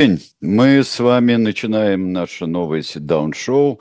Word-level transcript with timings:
день. 0.00 0.22
Мы 0.40 0.82
с 0.82 0.98
вами 0.98 1.34
начинаем 1.34 2.12
наше 2.12 2.46
новое 2.46 2.80
сит-даун-шоу. 2.80 3.80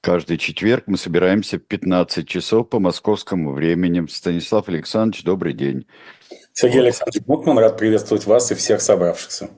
Каждый 0.00 0.36
четверг 0.36 0.84
мы 0.88 0.96
собираемся 0.96 1.58
в 1.58 1.60
15 1.60 2.26
часов 2.26 2.68
по 2.68 2.80
московскому 2.80 3.52
времени. 3.52 4.04
Станислав 4.08 4.68
Александрович, 4.68 5.22
добрый 5.22 5.52
день. 5.52 5.86
Сергей. 6.52 6.80
Александрович 6.80 7.24
Бутман, 7.24 7.58
рад 7.58 7.78
приветствовать 7.78 8.26
вас 8.26 8.50
и 8.50 8.56
всех 8.56 8.80
собравшихся. 8.80 9.48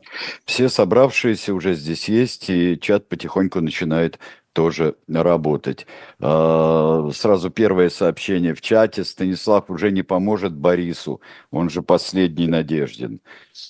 Все 0.45 0.69
собравшиеся 0.69 1.55
уже 1.55 1.73
здесь 1.75 2.11
есть, 2.11 2.51
и 2.51 2.79
чат 2.79 3.09
потихоньку 3.09 3.63
начинает 3.63 4.19
тоже 4.57 4.97
работать. 5.07 5.87
А, 6.19 7.11
сразу 7.13 7.51
первое 7.51 7.91
сообщение 7.91 8.55
в 8.55 8.63
чате. 8.63 9.05
Станислав 9.05 9.69
уже 9.69 9.93
не 9.93 10.03
поможет 10.03 10.55
Борису, 10.55 11.21
он 11.51 11.69
же 11.69 11.83
последний 11.83 12.47
надежден. 12.47 13.21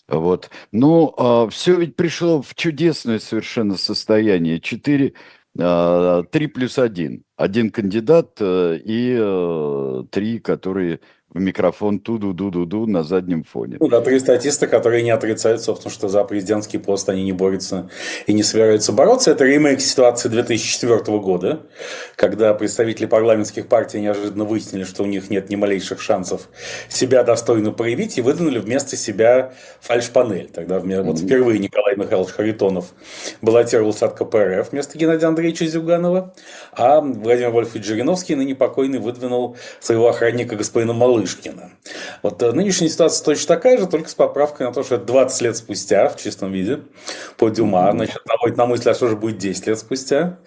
Вот. 0.06 0.48
Ну, 0.70 1.12
а, 1.18 1.48
все 1.48 1.74
ведь 1.76 1.96
пришло 1.96 2.40
в 2.40 2.54
чудесное 2.54 3.18
совершенно 3.18 3.76
состояние. 3.76 4.60
Четыре, 4.60 5.14
а, 5.58 6.22
три 6.22 6.46
плюс 6.46 6.78
один. 6.78 7.24
Один 7.36 7.70
кандидат 7.70 8.36
э, 8.40 8.78
и 8.82 9.14
э, 9.18 10.04
три, 10.10 10.38
которые 10.38 11.00
в 11.34 11.40
микрофон 11.40 11.98
туду-ду-ду-ду 11.98 12.86
на 12.86 13.02
заднем 13.02 13.44
фоне. 13.44 13.76
Ну 13.80 13.88
да, 13.88 14.00
три 14.00 14.18
статиста, 14.20 14.66
которые 14.68 15.02
не 15.02 15.10
отрицают, 15.10 15.60
собственно, 15.60 15.92
что 15.92 16.08
за 16.08 16.24
президентский 16.24 16.78
пост 16.78 17.08
они 17.08 17.24
не 17.24 17.32
борются 17.32 17.90
и 18.26 18.32
не 18.32 18.42
собираются 18.42 18.92
бороться. 18.92 19.32
Это 19.32 19.44
ремейк 19.44 19.80
ситуации 19.80 20.28
2004 20.28 21.18
года, 21.18 21.66
когда 22.14 22.54
представители 22.54 23.06
парламентских 23.06 23.66
партий 23.66 24.00
неожиданно 24.00 24.44
выяснили, 24.44 24.84
что 24.84 25.02
у 25.02 25.06
них 25.06 25.28
нет 25.28 25.50
ни 25.50 25.56
малейших 25.56 26.00
шансов 26.00 26.48
себя 26.88 27.22
достойно 27.24 27.72
проявить, 27.72 28.16
и 28.18 28.22
выдвинули 28.22 28.58
вместо 28.58 28.96
себя 28.96 29.52
фальш-панель. 29.80 30.48
Тогда 30.48 30.78
вот 30.78 31.18
впервые 31.18 31.58
Николай 31.58 31.96
Михайлович 31.96 32.32
Харитонов 32.32 32.94
баллотировался 33.42 34.06
от 34.06 34.14
КПРФ 34.14 34.70
вместо 34.70 34.96
Геннадия 34.96 35.26
Андреевича 35.26 35.66
Зюганова, 35.66 36.32
а 36.72 37.00
Владимир 37.00 37.50
Вольфович 37.50 37.84
Жириновский, 37.84 38.36
ныне 38.36 38.54
покойный, 38.54 39.00
выдвинул 39.00 39.56
своего 39.80 40.08
охранника 40.08 40.56
господина 40.56 40.92
Малышева 40.92 41.15
Малышкина. 41.16 41.70
Вот 42.22 42.42
э, 42.42 42.52
нынешняя 42.52 42.90
ситуация 42.90 43.24
точно 43.24 43.54
такая 43.54 43.78
же, 43.78 43.86
только 43.86 44.08
с 44.08 44.14
поправкой 44.14 44.66
на 44.66 44.72
то, 44.72 44.82
что 44.82 44.96
это 44.96 45.04
20 45.04 45.40
лет 45.42 45.56
спустя 45.56 46.08
в 46.08 46.16
чистом 46.16 46.52
виде 46.52 46.80
по 47.36 47.48
Дюма. 47.48 47.90
Значит, 47.92 48.22
наводит 48.26 48.56
на 48.56 48.66
мысль, 48.66 48.90
а 48.90 48.94
что 48.94 49.08
же 49.08 49.16
будет 49.16 49.38
10 49.38 49.66
лет 49.66 49.78
спустя. 49.78 50.38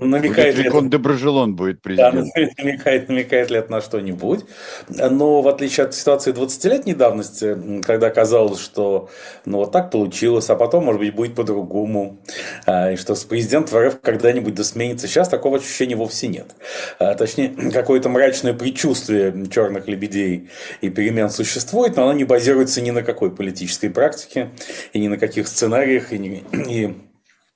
Намекает 0.00 0.56
ли 0.56 0.66
это... 0.66 0.80
Доброжелон 0.82 1.54
будет 1.54 1.82
президент. 1.82 2.28
Да, 2.34 2.40
намекает, 2.62 3.08
намекает 3.08 3.50
ли 3.50 3.58
это 3.58 3.70
на 3.70 3.80
что-нибудь. 3.80 4.44
Но 4.88 5.42
в 5.42 5.48
отличие 5.48 5.86
от 5.86 5.94
ситуации 5.94 6.32
20-летней 6.32 6.94
давности, 6.94 7.82
когда 7.82 8.10
казалось, 8.10 8.60
что 8.60 9.08
ну 9.44 9.58
вот 9.58 9.72
так 9.72 9.90
получилось, 9.90 10.50
а 10.50 10.56
потом, 10.56 10.84
может 10.84 11.00
быть, 11.00 11.14
будет 11.14 11.34
по-другому, 11.34 12.18
а, 12.66 12.92
и 12.92 12.96
что 12.96 13.14
президент 13.28 13.70
в 13.70 13.76
РФ 13.76 14.00
когда-нибудь 14.00 14.54
досменится, 14.54 15.06
сейчас 15.06 15.28
такого 15.28 15.58
ощущения 15.58 15.96
вовсе 15.96 16.28
нет. 16.28 16.54
А, 16.98 17.14
точнее, 17.14 17.48
какое-то 17.72 18.08
мрачное 18.08 18.54
предчувствие 18.54 19.46
черных 19.50 19.88
лебедей 19.88 20.50
и 20.80 20.90
перемен 20.90 21.30
существует, 21.30 21.96
но 21.96 22.04
оно 22.04 22.12
не 22.12 22.24
базируется 22.24 22.80
ни 22.80 22.90
на 22.90 23.02
какой 23.02 23.30
политической 23.30 23.88
практике, 23.88 24.50
и 24.92 25.00
ни 25.00 25.08
на 25.08 25.16
каких 25.16 25.48
сценариях, 25.48 26.12
и, 26.12 26.18
не, 26.18 26.44
и 26.52 26.94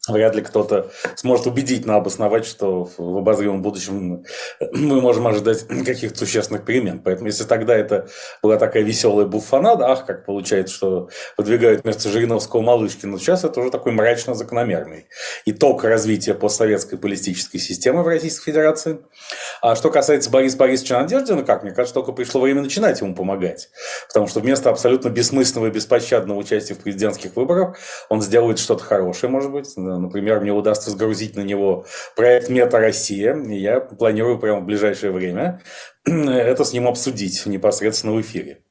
Вряд 0.08 0.34
ли 0.34 0.42
кто-то 0.42 0.90
сможет 1.14 1.46
убедительно 1.46 1.94
обосновать, 1.94 2.44
что 2.44 2.90
в 2.98 3.18
обозримом 3.18 3.62
будущем 3.62 4.24
мы 4.72 5.00
можем 5.00 5.28
ожидать 5.28 5.64
каких-то 5.86 6.18
существенных 6.18 6.64
перемен. 6.64 6.98
Поэтому, 6.98 7.28
если 7.28 7.44
тогда 7.44 7.76
это 7.76 8.08
была 8.42 8.56
такая 8.56 8.82
веселая 8.82 9.26
буфанада, 9.26 9.86
ах, 9.92 10.04
как 10.04 10.26
получается, 10.26 10.74
что 10.74 11.08
выдвигают 11.36 11.84
вместо 11.84 12.08
Жириновского 12.08 12.62
Малышкина, 12.62 13.16
сейчас 13.16 13.44
это 13.44 13.60
уже 13.60 13.70
такой 13.70 13.92
мрачно 13.92 14.34
закономерный 14.34 15.06
итог 15.46 15.84
развития 15.84 16.34
постсоветской 16.34 16.98
политической 16.98 17.58
системы 17.58 18.02
в 18.02 18.08
Российской 18.08 18.46
Федерации. 18.46 18.98
А 19.60 19.76
что 19.76 19.88
касается 19.90 20.30
Бориса 20.30 20.56
Борисовича 20.56 21.00
Надеждина, 21.00 21.44
как 21.44 21.62
мне 21.62 21.70
кажется, 21.70 21.94
только 21.94 22.10
пришло 22.10 22.40
время 22.40 22.62
начинать 22.62 23.00
ему 23.00 23.14
помогать. 23.14 23.70
Потому 24.08 24.26
что 24.26 24.40
вместо 24.40 24.68
абсолютно 24.68 25.10
бессмысленного 25.10 25.68
и 25.68 25.70
беспощадного 25.70 26.38
участия 26.38 26.74
в 26.74 26.78
президентских 26.78 27.36
выборах 27.36 27.76
он 28.08 28.20
сделает 28.20 28.58
что-то 28.58 28.82
хорошее, 28.82 29.30
может 29.30 29.52
быть, 29.52 29.76
Например, 29.98 30.40
мне 30.40 30.52
удастся 30.52 30.90
сгрузить 30.90 31.36
на 31.36 31.42
него 31.42 31.86
проект 32.16 32.48
«Мета 32.48 32.78
Россия». 32.78 33.34
И 33.36 33.56
я 33.56 33.80
планирую 33.80 34.38
прямо 34.38 34.60
в 34.60 34.64
ближайшее 34.64 35.12
время 35.12 35.60
это 36.04 36.64
с 36.64 36.72
ним 36.72 36.86
обсудить 36.86 37.44
непосредственно 37.46 38.14
в 38.14 38.20
эфире. 38.20 38.62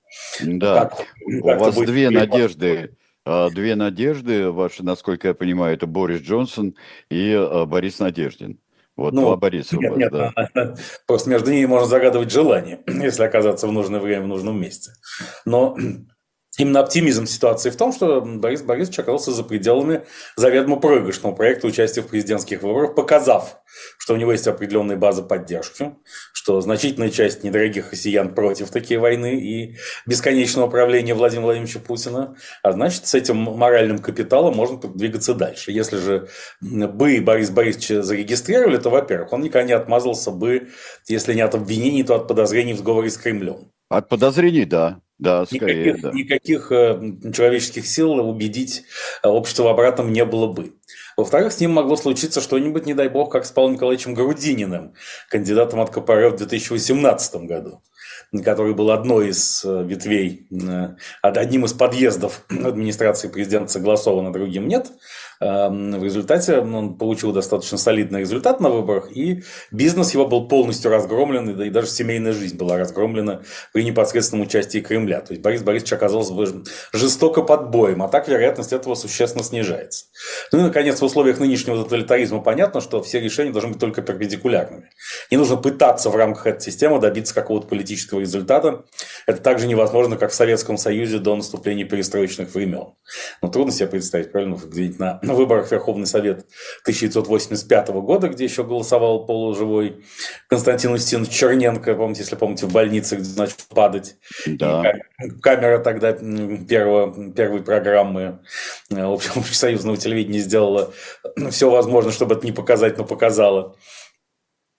Да, 0.42 0.86
как, 0.86 1.06
у 1.26 1.48
как 1.48 1.60
вас 1.60 1.76
две 1.76 2.10
надежды. 2.10 2.96
А, 3.24 3.50
две 3.50 3.76
надежды 3.76 4.52
ваши, 4.52 4.84
насколько 4.84 5.30
я 5.30 5.34
понимаю, 5.34 5.76
это 5.76 5.86
Борис 5.86 6.22
Джонсон 6.22 6.76
и 7.10 7.34
а, 7.34 7.66
Борис 7.66 8.00
Надеждин. 8.00 8.60
Вот 8.98 9.14
ну, 9.14 9.22
два 9.22 9.38
Бориса 9.38 9.78
нет, 9.78 9.92
вас, 9.92 10.00
нет, 10.00 10.12
да. 10.12 10.76
Просто 11.08 11.30
между 11.30 11.52
ними 11.52 11.66
можно 11.66 11.88
загадывать 11.88 12.32
желание, 12.32 12.82
если 12.88 13.24
оказаться 13.24 13.68
в 13.68 13.72
нужное 13.72 14.00
время, 14.00 14.26
в 14.26 14.28
нужном 14.28 14.62
месте. 14.62 14.92
Но 15.46 15.78
Именно 16.58 16.82
оптимизм 16.82 17.28
ситуации 17.28 17.70
в 17.70 17.78
том, 17.78 17.94
что 17.94 18.20
Борис 18.22 18.62
Борисович 18.62 19.00
оказался 19.00 19.32
за 19.32 19.44
пределами 19.46 20.04
заведомо 20.36 20.76
проигрышного 20.76 21.34
проекта 21.34 21.68
участия 21.68 22.02
в 22.02 22.08
президентских 22.08 22.62
выборах, 22.62 22.94
показав, 22.94 23.62
что 23.98 24.16
у 24.16 24.18
него 24.18 24.34
есть 24.34 24.48
определенная 24.48 24.98
база 24.98 25.24
поддержки, 25.24 25.96
что 26.34 26.60
значительная 26.60 27.10
часть 27.10 27.46
недорогих 27.46 27.92
россиян 27.92 28.36
против 28.36 28.70
такой 28.70 28.98
войны 28.98 29.36
и 29.40 29.78
бесконечного 30.06 30.68
правления 30.68 31.14
Владимира 31.14 31.46
Владимировича 31.46 31.80
Путина, 31.80 32.36
а 32.64 32.74
значит, 32.74 33.08
с 33.08 33.14
этим 33.14 33.38
моральным 33.38 34.00
капиталом 34.00 34.54
можно 34.58 34.78
двигаться 34.78 35.34
дальше. 35.34 35.72
Если 35.72 35.98
же 35.98 36.28
бы 36.60 37.22
Борис 37.22 37.50
Борисович 37.50 38.04
зарегистрировали, 38.04 38.76
то, 38.76 38.90
во-первых, 38.90 39.32
он 39.32 39.42
никогда 39.42 39.66
не 39.66 39.74
отмазался 39.74 40.32
бы, 40.32 40.68
если 41.08 41.34
не 41.34 41.42
от 41.42 41.56
обвинений, 41.56 42.04
то 42.04 42.16
от 42.16 42.28
подозрений 42.28 42.74
в 42.74 42.80
сговоре 42.80 43.10
с 43.10 43.16
Кремлем. 43.16 43.72
От 43.88 44.10
подозрений, 44.10 44.66
да. 44.66 45.02
Да, 45.22 45.46
скорее, 45.46 45.86
никаких, 45.86 46.02
да. 46.02 46.12
никаких 46.12 46.72
э, 46.72 47.32
человеческих 47.32 47.86
сил 47.86 48.14
убедить 48.14 48.86
э, 49.22 49.28
общество 49.28 49.64
в 49.64 49.68
обратном 49.68 50.12
не 50.12 50.26
было 50.26 50.52
бы. 50.52 50.74
Во-вторых, 51.16 51.54
с 51.54 51.60
ним 51.60 51.74
могло 51.74 51.96
случиться 51.96 52.42
что-нибудь, 52.42 52.88
не 52.88 52.96
дай 52.96 53.08
бог, 53.08 53.32
как 53.32 53.46
с 53.46 53.52
Павлом 53.52 53.74
Николаевичем 53.74 54.16
Грудининым, 54.16 54.96
кандидатом 55.30 55.80
от 55.80 55.92
КПРФ 55.92 56.34
в 56.34 56.38
2018 56.38 57.36
году 57.44 57.84
который 58.46 58.74
был 58.74 58.92
одной 58.92 59.30
из 59.30 59.66
э, 59.66 59.84
ветвей, 59.84 60.48
одним 61.22 61.66
из 61.66 61.74
подъездов 61.74 62.46
администрации 62.50 63.28
президента 63.28 63.74
согласован, 63.74 64.28
а 64.28 64.32
другим 64.32 64.70
нет. 64.70 64.90
Эм, 65.42 66.00
в 66.00 66.04
результате 66.04 66.60
он 66.60 66.98
получил 66.98 67.32
достаточно 67.32 67.80
солидный 67.80 68.20
результат 68.20 68.60
на 68.60 68.70
выборах, 68.70 69.10
и 69.12 69.44
бизнес 69.72 70.14
его 70.14 70.28
был 70.28 70.48
полностью 70.48 70.92
разгромлен, 70.92 71.60
и 71.60 71.70
даже 71.72 71.88
семейная 71.88 72.32
жизнь 72.32 72.58
была 72.58 72.78
разгромлена 72.78 73.42
при 73.74 73.84
непосредственном 73.84 74.46
участии 74.46 74.80
Кремля. 74.80 75.22
То 75.22 75.34
есть 75.34 75.42
Борис 75.42 75.64
Борисович 75.64 75.94
оказался 75.94 76.34
жестоко 76.94 77.42
под 77.42 77.72
боем, 77.72 78.04
а 78.04 78.08
так 78.08 78.28
вероятность 78.28 78.72
этого 78.72 78.94
существенно 78.94 79.44
снижается. 79.44 80.06
Ну 80.52 80.60
и, 80.60 80.62
наконец, 80.62 81.02
в 81.02 81.06
условиях 81.06 81.40
нынешнего 81.40 81.84
тоталитаризма 81.84 82.42
понятно, 82.42 82.80
что 82.80 83.02
все 83.02 83.20
решения 83.20 83.52
должны 83.52 83.72
быть 83.72 83.80
только 83.80 84.04
перпендикулярными. 84.04 84.92
Не 85.32 85.38
нужно 85.38 85.58
пытаться 85.58 86.12
в 86.12 86.16
рамках 86.16 86.46
этой 86.46 86.62
системы 86.62 87.00
добиться 87.00 87.34
какого-то 87.34 87.66
политического 87.66 88.20
результата. 88.20 88.84
Это 89.26 89.42
также 89.42 89.66
невозможно, 89.66 90.18
как 90.18 90.32
в 90.32 90.36
Советском 90.36 90.78
Союзе 90.78 91.18
до 91.18 91.36
наступления 91.36 91.86
перестроечных 91.86 92.54
времен. 92.54 92.94
Но 93.42 93.50
трудно 93.50 93.74
себе 93.74 93.88
представить, 93.88 94.32
правильно, 94.32 94.56
где-нибудь 94.56 95.00
на 95.00 95.31
на 95.32 95.38
выборах 95.38 95.72
Верховный 95.72 96.06
Совет 96.06 96.46
1985 96.84 97.90
года, 97.90 98.28
где 98.28 98.44
еще 98.44 98.64
голосовал 98.64 99.26
полуживой 99.26 100.04
Константин 100.48 100.92
Устинович 100.92 101.30
Черненко, 101.32 101.96
помните, 101.96 102.22
если 102.22 102.36
помните, 102.36 102.66
в 102.66 102.72
больнице, 102.72 103.16
где 103.16 103.40
начал 103.40 103.56
падать. 103.74 104.18
Да. 104.46 104.84
И 105.24 105.30
камера 105.42 105.80
тогда 105.80 106.14
первого, 106.14 107.32
первой 107.32 107.64
программы 107.64 108.40
э, 108.90 109.02
общесоюзного 109.02 109.98
телевидения 109.98 110.40
сделала 110.40 110.92
все 111.50 111.70
возможное, 111.70 112.12
чтобы 112.12 112.36
это 112.36 112.46
не 112.46 112.52
показать, 112.52 112.98
но 112.98 113.06
показала. 113.06 113.76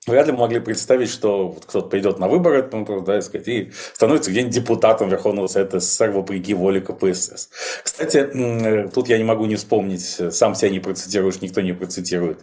Вряд 0.08 0.26
ли 0.26 0.32
мы 0.32 0.40
могли 0.40 0.58
представить, 0.58 1.10
что 1.10 1.48
вот 1.48 1.64
кто-то 1.64 1.88
придет 1.88 2.18
на 2.18 2.26
выборы, 2.26 2.68
ну, 2.72 3.02
да, 3.02 3.18
и, 3.18 3.20
сказать, 3.20 3.46
и 3.46 3.72
становится 3.94 4.32
где-нибудь 4.32 4.52
депутатом 4.52 5.08
Верховного 5.08 5.46
Совета 5.46 5.78
СССР 5.78 6.10
вопреки 6.10 6.54
воле 6.54 6.80
КПСС. 6.80 7.50
Кстати, 7.84 8.88
тут 8.92 9.08
я 9.08 9.18
не 9.18 9.22
могу 9.22 9.46
не 9.46 9.54
вспомнить, 9.54 10.18
сам 10.32 10.56
себя 10.56 10.70
не 10.70 10.80
процитируешь, 10.80 11.40
никто 11.40 11.60
не 11.60 11.72
процитирует, 11.72 12.40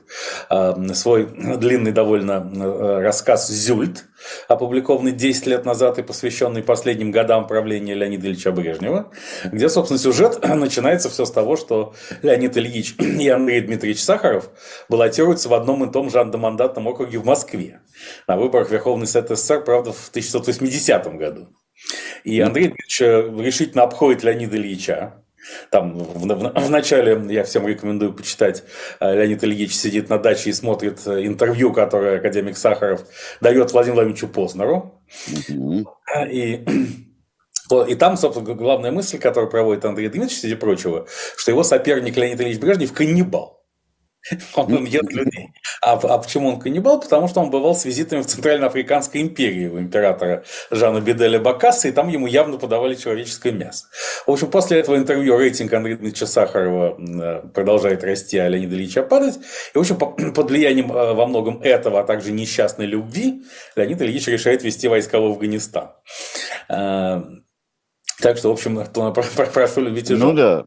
а, 0.48 0.74
свой 0.94 1.26
длинный 1.26 1.92
довольно 1.92 2.50
э, 2.56 3.02
рассказ 3.02 3.50
«Зюльт», 3.50 4.06
опубликованный 4.48 5.12
10 5.12 5.48
лет 5.48 5.66
назад 5.66 6.00
и 6.00 6.04
посвященный 6.04 6.64
последним 6.64 7.12
годам 7.12 7.48
правления 7.48 7.94
Леонида 7.94 8.28
Ильича 8.28 8.52
Брежнева, 8.52 9.12
где, 9.46 9.70
собственно, 9.70 10.00
сюжет 10.00 10.40
начинается 10.56 11.10
все 11.10 11.26
с 11.26 11.32
того, 11.32 11.56
что 11.56 11.94
Леонид 12.22 12.58
Ильич 12.58 12.96
и 13.00 13.30
Андрей 13.30 13.62
Дмитриевич 13.62 14.04
Сахаров 14.04 14.50
баллотируются 14.90 15.50
в 15.50 15.54
одном 15.54 15.88
и 15.88 15.92
том 15.92 16.10
же 16.10 16.20
андомандатном 16.20 16.88
округе 16.88 17.20
в 17.20 17.26
Москве 17.26 17.82
на 18.28 18.38
выборах 18.38 18.72
Верховный 18.72 19.08
Совет 19.08 19.30
СССР, 19.30 19.64
правда, 19.64 19.92
в 19.92 20.10
1980 20.10 21.18
году. 21.18 21.50
И 22.24 22.40
Андрей 22.40 22.68
Дмитриевич 22.68 23.46
решительно 23.46 23.84
обходит 23.84 24.24
Леонида 24.24 24.58
Ильича, 24.58 25.24
Там 25.72 25.98
в, 25.98 26.26
в, 26.26 26.68
в 26.68 26.70
начале 26.70 27.22
я 27.34 27.44
всем 27.44 27.68
рекомендую 27.68 28.14
почитать. 28.14 28.64
Э, 29.00 29.16
Леонид 29.16 29.44
Ильич 29.44 29.76
сидит 29.76 30.10
на 30.10 30.18
даче 30.18 30.50
и 30.50 30.54
смотрит 30.54 31.00
э, 31.06 31.26
интервью, 31.26 31.74
которое 31.74 32.18
академик 32.18 32.58
Сахаров 32.58 33.06
дает 33.42 33.72
Владимиру 33.72 33.96
Владимировичу 33.96 34.28
Познеру. 34.28 35.02
Mm-hmm. 35.30 36.32
И 36.32 36.66
и 37.88 37.96
там, 37.96 38.18
собственно, 38.18 38.56
главная 38.56 38.92
мысль, 38.92 39.20
которую 39.20 39.50
проводит 39.50 39.86
Андрей 39.86 40.10
Дмитриевич, 40.10 40.40
среди 40.40 40.56
прочего, 40.56 41.08
что 41.38 41.52
его 41.52 41.64
соперник 41.64 42.18
Леонид 42.18 42.42
Ильич 42.42 42.60
Брежнев 42.60 42.94
каннибал. 42.94 43.59
Он, 44.56 44.74
он 44.74 44.86
ест 44.86 45.12
людей. 45.12 45.50
А, 45.82 45.94
а 45.94 46.18
почему 46.18 46.50
он 46.50 46.60
каннибал? 46.60 47.00
Потому 47.00 47.28
что 47.28 47.40
он 47.40 47.50
бывал 47.50 47.74
с 47.74 47.86
визитами 47.86 48.22
в 48.22 48.26
Центральноафриканской 48.26 49.22
империи 49.22 49.68
у 49.68 49.80
императора 49.80 50.44
Жана 50.72 51.00
Беделя 51.00 51.40
Бакаса, 51.40 51.88
и 51.88 51.92
там 51.92 52.10
ему 52.10 52.28
явно 52.28 52.58
подавали 52.58 52.96
человеческое 52.96 53.52
мясо. 53.52 53.86
В 54.28 54.32
общем, 54.32 54.52
после 54.52 54.80
этого 54.80 54.98
интервью 54.98 55.38
рейтинг 55.38 55.72
Андрея 55.74 55.98
Дмитриевича 55.98 56.28
Сахарова 56.28 56.98
э, 57.00 57.48
продолжает 57.54 58.04
расти, 58.04 58.38
а 58.38 58.50
Леонида 58.50 58.76
Ильича 58.76 59.04
падать. 59.04 59.38
И, 59.74 59.78
в 59.78 59.82
общем, 59.82 59.98
под 60.34 60.50
влиянием 60.50 60.92
э, 60.92 61.14
во 61.14 61.26
многом 61.26 61.62
этого, 61.62 62.02
а 62.02 62.04
также 62.04 62.32
несчастной 62.32 62.86
любви, 62.86 63.44
Леонид 63.76 64.02
Ильич 64.02 64.28
решает 64.28 64.64
вести 64.64 64.88
войска 64.88 65.20
в 65.20 65.26
Афганистан. 65.26 65.92
Так 68.22 68.38
что, 68.38 68.50
в 68.50 68.54
общем, 68.54 68.84
прошу 69.54 69.82
любить 69.82 70.10
и 70.12 70.16
Ну 70.16 70.34
да. 70.34 70.66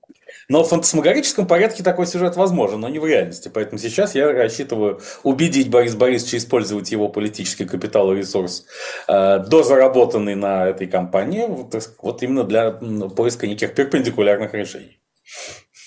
Но 0.48 0.64
в 0.64 0.68
фантасмагорическом 0.68 1.46
порядке 1.46 1.82
такой 1.82 2.06
сюжет 2.06 2.36
возможен, 2.36 2.80
но 2.80 2.88
не 2.88 2.98
в 2.98 3.06
реальности. 3.06 3.50
Поэтому 3.52 3.78
сейчас 3.78 4.14
я 4.14 4.32
рассчитываю 4.32 5.00
убедить 5.22 5.70
Бориса 5.70 5.96
Борисовича 5.96 6.38
использовать 6.38 6.90
его 6.90 7.08
политический 7.08 7.64
капитал 7.64 8.12
и 8.12 8.16
ресурс, 8.16 8.66
э, 9.08 9.38
дозаработанный 9.38 10.34
на 10.34 10.66
этой 10.66 10.86
кампании, 10.86 11.46
вот, 11.46 11.74
вот 12.00 12.22
именно 12.22 12.44
для 12.44 12.70
поиска 12.70 13.46
неких 13.46 13.74
перпендикулярных 13.74 14.54
решений. 14.54 14.98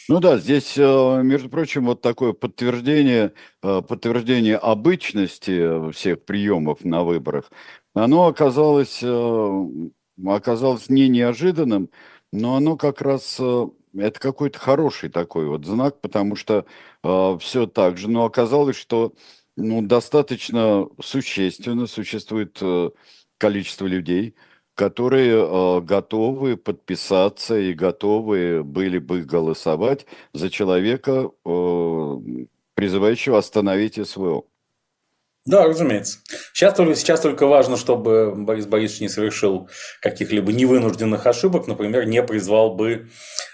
Ну 0.07 0.19
да, 0.19 0.37
здесь, 0.37 0.77
э, 0.77 1.21
между 1.23 1.49
прочим, 1.49 1.85
вот 1.85 2.01
такое 2.01 2.33
подтверждение, 2.33 3.33
э, 3.63 3.81
подтверждение 3.81 4.57
обычности 4.57 5.91
всех 5.91 6.23
приемов 6.25 6.85
на 6.85 7.03
выборах, 7.03 7.51
оно 7.95 8.27
оказалось, 8.27 8.99
э, 9.01 9.63
оказалось 10.25 10.89
не 10.89 11.09
неожиданным, 11.09 11.89
но 12.31 12.55
оно 12.55 12.77
как 12.77 13.01
раз 13.01 13.39
это 13.97 14.19
какой-то 14.19 14.59
хороший 14.59 15.09
такой 15.09 15.47
вот 15.47 15.65
знак, 15.65 16.01
потому 16.01 16.35
что 16.35 16.65
э, 17.03 17.37
все 17.39 17.67
так 17.67 17.97
же. 17.97 18.09
Но 18.09 18.25
оказалось, 18.25 18.75
что 18.75 19.13
ну, 19.55 19.81
достаточно 19.81 20.87
существенно 21.01 21.87
существует 21.87 22.57
э, 22.61 22.89
количество 23.37 23.85
людей, 23.85 24.35
которые 24.75 25.31
э, 25.35 25.81
готовы 25.81 26.57
подписаться 26.57 27.57
и 27.57 27.73
готовы 27.73 28.63
были 28.63 28.99
бы 28.99 29.21
голосовать 29.23 30.05
за 30.33 30.49
человека, 30.49 31.31
э, 31.45 32.17
призывающего 32.75 33.37
остановить 33.37 34.05
СВО. 34.07 34.45
Да, 35.45 35.65
разумеется. 35.65 36.17
Сейчас 36.53 36.73
только, 36.73 36.95
сейчас 36.95 37.21
только 37.21 37.45
важно, 37.45 37.77
чтобы 37.77 38.33
Борис 38.35 38.65
Борисович 38.65 39.01
не 39.01 39.09
совершил 39.09 39.69
каких-либо 40.01 40.51
невынужденных 40.51 41.27
ошибок, 41.27 41.67
например, 41.67 42.07
не 42.07 42.23
призвал 42.23 42.73
бы 42.73 43.09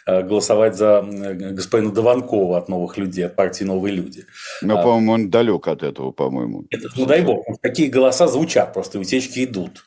э, 0.08 0.22
голосовать 0.22 0.76
за 0.76 1.02
господина 1.02 1.92
Дованкова 1.92 2.58
от 2.58 2.70
новых 2.70 2.98
людей, 2.98 3.26
от 3.26 3.36
партии 3.36 3.66
«Новые 3.66 3.94
люди». 3.94 4.26
Но, 4.62 4.80
а, 4.80 4.84
по-моему, 4.84 5.12
он 5.12 5.30
далек 5.30 5.68
от 5.68 5.84
этого, 5.84 6.12
по-моему. 6.12 6.64
Ну, 6.96 7.06
дай 7.06 7.22
бог. 7.24 7.46
Такие 7.62 7.90
голоса 7.90 8.28
звучат, 8.28 8.74
просто 8.74 8.98
утечки 8.98 9.44
идут. 9.44 9.84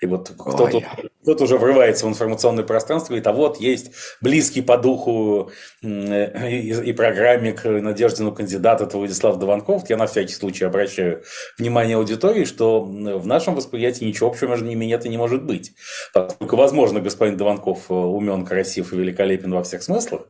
И 0.00 0.06
вот 0.06 0.30
кто-то, 0.38 0.82
кто 1.22 1.44
уже 1.44 1.58
врывается 1.58 2.06
в 2.06 2.08
информационное 2.08 2.64
пространство 2.64 3.14
и 3.14 3.20
говорит, 3.20 3.26
а 3.26 3.32
вот 3.32 3.60
есть 3.60 3.92
близкий 4.20 4.62
по 4.62 4.76
духу 4.76 5.50
и, 5.82 5.88
и 5.88 6.92
программе 6.92 7.52
к 7.52 7.64
Надеждину 7.64 8.32
кандидат, 8.32 8.80
это 8.80 8.96
Владислав 8.96 9.38
Дованков. 9.38 9.88
Я 9.88 9.96
на 9.96 10.06
всякий 10.06 10.34
случай 10.34 10.64
обращаю 10.64 11.22
внимание 11.58 11.96
аудитории, 11.96 12.44
что 12.44 12.82
в 12.82 13.26
нашем 13.26 13.54
восприятии 13.54 14.04
ничего 14.04 14.28
общего 14.28 14.50
между 14.50 14.66
ними 14.66 14.84
нет 14.84 15.06
и 15.06 15.08
не 15.08 15.18
может 15.18 15.44
быть. 15.44 15.72
Поскольку, 16.12 16.56
возможно, 16.56 17.00
господин 17.00 17.36
Дованков 17.36 17.90
э, 17.90 17.94
умен, 17.94 18.44
красив 18.44 18.92
и 18.92 18.96
великолепен 18.96 19.52
во 19.52 19.62
всех 19.62 19.82
смыслах, 19.82 20.22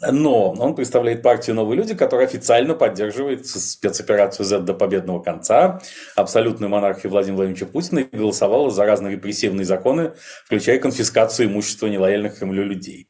но 0.00 0.52
он 0.52 0.74
представляет 0.74 1.22
партию 1.22 1.56
«Новые 1.56 1.76
люди», 1.76 1.94
которая 1.94 2.26
официально 2.26 2.74
поддерживает 2.74 3.46
спецоперацию 3.46 4.46
Z 4.46 4.60
до 4.60 4.74
победного 4.74 5.20
конца, 5.20 5.80
абсолютную 6.16 6.70
монархию 6.70 7.10
Владимира 7.10 7.36
Владимировича 7.36 7.66
Путина 7.66 8.00
и 8.00 8.16
голосовала 8.16 8.70
за 8.70 8.86
разные 9.00 9.16
репрессивные 9.16 9.64
законы, 9.64 10.12
включая 10.44 10.78
конфискацию 10.78 11.48
имущества 11.48 11.86
нелояльных 11.86 12.38
Кремлю 12.38 12.64
людей. 12.64 13.08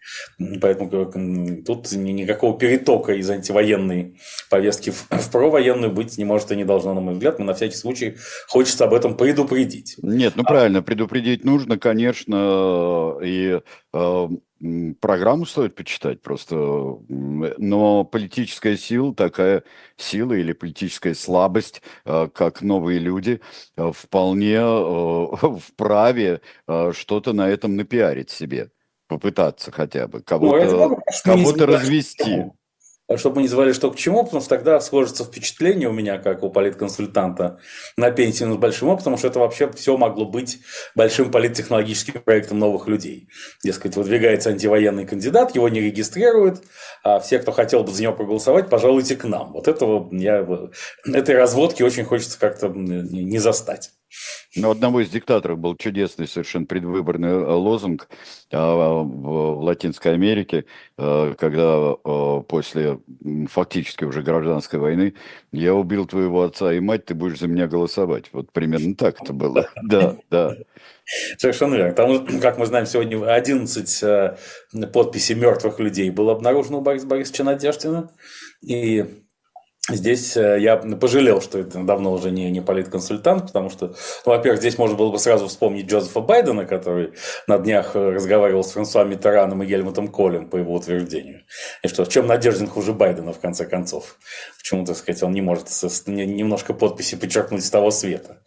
Поэтому 0.61 0.89
тут 1.63 1.93
никакого 1.93 2.59
перетока 2.59 3.15
из 3.15 3.29
антивоенной 3.29 4.17
повестки 4.49 4.91
в 4.91 5.31
провоенную 5.31 5.93
быть 5.93 6.17
не 6.19 6.25
может 6.25 6.53
и 6.53 6.57
не 6.57 6.65
должно, 6.65 6.95
на 6.95 7.01
мой 7.01 7.15
взгляд. 7.15 7.39
Мы 7.39 7.45
на 7.45 7.55
всякий 7.55 7.77
случай 7.77 8.17
хочется 8.49 8.85
об 8.85 8.95
этом 8.95 9.17
предупредить. 9.17 9.97
Нет, 10.03 10.35
ну 10.37 10.45
правильно, 10.45 10.83
предупредить 10.83 11.45
нужно, 11.45 11.79
конечно, 11.79 13.19
и 13.23 13.61
э, 13.93 14.29
программу 15.01 15.47
стоит 15.47 15.75
почитать 15.75 16.21
просто, 16.21 16.55
но 17.09 18.05
политическая 18.05 18.77
сила, 18.77 19.15
такая 19.15 19.63
сила 19.97 20.35
или 20.35 20.53
политическая 20.53 21.15
слабость, 21.15 21.83
э, 22.05 22.29
как 22.33 22.61
новые 22.61 22.99
люди, 22.99 23.41
э, 23.77 23.91
вполне 23.95 24.57
э, 24.57 25.27
вправе 25.67 26.41
что-то 26.93 27.33
на 27.33 27.49
этом 27.49 27.77
напиарить 27.77 28.31
себе, 28.31 28.71
попытаться 29.09 29.73
хотя 29.73 30.07
бы, 30.09 30.21
кого-то 30.21 31.01
кого 31.25 31.53
развести. 31.67 32.45
А 33.11 33.19
чтобы 33.19 33.37
мы 33.37 33.43
не 33.43 33.49
звали 33.49 33.73
что 33.73 33.91
к 33.91 33.97
чему, 33.97 34.23
потому 34.23 34.41
что 34.41 34.51
тогда 34.51 34.81
сложится 34.81 35.25
впечатление 35.25 35.89
у 35.89 35.93
меня, 35.93 36.19
как 36.19 36.45
у 36.45 36.49
политконсультанта 36.49 37.59
на 37.97 38.13
пенсии, 38.13 38.45
но 38.45 38.55
с 38.55 38.57
большим 38.57 38.89
опытом, 38.89 39.19
что 39.19 39.27
это 39.27 39.41
вообще 39.41 39.69
все 39.73 39.97
могло 39.97 40.27
быть 40.27 40.61
большим 40.95 41.33
политтехнологическим 41.33 42.21
проектом 42.21 42.61
новых 42.61 42.87
людей. 42.87 43.29
Дескать, 43.65 43.97
выдвигается 43.97 44.51
антивоенный 44.51 45.07
кандидат, 45.07 45.57
его 45.57 45.69
не 45.69 45.81
регистрируют, 45.81 46.63
а 47.03 47.19
все, 47.19 47.41
кто 47.41 47.51
хотел 47.51 47.83
бы 47.83 47.91
за 47.91 48.05
него 48.05 48.13
проголосовать, 48.13 48.71
пожалуйте 48.71 49.17
к 49.17 49.25
нам. 49.25 49.55
Вот 49.55 49.67
этого 49.67 50.09
я, 50.13 50.47
этой 51.05 51.35
разводки 51.35 51.83
очень 51.83 52.05
хочется 52.05 52.39
как-то 52.39 52.69
не 52.69 53.39
застать. 53.39 53.91
У 54.57 54.69
одного 54.69 55.01
из 55.01 55.11
диктаторов 55.11 55.59
был 55.59 55.77
чудесный 55.77 56.27
совершенно 56.27 56.67
предвыборный 56.67 57.29
э, 57.29 57.53
лозунг 57.53 58.09
а, 58.53 59.03
в 59.03 59.63
Латинской 59.63 60.15
Америке, 60.15 60.65
э, 60.99 61.35
когда 61.39 61.95
э, 62.05 62.43
после 62.49 62.99
фактически 63.49 64.05
уже 64.05 64.23
гражданской 64.23 64.81
войны 64.81 65.15
я 65.53 65.75
убил 65.75 66.07
твоего 66.07 66.43
отца 66.43 66.73
и 66.73 66.81
мать, 66.81 67.05
ты 67.05 67.15
будешь 67.15 67.39
за 67.39 67.47
меня 67.47 67.69
голосовать. 67.69 68.27
Вот 68.33 68.51
примерно 68.53 68.95
так 68.97 69.23
это 69.23 69.33
было. 69.33 69.69
Да, 69.83 70.17
да. 70.31 70.57
Совершенно 71.39 71.75
верно. 71.75 71.93
Там, 71.93 72.41
как 72.41 72.59
мы 72.59 72.67
знаем, 72.67 72.87
сегодня 72.87 73.25
11 73.25 74.93
подписей 74.93 75.35
мертвых 75.35 75.81
людей 75.81 76.11
было 76.11 76.33
обнаружено 76.33 76.79
у 76.79 76.81
Бориса 76.81 77.07
Борисовича 77.07 77.45
Надеждина. 77.45 78.11
И 78.63 79.05
Здесь 79.91 80.37
э, 80.37 80.59
я 80.61 80.77
пожалел, 80.77 81.41
что 81.41 81.59
это 81.59 81.83
давно 81.83 82.13
уже 82.13 82.31
не, 82.31 82.51
не 82.51 82.61
политконсультант, 82.61 83.47
потому 83.47 83.71
что, 83.71 83.95
ну, 84.25 84.33
во-первых, 84.33 84.61
здесь 84.61 84.79
можно 84.79 84.97
было 84.97 85.11
бы 85.11 85.19
сразу 85.19 85.49
вспомнить 85.49 85.87
Джозефа 85.91 86.21
Байдена, 86.21 86.65
который 86.65 87.13
на 87.47 87.59
днях 87.59 87.95
э, 87.95 88.11
разговаривал 88.11 88.65
с 88.65 88.73
Франсуа 88.73 89.05
Миттераном 89.05 89.63
и 89.63 89.67
Гельмутом 89.67 90.09
Колем 90.09 90.49
по 90.49 90.57
его 90.57 90.75
утверждению. 90.75 91.43
И 91.83 91.89
что, 91.89 92.05
в 92.05 92.09
чем 92.09 92.27
Надеждин 92.27 92.69
хуже 92.69 92.93
Байдена, 92.93 93.33
в 93.33 93.41
конце 93.41 93.67
концов? 93.67 94.19
Почему, 94.59 94.85
так 94.85 94.97
сказать, 94.97 95.23
он 95.23 95.33
не 95.33 95.43
может 95.43 95.67
немножко 96.07 96.75
подписи 96.75 97.17
подчеркнуть 97.17 97.65
с 97.65 97.71
того 97.71 97.91
света? 97.91 98.43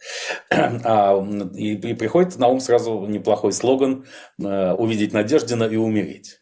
А, 0.86 1.18
и, 1.54 1.74
и 1.74 1.94
приходит 1.94 2.36
на 2.38 2.48
ум 2.48 2.60
сразу 2.60 3.06
неплохой 3.06 3.52
слоган 3.52 4.06
э, 4.42 4.72
«Увидеть 4.72 5.12
Надеждина 5.12 5.64
и 5.64 5.76
умереть». 5.76 6.40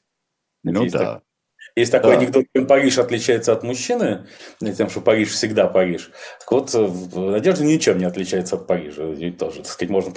Ну 0.64 0.88
да. 0.88 0.98
Так, 0.98 1.22
есть 1.74 1.92
такой 1.92 2.12
да. 2.12 2.18
анекдот, 2.18 2.44
чем 2.54 2.66
Париж 2.66 2.98
отличается 2.98 3.52
от 3.52 3.62
мужчины, 3.62 4.26
тем, 4.60 4.90
что 4.90 5.00
Париж 5.00 5.30
всегда 5.30 5.66
Париж. 5.68 6.10
Так 6.40 6.52
вот, 6.52 6.74
э, 6.74 6.90
Надежда 7.14 7.64
ничем 7.64 7.98
не 7.98 8.04
отличается 8.04 8.56
от 8.56 8.66
Парижа. 8.66 9.04
И 9.04 9.30
тоже, 9.30 9.58
так 9.58 9.66
сказать, 9.66 9.90
можно 9.90 10.12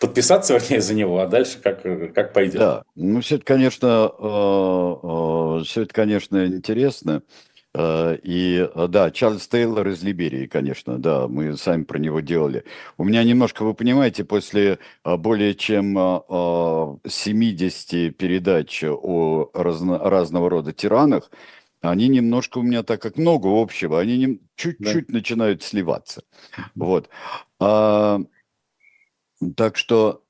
подписаться, 0.00 0.54
вернее, 0.54 0.80
за 0.80 0.94
него, 0.94 1.20
а 1.20 1.26
дальше 1.26 1.58
как, 1.62 1.82
как 2.14 2.32
пойдет. 2.32 2.58
Да, 2.58 2.82
ну 2.96 3.20
все 3.20 3.36
это, 3.36 3.44
конечно, 3.44 4.10
э, 4.18 5.60
э, 5.60 5.64
все 5.64 5.82
это, 5.82 5.94
конечно, 5.94 6.46
интересно. 6.46 7.22
Э, 7.78 8.18
и 8.24 8.68
э, 8.74 8.88
да, 8.88 9.12
Чарльз 9.12 9.46
Тейлор 9.46 9.86
из 9.86 10.02
Либерии, 10.02 10.46
конечно, 10.46 10.98
да, 10.98 11.28
мы 11.28 11.56
сами 11.56 11.84
про 11.84 11.98
него 11.98 12.18
делали. 12.18 12.64
У 12.96 13.04
меня 13.04 13.22
немножко, 13.22 13.62
вы 13.62 13.72
понимаете, 13.72 14.24
после 14.24 14.80
э, 15.04 15.16
более 15.16 15.54
чем 15.54 15.94
70 17.06 18.16
передач 18.16 18.82
о 18.84 19.50
разно, 19.54 19.98
разного 19.98 20.50
рода 20.50 20.72
тиранах, 20.72 21.30
они 21.80 22.08
немножко 22.08 22.58
у 22.58 22.62
меня, 22.62 22.82
так 22.82 23.00
как 23.00 23.16
много 23.16 23.46
общего, 23.46 24.00
они 24.00 24.40
чуть-чуть 24.56 25.06
да. 25.06 25.12
начинают 25.12 25.62
сливаться. 25.62 26.24
Вот. 26.74 27.08
А, 27.60 28.20
так 29.54 29.76
что, 29.76 30.24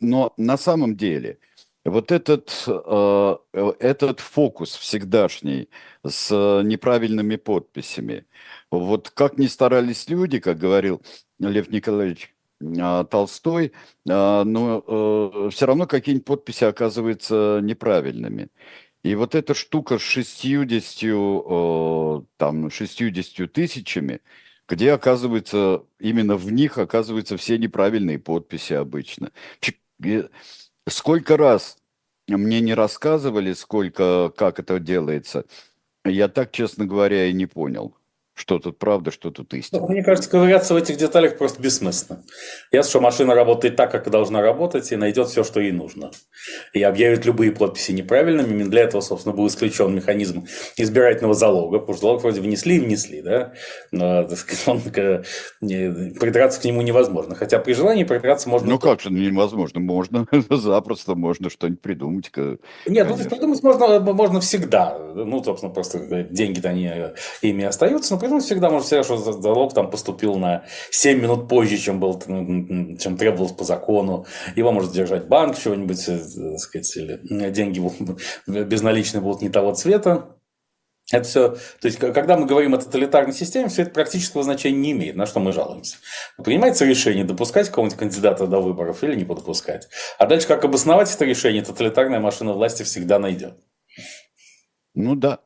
но 0.00 0.32
на 0.38 0.56
самом 0.56 0.96
деле, 0.96 1.38
Вот 1.84 2.12
этот, 2.12 2.64
э, 2.68 3.36
этот 3.80 4.20
фокус 4.20 4.76
всегдашний 4.76 5.68
с 6.06 6.30
неправильными 6.62 7.36
подписями. 7.36 8.26
Вот 8.70 9.10
как 9.10 9.36
ни 9.38 9.46
старались 9.46 10.08
люди, 10.08 10.38
как 10.38 10.58
говорил 10.58 11.02
Лев 11.40 11.70
Николаевич 11.70 12.34
а, 12.80 13.04
Толстой, 13.04 13.72
а, 14.08 14.44
но 14.44 14.84
э, 14.86 15.50
все 15.50 15.66
равно 15.66 15.86
какие-нибудь 15.86 16.24
подписи 16.24 16.64
оказываются 16.64 17.60
неправильными. 17.62 18.48
И 19.02 19.14
вот 19.16 19.34
эта 19.34 19.54
штука 19.54 19.98
с 19.98 20.02
60, 20.02 22.26
там, 22.36 22.70
60 22.70 23.52
тысячами, 23.52 24.20
где 24.68 24.92
оказывается, 24.92 25.84
именно 25.98 26.36
в 26.36 26.52
них 26.52 26.78
оказываются 26.78 27.36
все 27.36 27.58
неправильные 27.58 28.20
подписи 28.20 28.74
обычно. 28.74 29.32
Сколько 30.88 31.36
раз 31.36 31.78
мне 32.28 32.60
не 32.60 32.74
рассказывали, 32.74 33.52
сколько, 33.52 34.30
как 34.36 34.58
это 34.58 34.80
делается, 34.80 35.44
я 36.04 36.28
так, 36.28 36.52
честно 36.52 36.86
говоря, 36.86 37.26
и 37.26 37.32
не 37.32 37.46
понял. 37.46 37.96
Что 38.34 38.58
тут 38.58 38.78
правда, 38.78 39.10
что 39.10 39.30
тут 39.30 39.52
истина? 39.52 39.82
Ну, 39.82 39.88
мне 39.88 40.02
кажется, 40.02 40.30
ковыряться 40.30 40.72
в 40.72 40.76
этих 40.78 40.96
деталях 40.96 41.36
просто 41.36 41.60
бессмысленно. 41.60 42.22
Ясно, 42.72 42.88
что 42.88 43.00
машина 43.00 43.34
работает 43.34 43.76
так, 43.76 43.92
как 43.92 44.06
и 44.06 44.10
должна 44.10 44.40
работать, 44.40 44.90
и 44.90 44.96
найдет 44.96 45.28
все, 45.28 45.44
что 45.44 45.60
ей 45.60 45.72
нужно. 45.72 46.10
И 46.72 46.82
объявит 46.82 47.26
любые 47.26 47.52
подписи 47.52 47.92
неправильными. 47.92 48.50
Именно 48.52 48.70
для 48.70 48.82
этого, 48.82 49.02
собственно, 49.02 49.36
был 49.36 49.46
исключен 49.48 49.94
механизм 49.94 50.46
избирательного 50.78 51.34
залога, 51.34 51.78
потому 51.78 51.96
что 51.96 52.06
залог 52.06 52.22
вроде 52.22 52.40
внесли 52.40 52.76
и 52.76 52.80
внесли, 52.80 53.20
да? 53.20 53.52
Но, 53.90 54.24
так 54.24 54.38
сказать, 54.38 54.66
он, 54.66 54.80
придраться 55.60 56.60
к 56.60 56.64
нему 56.64 56.80
невозможно. 56.80 57.34
Хотя 57.34 57.58
при 57.58 57.74
желании 57.74 58.04
придраться 58.04 58.48
можно... 58.48 58.66
Ну 58.66 58.78
как 58.78 59.02
же 59.02 59.10
невозможно? 59.10 59.80
Можно, 59.80 60.26
запросто 60.50 61.14
можно 61.14 61.50
что-нибудь 61.50 61.82
придумать. 61.82 62.30
Нет, 62.86 63.06
ну, 63.10 63.16
придумать 63.16 63.62
можно, 63.62 64.00
можно 64.00 64.40
всегда. 64.40 64.98
Ну, 64.98 65.44
собственно, 65.44 65.72
просто 65.72 66.24
деньги-то 66.30 66.70
они 66.70 66.90
ими 67.42 67.64
остаются, 67.64 68.21
поэтому 68.22 68.40
всегда 68.40 68.70
можно 68.70 68.86
сказать, 68.86 69.04
что 69.04 69.16
залог 69.16 69.74
там 69.74 69.90
поступил 69.90 70.36
на 70.36 70.64
7 70.90 71.20
минут 71.20 71.48
позже, 71.48 71.76
чем, 71.76 71.98
был, 71.98 72.20
чем 72.20 73.16
требовалось 73.16 73.52
по 73.52 73.64
закону. 73.64 74.26
Его 74.54 74.70
может 74.70 74.92
держать 74.92 75.26
банк, 75.26 75.58
чего-нибудь, 75.58 76.08
э, 76.08 76.56
сказать, 76.58 76.96
или 76.96 77.50
деньги 77.50 77.82
безналичные 78.46 79.20
будут 79.20 79.42
не 79.42 79.48
того 79.48 79.74
цвета. 79.74 80.36
Это 81.10 81.24
все, 81.24 81.48
то 81.50 81.88
есть, 81.88 81.98
когда 81.98 82.36
мы 82.36 82.46
говорим 82.46 82.74
о 82.74 82.78
тоталитарной 82.78 83.34
системе, 83.34 83.68
все 83.68 83.82
это 83.82 83.90
практического 83.90 84.44
значения 84.44 84.78
не 84.78 84.92
имеет, 84.92 85.16
на 85.16 85.26
что 85.26 85.40
мы 85.40 85.52
жалуемся. 85.52 85.96
Принимается 86.42 86.84
решение, 86.86 87.24
допускать 87.24 87.68
кого-нибудь 87.68 87.98
кандидата 87.98 88.46
до 88.46 88.60
выборов 88.60 89.02
или 89.02 89.16
не 89.16 89.24
допускать. 89.24 89.88
А 90.18 90.26
дальше, 90.26 90.46
как 90.46 90.64
обосновать 90.64 91.12
это 91.12 91.24
решение, 91.24 91.62
тоталитарная 91.62 92.20
машина 92.20 92.52
власти 92.52 92.84
всегда 92.84 93.18
найдет. 93.18 93.58
Ну 94.94 95.16
да. 95.16 95.40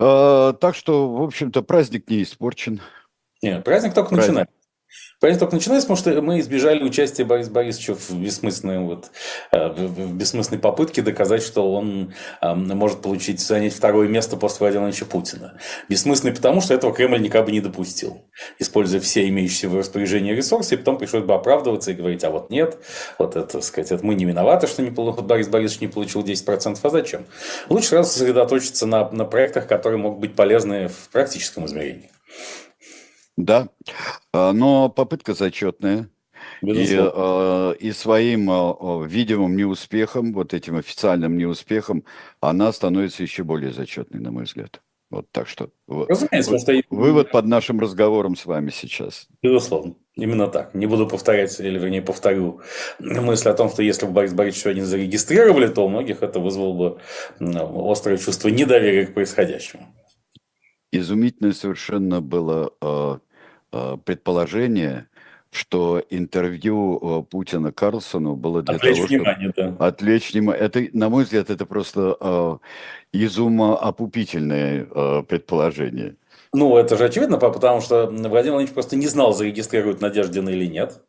А, 0.00 0.52
так 0.54 0.74
что, 0.74 1.12
в 1.14 1.22
общем-то, 1.22 1.62
праздник 1.62 2.08
не 2.08 2.22
испорчен. 2.22 2.80
Нет, 3.42 3.64
праздник 3.64 3.94
только 3.94 4.10
праздник. 4.14 4.28
начинается. 4.28 4.57
Праздник 5.20 5.40
только 5.40 5.56
начинается, 5.56 5.88
потому 5.88 5.98
что 5.98 6.22
мы 6.22 6.38
избежали 6.40 6.82
участия 6.82 7.24
Бориса 7.24 7.50
Борисовича 7.50 7.94
в 7.94 8.10
бессмысленной, 8.12 8.78
вот, 8.78 9.10
э, 9.50 9.68
в 9.68 10.14
бессмысленной 10.14 10.60
попытке 10.60 11.02
доказать, 11.02 11.42
что 11.42 11.72
он 11.72 12.14
может 12.42 13.02
получить, 13.02 13.40
занять 13.40 13.74
второе 13.74 14.08
место 14.08 14.36
после 14.36 14.58
Владимира 14.60 14.84
Владимировича 14.84 15.10
Путина. 15.10 15.58
Бессмысленный 15.88 16.34
потому, 16.34 16.60
что 16.60 16.74
этого 16.74 16.94
Кремль 16.94 17.20
никак 17.20 17.46
бы 17.46 17.52
не 17.52 17.60
допустил, 17.60 18.22
используя 18.58 19.00
все 19.00 19.28
имеющиеся 19.28 19.68
в 19.68 19.76
распоряжении 19.76 20.32
ресурсы, 20.32 20.74
и 20.74 20.78
потом 20.78 20.98
пришлось 20.98 21.24
бы 21.24 21.34
оправдываться 21.34 21.90
и 21.90 21.94
говорить, 21.94 22.22
а 22.24 22.30
вот 22.30 22.50
нет, 22.50 22.78
вот 23.18 23.36
это, 23.36 23.60
сказать, 23.60 23.90
это 23.90 24.06
мы 24.06 24.14
не 24.14 24.24
виноваты, 24.24 24.66
что 24.66 24.82
не, 24.82 24.90
Борис 24.90 25.48
Борисович 25.48 25.80
не 25.80 25.88
получил 25.88 26.22
10%, 26.22 26.78
а 26.80 26.90
зачем? 26.90 27.26
Лучше 27.68 27.88
сразу 27.88 28.10
сосредоточиться 28.10 28.86
на, 28.86 29.10
на 29.10 29.24
проектах, 29.24 29.66
которые 29.66 29.98
могут 29.98 30.20
быть 30.20 30.34
полезны 30.34 30.88
в 30.88 31.08
практическом 31.10 31.66
измерении. 31.66 32.10
Да, 33.38 33.68
а, 34.32 34.52
но 34.52 34.88
попытка 34.88 35.32
зачетная. 35.32 36.10
И, 36.60 36.96
э, 36.98 37.74
и 37.78 37.92
своим 37.92 38.50
э, 38.50 39.06
видимым 39.06 39.56
неуспехом, 39.56 40.32
вот 40.32 40.54
этим 40.54 40.76
официальным 40.76 41.36
неуспехом, 41.36 42.04
она 42.40 42.72
становится 42.72 43.22
еще 43.22 43.44
более 43.44 43.72
зачетной, 43.72 44.20
на 44.20 44.32
мой 44.32 44.44
взгляд. 44.44 44.80
Вот 45.10 45.30
так 45.30 45.46
что 45.46 45.70
Разумеется, 45.86 46.50
вот, 46.50 46.60
что... 46.60 46.82
вывод 46.90 47.30
под 47.30 47.46
нашим 47.46 47.78
разговором 47.78 48.34
с 48.34 48.44
вами 48.44 48.70
сейчас. 48.70 49.28
Безусловно, 49.40 49.94
именно 50.16 50.48
так. 50.48 50.74
Не 50.74 50.86
буду 50.86 51.06
повторять, 51.06 51.58
или 51.60 51.78
вернее 51.78 52.02
повторю 52.02 52.60
мысль 52.98 53.48
о 53.48 53.54
том, 53.54 53.68
что 53.70 53.82
если 53.82 54.06
бы 54.06 54.12
Борис 54.12 54.32
Борисович 54.32 54.62
сегодня 54.64 54.82
зарегистрировали, 54.82 55.68
то 55.68 55.86
у 55.86 55.88
многих 55.88 56.22
это 56.22 56.40
вызвало 56.40 56.98
бы 57.38 57.90
острое 57.90 58.18
чувство 58.18 58.48
недоверия 58.48 59.06
к 59.06 59.14
происходящему. 59.14 59.86
Изумительно 60.90 61.52
совершенно 61.52 62.20
было 62.20 62.72
предположение, 63.70 65.08
что 65.50 66.02
интервью 66.10 66.98
э, 67.00 67.22
Путина 67.30 67.72
Карлсону 67.72 68.36
было 68.36 68.62
для 68.62 68.76
отвлечь 68.76 68.96
того, 68.96 69.08
внимание, 69.08 69.50
чтобы 69.52 69.76
да. 69.78 69.86
отвлечь 69.86 70.32
внимание. 70.32 70.62
Это, 70.62 70.86
на 70.92 71.08
мой 71.08 71.24
взгляд, 71.24 71.50
это 71.50 71.64
просто 71.64 72.16
э, 72.20 72.58
из 73.12 73.38
ума 73.38 73.76
опупительное 73.76 74.86
э, 74.90 75.22
предположение. 75.26 76.16
Ну, 76.52 76.76
это 76.78 76.96
же 76.96 77.04
очевидно, 77.04 77.36
потому 77.36 77.80
что 77.82 78.06
Владимир 78.06 78.30
Владимирович 78.30 78.70
просто 78.70 78.96
не 78.96 79.06
знал, 79.06 79.34
зарегистрируют 79.34 80.00
Надеждина 80.00 80.48
или 80.48 80.66
нет. 80.66 81.02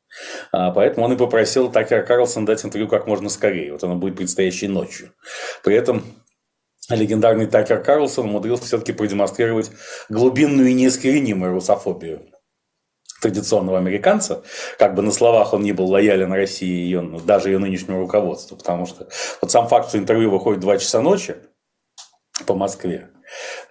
А, 0.52 0.72
поэтому 0.72 1.06
он 1.06 1.14
и 1.14 1.18
попросил 1.18 1.72
Такера 1.72 2.02
Карлсон 2.02 2.44
дать 2.44 2.64
интервью 2.66 2.90
как 2.90 3.08
можно 3.08 3.30
скорее. 3.30 3.72
Вот 3.72 3.82
оно 3.84 3.96
будет 3.96 4.18
предстоящей 4.18 4.68
ночью. 4.68 5.12
При 5.64 5.76
этом 5.76 6.04
легендарный 6.90 7.46
Такер 7.46 7.82
Карлсон 7.82 8.26
умудрился 8.26 8.66
все-таки 8.66 8.92
продемонстрировать 8.92 9.72
глубинную 10.10 10.70
и 10.70 10.74
неискоренимую 10.74 11.54
русофобию 11.54 12.22
традиционного 13.22 13.78
американца, 13.78 14.44
как 14.78 14.96
бы 14.96 15.02
на 15.02 15.12
словах 15.12 15.54
он 15.54 15.64
не 15.64 15.72
был 15.72 15.88
лоялен 15.88 16.32
России 16.32 16.70
и 16.70 16.84
ее, 16.84 17.20
даже 17.26 17.50
ее 17.50 17.60
нынешнему 17.60 18.00
руководству, 18.00 18.58
потому 18.58 18.86
что 18.86 19.08
вот 19.42 19.52
сам 19.52 19.68
факт, 19.68 19.90
что 19.90 19.98
интервью 19.98 20.32
выходит 20.32 20.60
в 20.60 20.64
2 20.64 20.78
часа 20.78 21.02
ночи 21.02 21.36
по 22.46 22.56
Москве, 22.56 23.10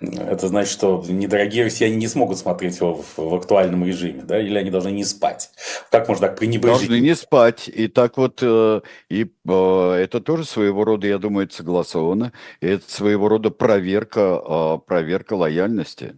это 0.01 0.49
значит, 0.49 0.73
что 0.73 1.05
недорогие 1.09 1.65
россияне 1.65 1.97
не 1.97 2.07
смогут 2.07 2.39
смотреть 2.39 2.79
его 2.79 3.03
в, 3.03 3.19
в 3.19 3.35
актуальном 3.35 3.85
режиме, 3.85 4.23
да, 4.23 4.41
или 4.41 4.57
они 4.57 4.71
должны 4.71 4.91
не 4.91 5.05
спать. 5.05 5.51
Как 5.91 6.09
можно 6.09 6.29
так 6.29 6.39
пренебрежить? 6.39 6.89
Должны 6.89 7.01
не 7.01 7.17
спать. 7.17 7.69
И 7.69 7.89
так 7.89 8.17
вот, 8.17 8.39
э, 8.43 8.81
и 9.09 9.25
э, 9.25 9.93
это 9.93 10.21
тоже 10.21 10.45
своего 10.45 10.85
рода, 10.85 11.07
я 11.07 11.19
думаю, 11.19 11.51
согласовано. 11.51 12.33
Это 12.61 12.89
своего 12.89 13.29
рода 13.29 13.51
проверка, 13.51 14.41
э, 14.45 14.79
проверка 14.87 15.35
лояльности. 15.35 16.17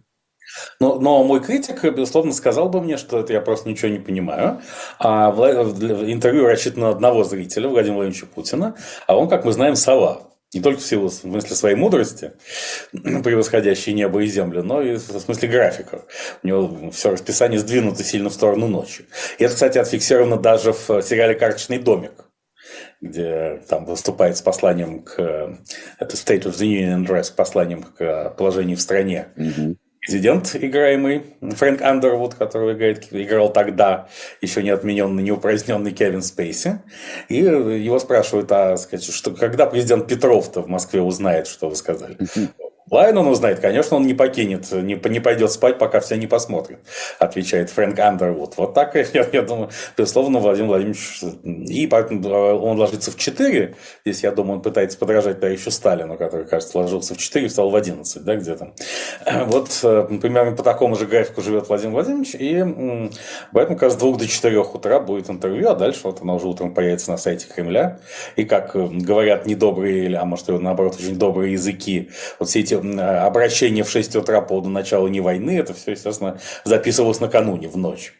Но, 0.79 0.99
но 0.99 1.23
мой 1.23 1.41
критик, 1.41 1.83
безусловно, 1.83 2.33
сказал 2.33 2.69
бы 2.69 2.81
мне, 2.81 2.97
что 2.97 3.19
это 3.19 3.33
я 3.33 3.41
просто 3.41 3.69
ничего 3.69 3.89
не 3.89 3.99
понимаю. 3.99 4.61
А 4.99 5.29
интервью 5.29 6.45
рассчитано 6.45 6.87
на 6.87 6.91
одного 6.91 7.23
зрителя, 7.23 7.67
Владимира 7.67 7.97
Владимировича 7.97 8.27
Путина, 8.33 8.75
а 9.07 9.17
он, 9.17 9.29
как 9.29 9.45
мы 9.45 9.53
знаем, 9.53 9.75
сова. 9.75 10.31
Не 10.53 10.59
только 10.59 10.81
в 10.81 10.85
силу 10.85 11.07
в 11.07 11.13
смысле 11.13 11.55
своей 11.55 11.75
мудрости, 11.75 12.33
превосходящей 12.91 13.93
небо 13.93 14.21
и 14.21 14.27
землю, 14.27 14.63
но 14.63 14.81
и 14.81 14.95
в 14.95 14.99
смысле 14.99 15.47
графика. 15.47 16.01
У 16.43 16.47
него 16.47 16.91
все 16.91 17.11
расписание 17.11 17.57
сдвинуто 17.57 18.03
сильно 18.03 18.29
в 18.29 18.33
сторону 18.33 18.67
ночи. 18.67 19.05
И 19.37 19.45
это, 19.45 19.53
кстати, 19.53 19.77
отфиксировано 19.77 20.35
даже 20.35 20.73
в 20.73 21.01
сериале 21.03 21.35
«Карточный 21.35 21.79
домик», 21.79 22.25
где 22.99 23.61
там 23.69 23.85
выступает 23.85 24.35
с 24.35 24.41
посланием 24.41 25.03
к 25.03 25.57
это 25.99 26.15
State 26.17 26.43
of 26.43 26.57
the 26.57 26.67
Union 26.67 27.05
Address, 27.05 27.33
посланием 27.33 27.83
к 27.83 28.35
положению 28.37 28.75
в 28.75 28.81
стране. 28.81 29.29
Mm-hmm 29.37 29.77
президент, 30.01 30.55
играемый 30.55 31.23
Фрэнк 31.41 31.81
Андервуд, 31.81 32.33
который 32.33 32.73
играет, 32.73 33.07
играл 33.11 33.53
тогда 33.53 34.07
еще 34.41 34.63
не 34.63 34.71
отмененный, 34.71 35.23
не 35.23 35.31
упраздненный 35.31 35.91
Кевин 35.91 36.23
Спейси. 36.23 36.81
И 37.29 37.35
его 37.35 37.99
спрашивают, 37.99 38.51
а 38.51 38.77
сказать, 38.77 39.05
что 39.05 39.31
когда 39.31 39.67
президент 39.67 40.07
Петров-то 40.07 40.61
в 40.61 40.67
Москве 40.67 41.01
узнает, 41.01 41.47
что 41.47 41.69
вы 41.69 41.75
сказали? 41.75 42.17
Лайн 42.91 43.17
он 43.17 43.27
узнает, 43.27 43.59
конечно, 43.59 43.95
он 43.95 44.05
не 44.05 44.13
покинет, 44.13 44.69
не, 44.71 44.99
не 45.09 45.19
пойдет 45.21 45.51
спать, 45.51 45.77
пока 45.77 46.01
все 46.01 46.17
не 46.17 46.27
посмотрят, 46.27 46.79
отвечает 47.19 47.69
Фрэнк 47.69 47.97
Андервуд. 47.97 48.57
Вот 48.57 48.73
так, 48.73 48.95
я, 49.13 49.25
я 49.31 49.41
думаю, 49.41 49.69
безусловно, 49.97 50.39
Владимир 50.39 50.67
Владимирович, 50.67 51.23
и 51.43 51.89
он 51.91 52.77
ложится 52.77 53.11
в 53.11 53.17
4, 53.17 53.75
здесь, 54.05 54.23
я 54.23 54.31
думаю, 54.31 54.57
он 54.57 54.61
пытается 54.61 54.97
подражать 54.97 55.41
еще 55.41 55.71
Сталину, 55.71 56.17
который, 56.17 56.45
кажется, 56.45 56.77
ложился 56.77 57.15
в 57.15 57.17
4 57.17 57.45
и 57.45 57.47
встал 57.47 57.69
в 57.69 57.75
11, 57.75 58.23
да, 58.23 58.35
где-то. 58.35 58.73
Вот 59.45 59.79
э, 59.83 60.07
примерно 60.21 60.55
по 60.55 60.63
такому 60.63 60.95
же 60.95 61.05
графику 61.05 61.41
живет 61.41 61.69
Владимир 61.69 61.93
Владимирович, 61.93 62.35
и 62.35 63.09
поэтому 63.53 63.77
как 63.77 63.91
с 63.91 63.95
2 63.95 64.17
до 64.17 64.27
4 64.27 64.59
утра 64.59 64.99
будет 64.99 65.29
интервью, 65.29 65.69
а 65.69 65.75
дальше 65.75 66.01
вот 66.03 66.21
оно 66.21 66.35
уже 66.35 66.47
утром 66.47 66.73
появится 66.73 67.11
на 67.11 67.17
сайте 67.17 67.47
Кремля, 67.47 67.99
и 68.35 68.43
как 68.43 68.75
э, 68.75 68.85
говорят 68.91 69.45
недобрые, 69.45 70.13
а 70.17 70.25
может, 70.25 70.49
наоборот, 70.49 70.95
очень 70.99 71.15
добрые 71.15 71.53
языки, 71.53 72.09
вот 72.37 72.49
все 72.49 72.59
эти 72.59 72.80
обращение 72.81 73.83
в 73.83 73.89
6 73.89 74.15
утра 74.17 74.41
по 74.41 74.61
началу 74.61 75.07
не 75.07 75.21
войны, 75.21 75.57
это 75.57 75.73
все, 75.73 75.91
естественно, 75.91 76.39
записывалось 76.65 77.19
накануне, 77.19 77.67
в 77.67 77.77
ночь. 77.77 78.13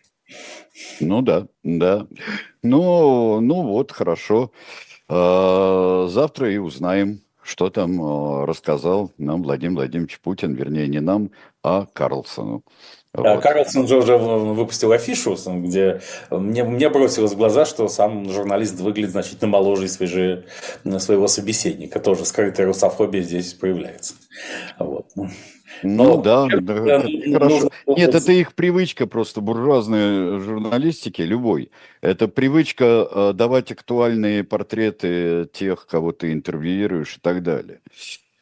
Ну 1.00 1.22
да, 1.22 1.48
да. 1.64 2.08
Ну, 2.64 3.42
ну 3.42 3.64
вот, 3.64 3.92
хорошо. 3.92 4.52
А, 5.08 6.08
завтра 6.10 6.52
и 6.52 6.58
узнаем, 6.58 7.22
что 7.42 7.70
там 7.70 8.02
а, 8.02 8.46
рассказал 8.46 9.12
нам 9.18 9.44
Владимир 9.44 9.76
Владимирович 9.76 10.20
Путин, 10.20 10.54
вернее, 10.54 10.88
не 10.88 11.02
нам, 11.02 11.32
а 11.64 11.86
Карлсону. 11.86 12.64
Да, 13.14 13.36
вот. 13.36 13.44
Карлсон 13.44 13.88
же 13.88 13.98
уже 13.98 14.16
выпустил 14.18 14.94
афишу, 14.94 15.38
где 15.46 16.00
мне, 16.30 16.64
мне 16.64 16.90
бросилось 16.90 17.34
в 17.34 17.38
глаза, 17.38 17.66
что 17.66 17.90
сам 17.90 18.30
журналист 18.32 18.80
выглядит 18.80 19.12
значительно 19.12 19.50
моложе 19.50 19.86
и 19.86 19.88
свежее 19.90 20.46
своего 21.00 21.28
собеседника. 21.28 22.00
Тоже 22.00 22.24
скрытая 22.24 22.68
русофобия 22.68 23.22
здесь 23.22 23.54
проявляется. 23.54 24.14
Вот. 24.80 25.08
Ну, 25.16 25.28
ну 25.84 26.22
да, 26.22 26.48
да 26.62 27.02
хорошо. 27.34 27.70
Нет, 27.88 28.16
это 28.16 28.32
их 28.32 28.54
привычка 28.54 29.08
просто 29.08 29.42
буржуазной 29.42 30.40
журналистики, 30.40 31.22
любой. 31.22 31.72
Это 32.02 32.28
привычка 32.30 33.08
э, 33.10 33.34
давать 33.34 33.72
актуальные 33.72 34.44
портреты 34.44 35.50
тех, 35.52 35.86
кого 35.88 36.12
ты 36.12 36.32
интервьюируешь 36.32 37.18
и 37.18 37.20
так 37.20 37.44
далее. 37.44 37.82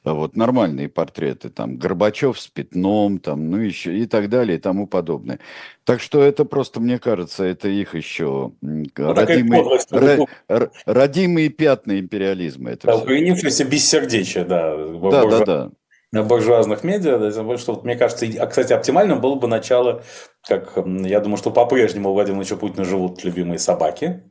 А 0.10 0.14
вот 0.16 0.36
нормальные 0.36 0.90
портреты, 0.90 1.50
там, 1.50 1.78
Горбачев 1.78 2.40
с 2.40 2.48
пятном, 2.48 3.20
там, 3.20 3.52
ну, 3.52 3.58
еще 3.58 3.96
и 3.96 4.08
так 4.08 4.28
далее, 4.28 4.58
и 4.58 4.62
тому 4.62 4.88
подобное. 4.88 5.40
Так 5.84 6.02
что 6.02 6.24
это 6.24 6.46
просто, 6.46 6.80
мне 6.80 6.98
кажется, 6.98 7.44
это 7.44 7.68
их 7.68 7.94
еще 7.94 8.52
ну, 8.62 8.86
родимые, 8.98 9.64
ро, 10.48 10.72
родимые 10.86 11.50
пятна 11.50 12.00
империализма. 12.00 12.72
Это 12.72 12.88
да, 12.88 12.98
укоренившееся 12.98 13.66
бессердечие, 13.66 14.46
да. 14.46 14.76
Да, 14.76 15.26
да, 15.26 15.46
да 15.46 15.72
буржуазных 16.12 16.84
медиа, 16.84 17.20
да, 17.20 17.32
что, 17.58 17.74
вот, 17.74 17.84
мне 17.84 17.96
кажется, 17.96 18.26
а, 18.40 18.48
кстати, 18.48 18.74
оптимальным 18.74 19.22
было 19.22 19.36
бы 19.36 19.48
начало, 19.48 20.04
как 20.48 20.74
я 20.76 21.20
думаю, 21.20 21.38
что 21.38 21.52
по-прежнему 21.52 22.10
у 22.10 22.14
Владимира 22.14 22.38
Владимировича 22.38 22.60
Путина 22.60 22.84
живут 22.84 23.24
любимые 23.24 23.60
собаки, 23.60 24.24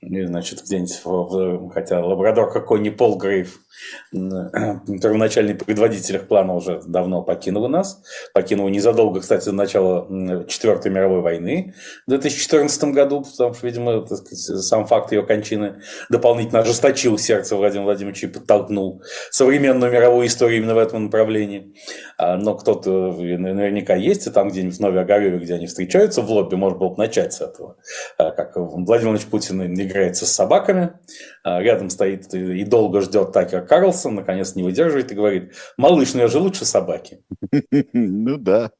и, 0.00 0.24
значит, 0.24 0.62
где-нибудь, 0.62 1.72
хотя 1.72 2.04
лабрадор 2.04 2.52
какой 2.52 2.78
не 2.80 2.90
Полгрейв, 2.90 3.60
первоначальный 4.12 5.54
предводитель 5.54 6.16
их 6.16 6.28
плана 6.28 6.54
уже 6.54 6.80
давно 6.86 7.22
покинул 7.22 7.68
нас. 7.68 8.00
Покинул 8.32 8.68
незадолго, 8.68 9.20
кстати, 9.20 9.46
до 9.46 9.52
начала 9.52 10.44
Четвертой 10.46 10.92
мировой 10.92 11.20
войны 11.20 11.74
в 12.06 12.10
2014 12.10 12.84
году, 12.84 13.22
потому 13.22 13.54
что, 13.54 13.66
видимо, 13.66 14.06
сказать, 14.06 14.64
сам 14.64 14.86
факт 14.86 15.12
ее 15.12 15.24
кончины 15.24 15.80
дополнительно 16.08 16.60
ожесточил 16.60 17.18
сердце 17.18 17.56
Владимира 17.56 17.84
Владимировича 17.84 18.28
и 18.28 18.30
подтолкнул 18.30 19.02
современную 19.30 19.92
мировую 19.92 20.26
историю 20.28 20.58
именно 20.58 20.74
в 20.74 20.78
этом 20.78 21.04
направлении. 21.04 21.74
А, 22.16 22.36
но 22.36 22.54
кто-то 22.54 22.90
наверняка 22.90 23.96
есть, 23.96 24.26
и 24.26 24.30
там 24.30 24.48
где-нибудь 24.48 24.76
в 24.76 24.80
Новой 24.80 25.02
Огареве, 25.02 25.38
где 25.38 25.54
они 25.54 25.66
встречаются 25.66 26.22
в 26.22 26.30
лобби, 26.30 26.54
может 26.54 26.78
было 26.78 26.90
бы 26.90 26.96
начать 26.96 27.32
с 27.32 27.40
этого. 27.40 27.76
А, 28.16 28.30
как 28.30 28.56
Владимир 28.56 28.86
Владимирович 28.86 29.26
Путин 29.26 29.58
играется 29.88 30.26
с 30.26 30.32
собаками, 30.32 30.92
а, 31.42 31.60
рядом 31.60 31.90
стоит 31.90 32.32
и 32.32 32.64
долго 32.64 33.00
ждет 33.00 33.32
Такер 33.32 33.66
Карлсон, 33.66 34.14
наконец 34.14 34.54
не 34.54 34.62
выдерживает 34.62 35.10
и 35.10 35.14
говорит, 35.14 35.54
малыш, 35.76 36.14
ну 36.14 36.20
я 36.20 36.28
же 36.28 36.38
лучше 36.38 36.64
собаки. 36.64 37.24
Ну 37.92 38.36
да. 38.36 38.70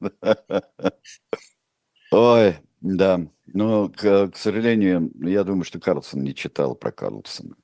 Ой, 2.12 2.57
да. 2.81 3.21
Но, 3.47 3.88
к, 3.88 4.29
к 4.29 4.37
сожалению, 4.37 5.11
я 5.21 5.45
думаю, 5.45 5.65
что 5.65 5.81
Карлсон 5.81 6.23
не 6.23 6.35
читал 6.35 6.75
про 6.75 6.93
Карлсона. 6.93 7.57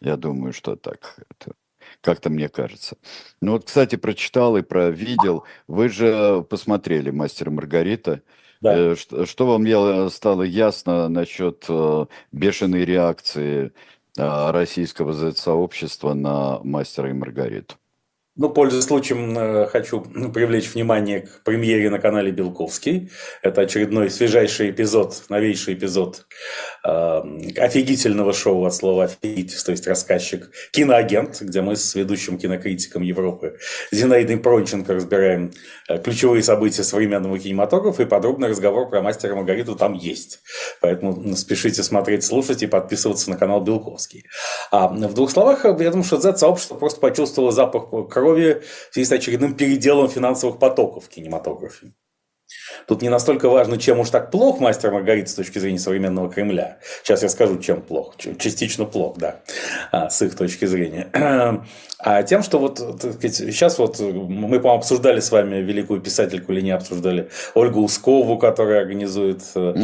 Я 0.00 0.16
думаю, 0.16 0.52
что 0.52 0.76
так. 0.76 1.16
Это 1.30 1.54
как-то 2.00 2.30
мне 2.30 2.48
кажется. 2.48 2.96
Ну 3.40 3.52
вот, 3.52 3.66
кстати, 3.66 3.96
прочитал 3.96 4.56
и 4.56 4.62
провидел. 4.62 5.44
Вы 5.66 5.88
же 5.88 6.44
посмотрели 6.48 7.10
«Мастера 7.10 7.50
Маргарита». 7.50 8.22
Да. 8.60 8.92
Э, 8.92 8.96
что, 8.96 9.46
вам 9.46 10.10
стало 10.10 10.42
ясно 10.42 11.08
насчет 11.08 11.64
э, 11.68 12.06
бешеной 12.32 12.84
реакции 12.84 13.72
российского 14.18 15.12
Z-сообщества 15.12 16.14
на 16.14 16.60
«Мастера 16.62 17.10
и 17.10 17.12
Маргариту». 17.12 17.76
Ну, 18.38 18.50
пользуясь 18.50 18.84
случаем, 18.84 19.38
э, 19.38 19.66
хочу 19.66 20.02
привлечь 20.02 20.74
внимание 20.74 21.22
к 21.22 21.42
премьере 21.42 21.88
на 21.88 21.98
канале 21.98 22.30
Белковский. 22.30 23.10
Это 23.40 23.62
очередной 23.62 24.10
свежайший 24.10 24.70
эпизод, 24.70 25.22
новейший 25.30 25.72
эпизод 25.72 26.26
э, 26.84 26.90
офигительного 27.56 28.34
шоу 28.34 28.66
от 28.66 28.74
слова 28.74 29.04
«офигитель», 29.04 29.58
то 29.64 29.70
есть 29.70 29.86
рассказчик 29.86 30.50
«Киноагент», 30.72 31.40
где 31.40 31.62
мы 31.62 31.76
с 31.76 31.94
ведущим 31.94 32.36
кинокритиком 32.36 33.00
Европы 33.00 33.56
Зинаидой 33.90 34.36
Пронченко 34.36 34.92
разбираем 34.92 35.52
э, 35.88 35.96
ключевые 35.96 36.42
события 36.42 36.84
современного 36.84 37.38
кинематографа 37.38 38.02
и 38.02 38.06
подробный 38.06 38.48
разговор 38.48 38.90
про 38.90 39.00
«Мастера 39.00 39.34
Маргариту» 39.34 39.76
там 39.76 39.94
есть. 39.94 40.40
Поэтому 40.82 41.34
спешите 41.36 41.82
смотреть, 41.82 42.22
слушать 42.22 42.62
и 42.62 42.66
подписываться 42.66 43.30
на 43.30 43.38
канал 43.38 43.62
Белковский. 43.62 44.26
А 44.70 44.88
в 44.88 45.14
двух 45.14 45.30
словах, 45.30 45.64
я 45.64 45.72
думаю, 45.72 46.04
что 46.04 46.18
Z-сообщество 46.20 46.74
просто 46.74 47.00
почувствовало 47.00 47.50
запах 47.50 47.88
крови 48.10 48.25
здоровья 48.26 48.60
в 48.90 48.94
связи 48.94 49.06
с 49.06 49.12
очередным 49.12 49.56
переделом 49.56 50.08
финансовых 50.08 50.58
потоков 50.58 51.04
в 51.04 51.08
кинематографе. 51.08 51.92
Тут 52.86 53.02
не 53.02 53.08
настолько 53.08 53.48
важно, 53.48 53.78
чем 53.78 54.00
уж 54.00 54.10
так 54.10 54.30
плох 54.30 54.60
мастер 54.60 54.92
Маргарита 54.92 55.28
с 55.28 55.34
точки 55.34 55.58
зрения 55.58 55.78
современного 55.78 56.30
Кремля. 56.30 56.78
Сейчас 57.02 57.22
я 57.22 57.28
скажу, 57.28 57.58
чем 57.58 57.82
плох. 57.82 58.16
Частично 58.16 58.84
плох, 58.84 59.16
да, 59.18 59.40
а, 59.92 60.08
с 60.10 60.22
их 60.22 60.36
точки 60.36 60.64
зрения. 60.66 61.08
А 61.98 62.22
тем, 62.22 62.42
что 62.42 62.58
вот 62.58 62.78
сказать, 62.78 63.34
сейчас 63.34 63.78
вот 63.78 63.98
мы, 63.98 64.60
по-моему, 64.60 64.74
обсуждали 64.74 65.20
с 65.20 65.32
вами 65.32 65.56
великую 65.56 66.02
писательку 66.02 66.52
или 66.52 66.60
не 66.60 66.70
обсуждали 66.70 67.30
Ольгу 67.54 67.80
Ускову, 67.80 68.36
которая 68.36 68.82
организует 68.82 69.40
угу. 69.54 69.74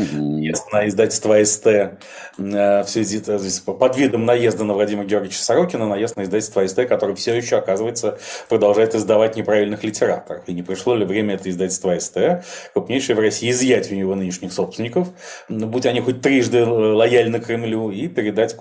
на 0.73 0.89
издательство 0.89 1.43
СТ 1.43 1.67
э, 1.67 1.91
в 2.37 2.85
связи 2.87 3.23
под 3.65 3.97
видом 3.97 4.27
наезда 4.27 4.65
на 4.65 4.75
Владимира 4.75 5.07
Георгиевича 5.07 5.43
Сорокина, 5.43 5.89
наезд 5.89 6.17
на 6.17 6.25
издательство 6.25 6.67
СТ, 6.67 6.87
который 6.87 7.17
все 7.17 7.35
еще, 7.35 7.57
оказывается, 7.57 8.19
продолжает 8.51 8.95
издавать 8.95 9.37
неправильных 9.37 9.83
литераторов. 9.83 10.43
И 10.47 10.53
не 10.53 10.63
пришло 10.63 10.95
ли 10.95 11.07
время 11.07 11.37
это 11.37 11.49
издательство 11.49 11.99
СТ, 11.99 12.45
крупнейшее 12.93 13.17
в 13.17 13.21
России, 13.21 13.51
изъять 13.51 13.91
у 13.91 13.95
него 13.95 14.15
нынешних 14.15 14.53
собственников, 14.53 15.09
будь 15.49 15.87
они 15.87 16.01
хоть 16.01 16.21
трижды 16.21 16.67
лояльны 16.67 17.41
Кремлю, 17.41 17.91
и 17.91 18.07
передать 18.09 18.55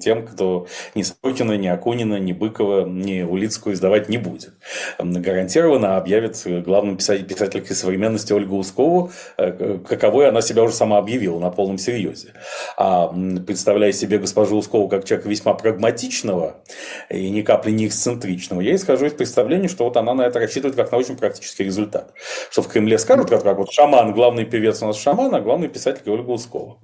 тем, 0.00 0.26
кто 0.26 0.66
ни 0.94 1.02
Сорокина, 1.02 1.56
ни 1.56 1.68
Акунина, 1.68 2.18
ни 2.18 2.32
Быкова, 2.32 2.86
ни 2.86 3.22
Улицкую 3.22 3.74
издавать 3.74 4.10
не 4.10 4.18
будет. 4.18 4.52
Гарантированно 4.98 5.96
объявит 5.96 6.42
главным 6.64 6.98
писателькой 6.98 7.74
современности 7.74 8.34
Ольгу 8.34 8.58
Ускову, 8.58 9.10
э, 9.38 9.78
каковой 9.88 10.28
она 10.28 10.42
себя 10.42 10.62
уже 10.64 10.74
сама 10.74 10.98
объявила 10.98 11.38
на 11.38 11.50
полном 11.50 11.78
серьезе. 11.78 12.34
А 12.76 13.08
представляя 13.46 13.92
себе 13.92 14.18
госпожу 14.18 14.58
Ускову 14.58 14.88
как 14.88 15.04
человека 15.06 15.30
весьма 15.30 15.54
прагматичного 15.54 16.56
и 17.08 17.30
ни 17.30 17.40
капли 17.40 17.70
не 17.70 17.86
эксцентричного, 17.86 18.60
я 18.60 18.74
исхожу 18.74 19.06
из 19.06 19.12
представления, 19.12 19.68
что 19.68 19.84
вот 19.84 19.96
она 19.96 20.12
на 20.12 20.22
это 20.22 20.40
рассчитывает 20.40 20.76
как 20.76 20.92
на 20.92 20.98
очень 20.98 21.16
практический 21.16 21.64
результат. 21.64 22.12
Что 22.50 22.62
в 22.62 22.68
Кремле 22.68 22.98
скажут, 22.98 23.30
как, 23.30 23.42
как 23.42 23.56
вот 23.56 23.70
шаман, 23.78 24.12
главный 24.12 24.44
певец 24.44 24.82
у 24.82 24.86
нас 24.86 24.98
шаман, 24.98 25.32
а 25.34 25.40
главный 25.40 25.68
писатель 25.68 26.10
Ольга 26.10 26.30
Ускова. 26.30 26.78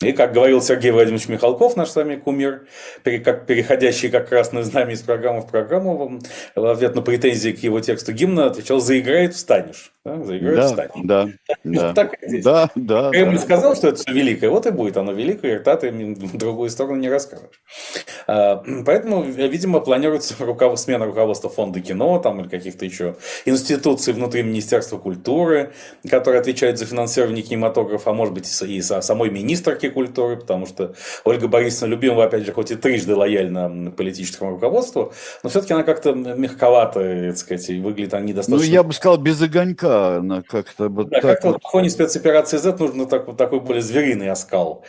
И, 0.00 0.12
как 0.12 0.32
говорил 0.32 0.62
Сергей 0.62 0.92
Владимирович 0.92 1.26
Михалков, 1.26 1.74
наш 1.74 1.88
с 1.88 1.96
вами 1.96 2.14
кумир, 2.14 2.68
переходящий 3.02 4.08
как 4.08 4.28
красное 4.28 4.62
знамя 4.62 4.92
из 4.92 5.02
программы 5.02 5.40
в 5.40 5.48
программу, 5.48 6.20
в 6.54 6.66
ответ 6.66 6.94
на 6.94 7.02
претензии 7.02 7.50
к 7.50 7.58
его 7.64 7.80
тексту 7.80 8.12
гимна 8.12 8.46
отвечал 8.46 8.78
«заиграет, 8.78 9.34
встанешь». 9.34 9.92
Да, 10.04 10.24
заиграет, 10.24 10.56
да, 10.56 10.66
встанешь. 10.66 10.92
Да, 11.04 11.28
да, 11.64 11.92
так 11.94 12.14
и 12.22 12.40
да, 12.40 12.70
да, 12.76 13.10
Кремль 13.10 13.34
да. 13.34 13.42
сказал, 13.42 13.74
что 13.74 13.88
это 13.88 13.96
все 13.96 14.12
великое, 14.12 14.48
вот 14.48 14.66
и 14.66 14.70
будет 14.70 14.96
оно 14.96 15.12
великое, 15.12 15.54
и 15.54 15.58
рта 15.58 15.76
ты 15.76 15.90
в 15.90 16.36
другую 16.36 16.70
сторону 16.70 16.96
не 16.96 17.10
расскажешь. 17.10 17.60
А, 18.26 18.62
поэтому, 18.86 19.22
видимо, 19.22 19.80
планируется 19.80 20.34
руков... 20.38 20.78
смена 20.78 21.04
руководства 21.04 21.50
фонда 21.50 21.80
кино 21.80 22.18
там, 22.20 22.40
или 22.40 22.48
каких-то 22.48 22.84
еще 22.84 23.16
институций 23.44 24.14
внутри 24.14 24.44
Министерства 24.44 24.98
культуры, 24.98 25.72
которые 26.08 26.27
отвечают 26.36 26.78
за 26.78 26.86
финансирование 26.86 27.42
кинематографа, 27.42 28.10
а 28.10 28.12
может 28.12 28.34
быть 28.34 28.62
и 28.62 28.82
самой 28.82 29.30
министрки 29.30 29.88
культуры, 29.88 30.36
потому 30.36 30.66
что 30.66 30.94
Ольга 31.24 31.48
Борисовна 31.48 31.92
любимого, 31.92 32.24
опять 32.24 32.44
же, 32.44 32.52
хоть 32.52 32.70
и 32.70 32.74
трижды 32.74 33.14
лояльна 33.14 33.90
политическому 33.90 34.50
руководству, 34.52 35.12
но 35.42 35.50
все-таки 35.50 35.72
она 35.72 35.82
как-то 35.82 36.12
мягковато, 36.12 37.28
так 37.28 37.36
сказать, 37.36 37.70
и 37.70 37.80
выглядит 37.80 38.14
она 38.14 38.24
недостаточно... 38.24 38.66
Ну, 38.66 38.72
я 38.72 38.82
бы 38.82 38.92
сказал, 38.92 39.18
без 39.18 39.40
огонька 39.40 40.16
она 40.18 40.42
как-то 40.42 40.88
вот 40.88 41.08
да, 41.08 41.20
так 41.20 41.40
как 41.40 41.44
вот. 41.44 41.62
в 41.62 41.70
фоне 41.70 41.90
спецоперации 41.90 42.58
Z 42.58 42.76
нужно 42.78 43.06
так, 43.06 43.26
вот 43.26 43.36
такой 43.36 43.60
более 43.60 43.82
звериный 43.82 44.30
оскал 44.30 44.84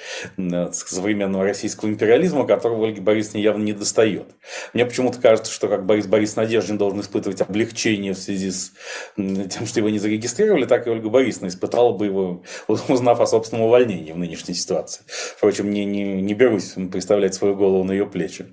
современного 0.71 1.43
российского 1.43 1.89
империализма, 1.89 2.45
которого 2.45 2.86
Ольге 2.86 3.02
Борисовне 3.02 3.41
явно 3.41 3.63
не 3.63 3.73
достает. 3.73 4.25
Мне 4.73 4.86
почему-то 4.86 5.19
кажется, 5.19 5.52
что 5.52 5.67
как 5.67 5.86
Борис 5.86 6.08
Борис 6.08 6.36
Надеждин 6.36 6.78
должен 6.78 7.02
испытывать 7.02 7.41
облегчение 7.41 8.13
в 8.13 8.17
связи 8.17 8.52
с 8.52 8.71
тем, 9.15 9.65
что 9.65 9.80
его 9.80 9.89
не 9.89 9.99
зарегистрировали, 9.99 10.65
так 10.65 10.88
и 10.88 10.89
Ольга 10.89 11.10
Борисовна 11.10 11.18
испытала 11.27 11.91
бы 11.91 12.05
его, 12.05 12.43
узнав 12.67 13.19
о 13.19 13.27
собственном 13.27 13.65
увольнении 13.65 14.12
в 14.12 14.17
нынешней 14.17 14.53
ситуации. 14.53 15.01
Впрочем, 15.08 15.71
не, 15.71 15.86
не, 15.86 16.21
не 16.21 16.34
берусь 16.34 16.75
представлять 16.91 17.34
свою 17.34 17.55
голову 17.55 17.84
на 17.84 17.91
ее 17.91 18.05
плечи. 18.05 18.47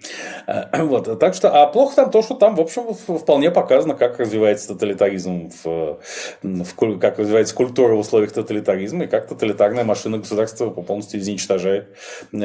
Э, 0.46 0.82
вот, 0.82 1.18
так 1.18 1.34
что, 1.34 1.50
а 1.50 1.66
плохо 1.66 1.96
там 1.96 2.10
то, 2.10 2.22
что 2.22 2.34
там, 2.34 2.56
в 2.56 2.60
общем, 2.60 2.94
вполне 2.94 3.50
показано, 3.50 3.94
как 3.94 4.18
развивается 4.18 4.68
тоталитаризм, 4.68 5.50
в, 5.64 5.98
в, 6.42 6.98
как 6.98 7.18
развивается 7.18 7.54
культура 7.54 7.94
в 7.94 7.98
условиях 7.98 8.32
тоталитаризма, 8.32 9.04
и 9.04 9.06
как 9.06 9.28
тоталитарная 9.28 9.84
машина 9.84 10.18
государства 10.18 10.70
полностью 10.70 11.20
изничтожает 11.20 11.96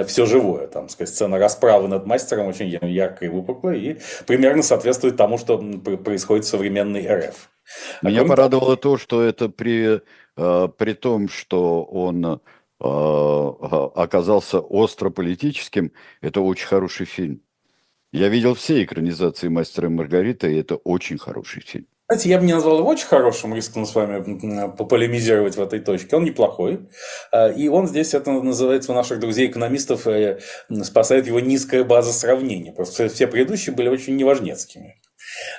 все 0.07 0.25
живое. 0.25 0.67
Там, 0.67 0.89
сказать, 0.89 1.13
сцена 1.13 1.37
расправы 1.37 1.87
над 1.87 2.05
мастером 2.05 2.47
очень 2.47 2.67
яркая 2.67 3.29
и 3.29 3.31
выпуклая, 3.31 3.75
и 3.75 3.97
примерно 4.25 4.63
соответствует 4.63 5.17
тому, 5.17 5.37
что 5.37 5.57
происходит 5.57 6.45
в 6.45 6.49
современной 6.49 7.07
РФ. 7.07 7.49
Меня 8.01 8.21
а 8.21 8.25
порадовало 8.25 8.77
то, 8.77 8.97
что 8.97 9.21
это 9.21 9.49
при, 9.49 10.01
э, 10.37 10.67
при 10.77 10.93
том, 10.93 11.29
что 11.29 11.83
он 11.83 12.25
э, 12.25 12.39
оказался 12.79 14.59
остро 14.59 15.09
политическим, 15.09 15.91
это 16.21 16.41
очень 16.41 16.67
хороший 16.67 17.05
фильм. 17.05 17.41
Я 18.11 18.27
видел 18.27 18.55
все 18.55 18.83
экранизации 18.83 19.47
«Мастера 19.47 19.87
и 19.87 19.91
Маргарита», 19.91 20.47
и 20.47 20.57
это 20.57 20.75
очень 20.75 21.17
хороший 21.17 21.61
фильм. 21.61 21.87
Знаете, 22.09 22.29
я 22.29 22.39
бы 22.39 22.45
не 22.45 22.53
назвал 22.53 22.79
его 22.79 22.89
очень 22.89 23.07
хорошим, 23.07 23.55
рискну 23.55 23.85
с 23.85 23.95
вами 23.95 24.67
пополемизировать 24.75 25.55
в 25.55 25.61
этой 25.61 25.79
точке. 25.79 26.17
Он 26.17 26.25
неплохой. 26.25 26.89
Э, 27.31 27.53
и 27.53 27.69
он 27.69 27.87
здесь, 27.87 28.13
это 28.13 28.31
называется 28.31 28.91
у 28.91 28.95
наших 28.95 29.19
друзей-экономистов, 29.19 30.07
спасает 30.83 31.27
его 31.27 31.39
низкая 31.39 31.83
база 31.83 32.11
сравнения. 32.11 32.73
Просто 32.73 33.07
все 33.07 33.27
предыдущие 33.27 33.75
были 33.75 33.87
очень 33.87 34.15
неважнецкими. 34.17 35.00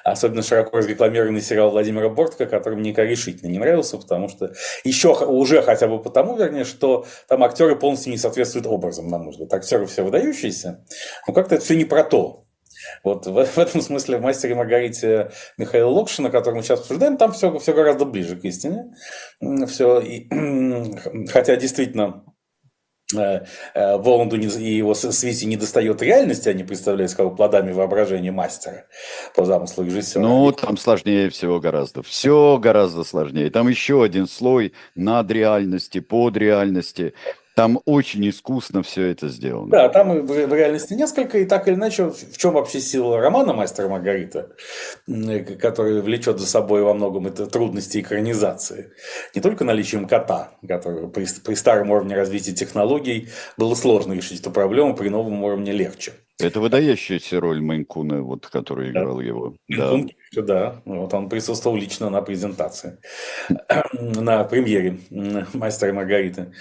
Особенно 0.05 0.43
широко 0.43 0.79
разрекламированный 0.79 1.41
сериал 1.41 1.71
Владимира 1.71 2.09
Бортка, 2.09 2.47
который 2.47 2.79
мне 2.79 2.93
решительно 2.93 3.51
не 3.51 3.59
нравился, 3.59 3.99
потому 3.99 4.29
что 4.29 4.53
еще 4.85 5.15
уже 5.25 5.63
хотя 5.63 5.89
бы 5.89 6.01
потому, 6.03 6.37
вернее, 6.37 6.65
что 6.65 7.07
там 7.29 7.43
актеры 7.45 7.77
полностью 7.77 8.13
не 8.13 8.19
соответствуют 8.19 8.67
образам, 8.67 9.09
на 9.09 9.19
мой 9.19 9.31
взгляд. 9.31 9.53
Актеры 9.55 9.87
все 9.87 10.03
выдающиеся, 10.03 10.85
но 11.27 11.35
как-то 11.35 11.57
это 11.57 11.65
все 11.65 11.77
не 11.77 11.85
про 11.85 12.05
то. 12.05 12.45
Вот 13.05 13.27
в, 13.27 13.45
в 13.45 13.59
этом 13.59 13.81
смысле 13.81 14.19
в 14.19 14.23
«Мастере 14.23 14.55
Маргарите» 14.55 15.31
Михаила 15.57 15.89
Локшина, 15.89 16.31
который 16.31 16.57
мы 16.57 16.63
сейчас 16.63 16.81
обсуждаем, 16.81 17.17
там 17.17 17.33
все, 17.33 17.57
все 17.59 17.73
гораздо 17.73 18.05
ближе 18.05 18.37
к 18.37 18.45
истине. 18.45 18.95
Все, 19.69 20.01
и, 20.01 20.29
хотя 21.29 21.57
действительно 21.57 22.25
Воланду 23.13 24.37
и 24.37 24.75
его 24.75 24.95
свете 24.95 25.47
не 25.47 25.57
достает 25.57 26.03
реальности, 26.03 26.49
они 26.49 26.65
представляют 26.65 27.15
кого 27.15 27.31
плодами 27.31 27.73
воображения 27.73 28.33
мастера 28.33 28.87
по 29.35 29.45
замыслу 29.45 29.85
режиссера. 29.85 30.23
Ну, 30.23 30.53
там 30.53 30.77
сложнее 30.77 31.31
всего 31.31 31.61
гораздо. 31.61 32.03
Все 32.03 32.59
гораздо 32.59 33.05
сложнее. 33.05 33.51
Там 33.51 33.69
еще 33.69 34.03
один 34.03 34.27
слой 34.27 34.73
над 34.95 35.31
реальности, 35.31 36.01
под 36.01 36.37
реальности. 36.37 37.15
Там 37.55 37.81
очень 37.85 38.29
искусно 38.29 38.83
все 38.83 39.09
это 39.09 39.29
сделано. 39.29 39.71
Да, 39.71 39.89
там 39.89 40.27
в 40.27 40.55
реальности 40.55 40.95
несколько, 40.95 41.39
и 41.39 41.45
так 41.45 41.69
или 41.69 41.75
иначе, 41.75 42.11
в 42.11 42.37
чем 42.39 42.55
вообще 42.55 42.81
сила 42.81 43.21
романа 43.21 43.53
«Мастера 43.53 43.89
Маргарита», 43.89 44.53
который 45.61 46.01
влечет 46.01 46.39
за 46.39 46.47
собой 46.47 46.83
во 46.83 46.95
многом 46.95 47.27
это 47.27 47.47
трудности 47.47 48.01
экранизации. 48.01 48.93
Не 49.35 49.43
только 49.43 49.65
наличием 49.65 50.07
кота, 50.07 50.53
который 50.67 51.09
при, 51.09 51.27
при 51.45 51.55
старом 51.55 51.91
уровне 51.91 52.17
развития 52.17 52.53
технологий 52.53 53.29
было 53.59 53.75
сложно 53.75 54.15
решить 54.15 54.41
эту 54.41 54.51
проблему, 54.51 54.97
при 54.97 55.11
новом 55.11 55.43
уровне 55.45 55.73
легче. 55.73 56.13
Это 56.41 56.59
выдающаяся 56.61 57.39
роль 57.39 57.61
Мейнкуна, 57.61 58.23
вот, 58.23 58.47
который 58.47 58.91
играл 58.91 59.19
да. 59.19 59.23
его. 59.23 59.55
Да. 59.69 59.93
да, 60.35 60.83
вот 60.85 61.13
он 61.15 61.29
присутствовал 61.29 61.77
лично 61.77 62.11
на 62.11 62.23
презентации, 62.23 62.99
на 63.93 64.45
премьере 64.45 64.99
«Мастера 65.53 65.93
Маргариты». 65.93 66.53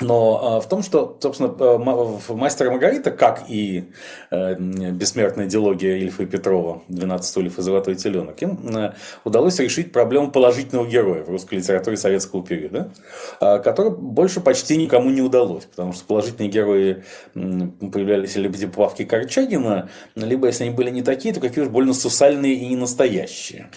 Но 0.00 0.56
а, 0.56 0.60
в 0.60 0.68
том, 0.68 0.82
что, 0.82 1.16
собственно, 1.22 1.54
э, 1.58 2.34
«Мастер 2.34 2.66
и 2.66 2.70
Маргарита», 2.70 3.10
как 3.10 3.44
и 3.48 3.90
э, 4.30 4.54
бессмертная 4.58 5.46
диалогия 5.46 5.96
Ильфа 5.96 6.24
и 6.24 6.26
Петрова 6.26 6.82
«12 6.90 7.22
стульев 7.22 7.58
и 7.58 7.62
золотой 7.62 7.94
теленок», 7.94 8.42
им 8.42 8.76
э, 8.76 8.92
удалось 9.24 9.58
решить 9.58 9.92
проблему 9.92 10.30
положительного 10.30 10.86
героя 10.86 11.24
в 11.24 11.30
русской 11.30 11.54
литературе 11.54 11.96
советского 11.96 12.44
периода, 12.44 12.92
а, 13.40 13.58
который 13.58 13.90
больше 13.90 14.40
почти 14.40 14.76
никому 14.76 15.08
не 15.08 15.22
удалось, 15.22 15.64
потому 15.64 15.94
что 15.94 16.04
положительные 16.04 16.50
герои 16.50 17.02
появлялись 17.32 18.36
либо 18.36 18.54
типа 18.54 18.74
Павки 18.76 19.04
Корчагина, 19.06 19.88
либо, 20.14 20.48
если 20.48 20.64
они 20.64 20.74
были 20.74 20.90
не 20.90 21.02
такие, 21.02 21.32
то 21.32 21.40
какие 21.40 21.64
уж 21.64 21.70
больно 21.70 21.94
сусальные 21.94 22.54
и 22.54 22.68
не 22.68 22.76
настоящие. 22.76 23.70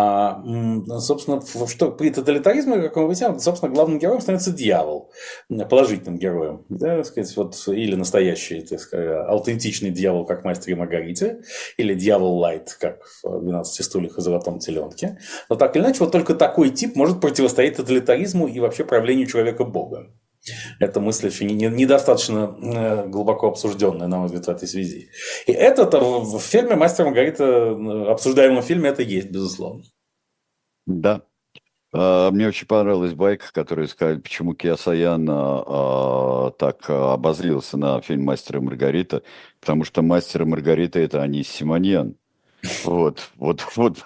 А, 0.00 0.40
собственно, 1.00 1.42
что 1.66 1.90
при 1.90 2.10
тоталитаризме, 2.10 2.82
как 2.82 2.94
мы 2.94 3.06
выясняем, 3.08 3.40
собственно, 3.40 3.74
главным 3.74 3.98
героем 3.98 4.20
становится 4.20 4.52
дьявол, 4.52 5.10
положительным 5.68 6.18
героем, 6.18 6.64
да, 6.68 7.02
сказать, 7.02 7.36
вот, 7.36 7.56
или 7.66 7.96
настоящий, 7.96 8.60
так 8.60 8.78
сказать, 8.78 9.26
аутентичный 9.26 9.90
дьявол, 9.90 10.24
как 10.24 10.44
мастер 10.44 10.70
и 10.70 10.76
Маргарите, 10.76 11.40
или 11.76 11.94
дьявол 11.94 12.38
Лайт, 12.38 12.76
как 12.78 13.00
в 13.24 13.40
12 13.40 13.84
стульях 13.84 14.18
и 14.18 14.20
золотом 14.20 14.60
теленке. 14.60 15.18
Но 15.48 15.56
так 15.56 15.74
или 15.74 15.82
иначе, 15.82 15.98
вот 15.98 16.12
только 16.12 16.36
такой 16.36 16.70
тип 16.70 16.94
может 16.94 17.20
противостоять 17.20 17.74
тоталитаризму 17.74 18.46
и 18.46 18.60
вообще 18.60 18.84
правлению 18.84 19.26
человека 19.26 19.64
Бога. 19.64 20.12
Эта 20.80 21.00
мысль 21.00 21.26
еще 21.28 21.44
недостаточно 21.44 22.56
э, 22.60 23.08
глубоко 23.08 23.48
обсужденная, 23.48 24.06
на 24.06 24.18
мой 24.18 24.26
взгляд, 24.26 24.46
в 24.46 24.48
этой 24.48 24.68
связи. 24.68 25.10
И 25.46 25.52
это 25.52 25.84
в 26.00 26.38
фильме 26.40 26.76
«Мастер 26.76 27.06
Маргарита», 27.06 27.44
э, 27.44 28.10
обсуждаемом 28.10 28.62
фильме, 28.62 28.90
это 28.90 29.02
есть, 29.02 29.30
безусловно. 29.30 29.82
Да. 30.86 31.22
А, 31.92 32.30
мне 32.30 32.48
очень 32.48 32.66
понравилась 32.66 33.14
байка, 33.14 33.46
которая 33.52 33.86
сказали, 33.86 34.18
почему 34.18 34.54
Киасаян 34.54 35.26
а, 35.30 36.50
так 36.52 36.88
обозлился 36.88 37.76
на 37.76 38.00
фильм 38.00 38.24
«Мастер 38.24 38.58
и 38.58 38.60
Маргарита», 38.60 39.22
потому 39.60 39.84
что 39.84 40.02
«Мастер 40.02 40.42
и 40.42 40.46
Маргарита»– 40.46 40.98
это 41.00 41.22
Анис 41.22 41.48
Симоньян. 41.48 42.16
Вот, 42.84 43.30
вот, 43.36 43.64
вот, 43.76 43.98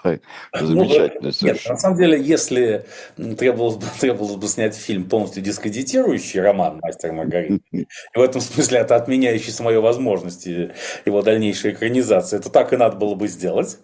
замечательно. 0.53 1.31
Ну, 1.41 1.47
нет, 1.47 1.65
на 1.67 1.77
самом 1.77 1.97
деле, 1.97 2.21
если 2.21 2.85
требовалось 3.17 3.77
бы, 3.77 3.85
требовалось 3.99 4.35
бы 4.35 4.47
снять 4.47 4.75
фильм, 4.75 5.05
полностью 5.05 5.41
дискредитирующий 5.41 6.39
роман 6.39 6.79
«Мастер 6.81 7.13
Маргарита», 7.13 7.63
и 7.71 7.87
в 8.13 8.21
этом 8.21 8.41
смысле 8.41 8.79
это 8.79 8.95
отменяющий 8.95 9.51
самой 9.51 9.79
возможности 9.79 10.71
его 11.05 11.23
дальнейшей 11.23 11.71
экранизации, 11.71 12.37
то 12.37 12.49
так 12.49 12.73
и 12.73 12.77
надо 12.77 12.97
было 12.97 13.15
бы 13.15 13.27
сделать, 13.27 13.79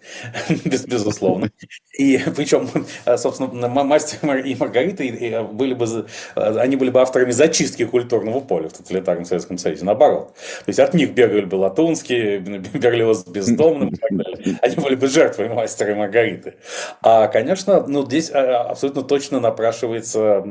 без, 0.64 0.86
безусловно. 0.86 1.50
И 1.98 2.20
причем, 2.36 2.68
собственно, 3.16 3.68
«Мастер 3.68 4.36
и 4.36 4.54
Маргарита» 4.54 5.42
были 5.42 5.74
бы, 5.74 6.06
они 6.36 6.76
были 6.76 6.90
бы 6.90 7.00
авторами 7.00 7.32
зачистки 7.32 7.84
культурного 7.84 8.40
поля 8.40 8.68
в 8.68 8.72
тоталитарном 8.74 9.24
Советском 9.24 9.58
Союзе, 9.58 9.84
наоборот. 9.84 10.34
То 10.64 10.68
есть 10.68 10.78
от 10.78 10.94
них 10.94 11.12
бегали 11.12 11.44
бы 11.44 11.56
Латунский, 11.56 12.38
Берлиоз 12.38 13.26
Бездомным 13.26 13.88
и 13.88 13.96
так 13.96 14.16
далее 14.16 14.59
они 14.60 14.76
были 14.76 14.94
бы 14.94 15.06
жертвой 15.08 15.48
мастера 15.48 15.92
и 15.92 15.94
Маргариты. 15.94 16.56
А, 17.02 17.28
конечно, 17.28 17.86
ну, 17.86 18.04
здесь 18.06 18.30
а, 18.30 18.70
абсолютно 18.70 19.02
точно 19.02 19.40
напрашивается 19.40 20.44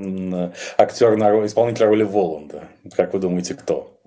актер, 0.77 1.17
на 1.17 1.45
исполнитель 1.45 1.85
роли 1.85 2.03
Воланда. 2.03 2.63
Как 2.95 3.13
вы 3.13 3.19
думаете, 3.19 3.55
кто? 3.55 3.99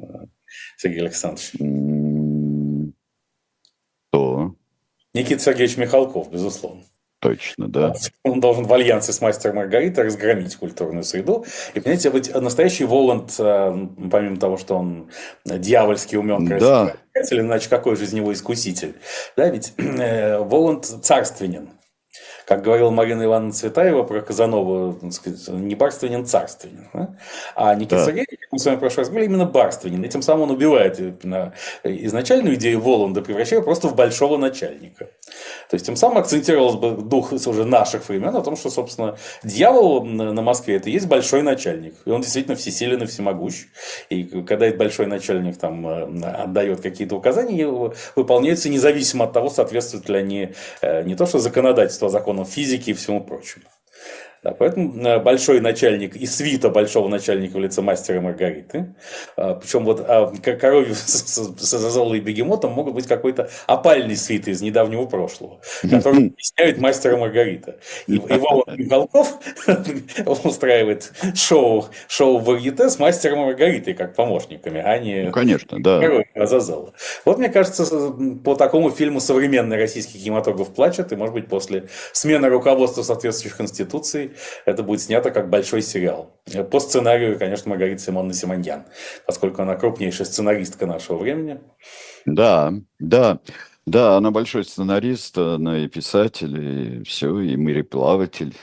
Сергей 0.77 1.01
Александрович. 1.01 1.53
Кто? 4.09 4.55
Никита 5.15 5.43
Сергеевич 5.43 5.77
Михалков, 5.77 6.31
безусловно. 6.31 6.83
Точно, 7.23 7.69
да. 7.69 7.95
Он 8.25 8.41
должен 8.41 8.65
в 8.65 8.73
альянсе 8.75 9.13
с 9.13 9.21
мастером 9.21 9.57
Маргаритой 9.57 10.07
разгромить 10.07 10.57
культурную 10.57 11.05
среду. 11.05 11.47
И, 11.73 11.79
понимаете, 11.79 12.11
быть 12.11 12.35
настоящий 12.35 12.85
Воланд, 12.85 13.37
э, 13.39 13.87
помимо 14.11 14.39
того, 14.39 14.57
что 14.57 14.75
он 14.75 15.09
дьявольский 15.45 16.19
умен, 16.19 16.49
красивый, 16.49 16.97
да. 17.15 17.37
иначе 17.39 17.69
какой 17.69 17.95
же 17.95 18.05
из 18.05 18.13
него 18.13 18.33
искуситель? 18.33 18.97
Да, 19.37 19.49
ведь 19.49 19.73
э, 19.77 20.39
Воланд 20.39 20.85
царственен. 20.85 21.69
Как 22.47 22.63
говорила 22.63 22.91
Марина 22.91 23.25
Ивановна 23.25 23.53
Цветаева 23.53 24.03
про 24.03 24.21
Казанова, 24.21 24.97
сказать, 25.11 25.49
не 25.49 25.75
барственен, 25.75 26.27
царственен. 26.27 26.89
Да? 26.93 27.17
А 27.55 27.75
Никита 27.75 27.97
да. 27.97 28.07
Сергеевич, 28.07 28.41
мы 28.51 28.59
с 28.59 28.65
вами 28.67 28.77
в 28.77 28.81
прошлый 28.81 29.03
раз 29.03 29.09
говорили, 29.09 29.31
именно 29.31 29.47
барственен. 29.47 30.03
И 30.05 30.09
тем 30.09 30.23
самым 30.23 30.43
он 30.43 30.51
убивает 30.51 31.01
изначальную 31.85 32.57
идею 32.57 32.81
Воланда, 32.81 33.23
превращая 33.23 33.61
просто 33.63 33.89
в 33.89 33.95
большого 33.95 34.37
начальника. 34.37 35.07
То 35.71 35.75
есть 35.75 35.87
тем 35.87 35.97
самым 35.97 36.19
акцентировался 36.19 36.79
бы 36.79 36.91
дух 37.03 37.33
уже 37.33 37.65
наших 37.65 38.09
времен 38.09 38.35
о 38.37 38.43
том, 38.43 38.57
что, 38.57 38.71
собственно, 38.71 39.17
дьявол 39.43 40.05
на 40.05 40.43
Москве 40.43 40.77
это 40.77 40.91
и 40.91 40.93
есть 40.93 41.07
большой 41.07 41.43
начальник. 41.43 41.95
И 42.05 42.11
он 42.11 42.21
действительно 42.21 42.57
всесилен 42.57 43.03
и 43.03 43.07
всемогущ. 43.07 43.67
И 44.11 44.25
когда 44.43 44.67
этот 44.67 44.79
большой 44.79 45.07
начальник 45.07 45.59
там 45.59 45.87
э, 45.87 46.27
отдает 46.27 46.81
какие-то 46.81 47.17
указания, 47.17 47.67
выполняются 48.17 48.69
независимо 48.69 49.25
от 49.25 49.33
того, 49.33 49.51
соответствуют 49.51 50.09
ли 50.09 50.19
они 50.19 50.53
э, 50.81 51.03
не 51.05 51.15
то 51.15 51.27
что 51.27 51.39
законодательство, 51.39 52.09
а 52.09 52.11
закон 52.11 52.32
законам 52.33 52.47
физики 52.47 52.91
и 52.91 52.95
всему 52.95 53.23
прочему. 53.23 53.65
Да, 54.43 54.51
поэтому 54.51 55.01
э, 55.07 55.21
большой 55.21 55.61
начальник 55.61 56.17
и 56.17 56.27
свита 56.27 56.69
большого 56.69 57.07
начальника 57.07 57.59
в 57.59 57.61
лице 57.61 57.81
мастера 57.81 58.21
Маргариты. 58.21 58.97
А, 59.37 59.55
Причем 59.55 59.85
вот 59.85 60.05
а, 60.05 60.33
коровью 60.61 60.95
с 60.97 61.75
Азазолой 61.75 62.19
и 62.19 62.21
Бегемотом 62.21 62.73
могут 62.73 62.95
быть 62.95 63.07
какой-то 63.07 63.49
опальный 63.69 64.17
свит 64.17 64.49
из 64.49 64.61
недавнего 64.61 65.07
прошлого, 65.07 65.61
который 65.83 66.27
объясняет 66.27 66.79
мастера 66.79 67.17
Маргарита. 67.17 67.77
И 68.09 68.17
Иван 68.17 68.63
Михалков 68.77 69.39
устраивает 70.45 71.13
шоу, 71.37 71.87
шоу 72.09 72.39
Варьете 72.39 72.91
с 72.91 72.99
мастером 72.99 73.41
Маргаритой 73.41 73.95
как 73.95 74.17
помощниками, 74.17 74.81
а 74.81 74.99
не 74.99 75.23
ну, 75.27 75.31
конечно, 75.31 75.81
да. 75.81 76.01
Азазола. 76.35 76.93
Вот 77.25 77.39
мне 77.39 77.49
кажется, 77.49 78.13
по 78.43 78.57
такому 78.57 78.91
фильму 78.91 79.21
современный 79.21 79.77
российский 79.77 80.19
кинематограф 80.19 80.75
плачет, 80.75 81.13
и 81.13 81.17
может 81.17 81.35
быть 81.35 81.47
после 81.47 81.85
смены 82.13 82.49
руководства 82.49 83.03
соответствующих 83.03 83.61
институций 83.61 84.32
это 84.65 84.83
будет 84.83 85.01
снято 85.01 85.31
как 85.31 85.51
большой 85.51 85.83
сериал. 85.83 86.39
По 86.71 86.81
сценарию, 86.81 87.39
конечно, 87.39 87.71
Маргарита 87.71 88.03
Симонна 88.03 88.33
Симоньян, 88.33 88.85
поскольку 89.27 89.63
она 89.63 89.77
крупнейшая 89.77 90.27
сценаристка 90.27 90.87
нашего 90.87 91.19
времени. 91.19 91.61
Да, 92.27 92.73
да. 92.99 93.39
Да, 93.85 94.17
она 94.17 94.31
большой 94.31 94.65
сценарист, 94.65 95.37
она 95.39 95.79
и 95.79 95.89
писатель, 95.89 97.01
и 97.01 97.03
все, 97.03 97.41
и 97.41 97.57
мореплаватель, 97.57 98.55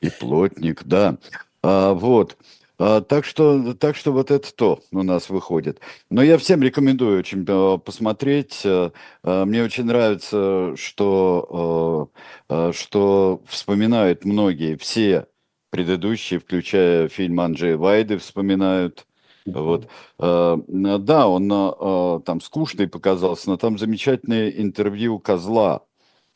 и 0.00 0.08
плотник, 0.08 0.84
да. 0.84 1.18
А, 1.62 1.92
вот. 1.92 2.36
А, 2.78 3.00
так, 3.00 3.24
что, 3.24 3.74
так 3.74 3.96
что 3.96 4.12
вот 4.12 4.30
это 4.30 4.54
то 4.54 4.80
у 4.90 5.02
нас 5.02 5.28
выходит. 5.30 5.80
Но 6.10 6.22
я 6.22 6.38
всем 6.38 6.62
рекомендую 6.62 7.18
очень 7.18 7.44
а, 7.48 7.78
посмотреть. 7.78 8.62
А, 8.64 8.92
а, 9.22 9.44
мне 9.44 9.62
очень 9.62 9.84
нравится, 9.84 10.74
что, 10.76 12.10
что 12.72 13.42
вспоминают 13.46 14.24
многие, 14.24 14.76
все 14.76 15.26
предыдущие, 15.70 16.40
включая 16.40 17.08
фильм 17.08 17.40
Анджея 17.40 17.76
Вайды, 17.76 18.18
вспоминают. 18.18 19.06
Вот. 19.44 19.88
Да, 20.18 21.26
он 21.28 22.22
там 22.22 22.40
скучный 22.40 22.88
показался, 22.88 23.50
но 23.50 23.56
там 23.56 23.76
замечательное 23.76 24.50
интервью 24.50 25.18
Козла, 25.18 25.82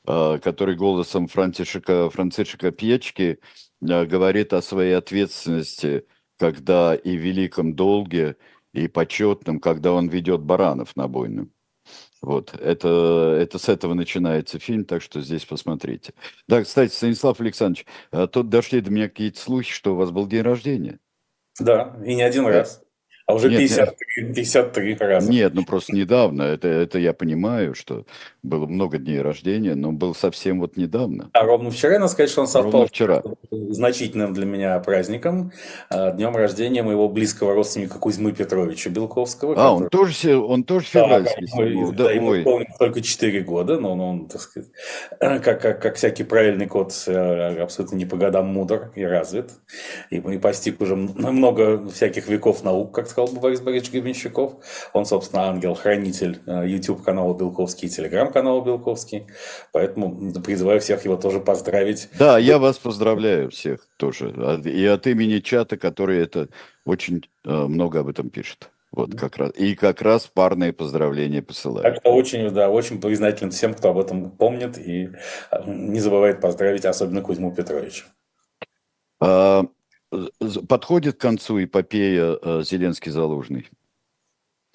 который 0.05 0.75
голосом 0.75 1.29
Франтишека, 1.29 2.11
Францишека 2.11 2.72
Пьечки 2.72 3.38
говорит 3.81 4.53
о 4.55 4.62
своей 4.62 4.96
ответственности 4.96 6.05
когда 6.38 6.94
и 6.94 7.16
в 7.16 7.20
великом 7.20 7.75
долге, 7.75 8.37
и 8.72 8.88
почетном, 8.88 9.59
когда 9.59 9.92
он 9.92 10.09
ведет 10.09 10.42
баранов 10.42 10.96
на 10.96 11.09
бойню. 11.09 11.51
Вот, 12.20 12.55
это, 12.55 13.38
это 13.40 13.59
с 13.59 13.68
этого 13.68 13.94
начинается 13.94 14.59
фильм, 14.59 14.85
так 14.85 15.03
что 15.03 15.20
здесь 15.20 15.44
посмотрите. 15.44 16.12
Да, 16.49 16.62
кстати, 16.62 16.92
Станислав 16.92 17.40
Александрович, 17.40 17.87
а 18.11 18.27
тут 18.27 18.49
дошли 18.49 18.81
до 18.81 18.90
меня 18.90 19.09
какие-то 19.09 19.38
слухи, 19.38 19.72
что 19.72 19.92
у 19.92 19.96
вас 19.96 20.11
был 20.11 20.27
день 20.27 20.42
рождения. 20.42 20.99
Да, 21.61 21.96
и 22.05 22.14
не 22.14 22.22
один 22.22 22.46
раз. 22.46 22.83
А 23.26 23.34
уже 23.34 23.50
нет, 23.50 23.58
53, 23.58 24.32
53 24.34 24.96
раза. 25.00 25.28
Нет, 25.28 25.52
ну 25.52 25.64
просто 25.64 25.96
недавно. 25.96 26.42
Это, 26.42 26.68
это 26.68 27.00
я 27.00 27.12
понимаю, 27.12 27.74
что 27.74 28.04
было 28.44 28.66
много 28.66 28.98
дней 28.98 29.20
рождения, 29.20 29.74
но 29.74 29.90
был 29.90 30.14
совсем 30.14 30.60
вот 30.60 30.76
недавно. 30.76 31.28
А 31.32 31.42
ровно 31.42 31.72
вчера, 31.72 31.94
надо 31.98 32.06
сказать, 32.06 32.30
что 32.30 32.42
он 32.42 32.46
совпал 32.46 32.70
ровно 32.70 32.86
вчера. 32.86 33.22
значительным 33.50 34.32
для 34.32 34.46
меня 34.46 34.78
праздником, 34.78 35.50
а, 35.90 36.12
днем 36.12 36.36
рождения 36.36 36.84
моего 36.84 37.08
близкого 37.08 37.54
родственника 37.54 37.98
Кузьмы 37.98 38.30
Петровича 38.30 38.90
Белковского. 38.90 39.54
А, 39.54 39.56
который... 39.56 39.82
он 39.82 39.88
тоже, 39.88 40.38
он 40.38 40.62
тоже 40.64 40.86
февральский. 40.86 41.48
Да, 41.56 41.64
ему, 41.64 41.92
да, 41.92 42.12
ему 42.12 42.28
ой. 42.28 42.66
только 42.78 43.02
4 43.02 43.40
года, 43.40 43.80
но 43.80 43.94
он, 43.94 44.00
он 44.00 44.28
так 44.28 44.40
сказать, 44.40 44.70
как, 45.18 45.60
как, 45.60 45.82
как 45.82 45.96
всякий 45.96 46.22
правильный 46.22 46.66
кот, 46.66 46.92
э, 47.08 47.60
абсолютно 47.60 47.96
не 47.96 48.06
по 48.06 48.16
годам 48.16 48.46
мудр 48.46 48.92
и 48.94 49.02
развит. 49.02 49.50
И, 50.10 50.18
и 50.18 50.38
постиг 50.38 50.80
уже 50.80 50.94
много 50.94 51.88
всяких 51.88 52.28
веков 52.28 52.62
наук, 52.62 52.94
как 52.94 53.08
сказал 53.16 53.35
бы 53.35 53.40
Борис 53.40 53.61
Борисович 53.62 53.92
Гребенщиков. 53.92 54.57
Он, 54.92 55.07
собственно, 55.07 55.44
ангел-хранитель 55.44 56.38
э, 56.46 56.68
YouTube-канала 56.68 57.35
Белковский 57.35 57.88
и 57.88 57.90
телеграм-канала 57.90 58.62
Белковский. 58.62 59.26
Поэтому 59.72 60.35
призываю 60.42 60.81
всех 60.81 61.02
его 61.07 61.16
тоже 61.16 61.40
поздравить. 61.40 62.11
Да, 62.18 62.37
я 62.37 62.59
вас 62.59 62.76
поздравляю 62.76 63.50
всех 63.50 63.88
тоже. 63.96 64.35
И 64.66 64.85
от 64.85 65.07
имени 65.07 65.38
чата, 65.38 65.79
который 65.79 66.18
это 66.18 66.48
очень 66.85 67.22
э, 67.46 67.50
много 67.50 68.00
об 68.00 68.09
этом 68.09 68.29
пишет. 68.29 68.70
Вот 68.92 69.18
как 69.18 69.38
раз. 69.38 69.50
И 69.57 69.74
как 69.74 70.02
раз 70.02 70.26
парные 70.26 70.74
поздравления 70.74 71.40
посылаю. 71.40 71.85
Так 71.85 71.96
что 71.96 72.12
очень, 72.12 72.50
да, 72.50 72.68
очень 72.68 73.00
признателен 73.00 73.50
всем, 73.50 73.72
кто 73.72 73.90
об 73.90 73.98
этом 73.98 74.31
помнит 74.31 74.76
и 74.76 75.09
э, 75.50 75.62
не 75.66 76.00
забывает 76.00 76.42
поздравить, 76.42 76.85
особенно 76.85 77.22
Кузьму 77.22 77.50
Петровича. 77.55 78.05
А, 79.20 79.64
подходит 80.69 81.16
к 81.16 81.21
концу 81.21 81.62
эпопея 81.64 82.38
э, 82.40 82.62
Зеленский-Залужный? 82.62 83.69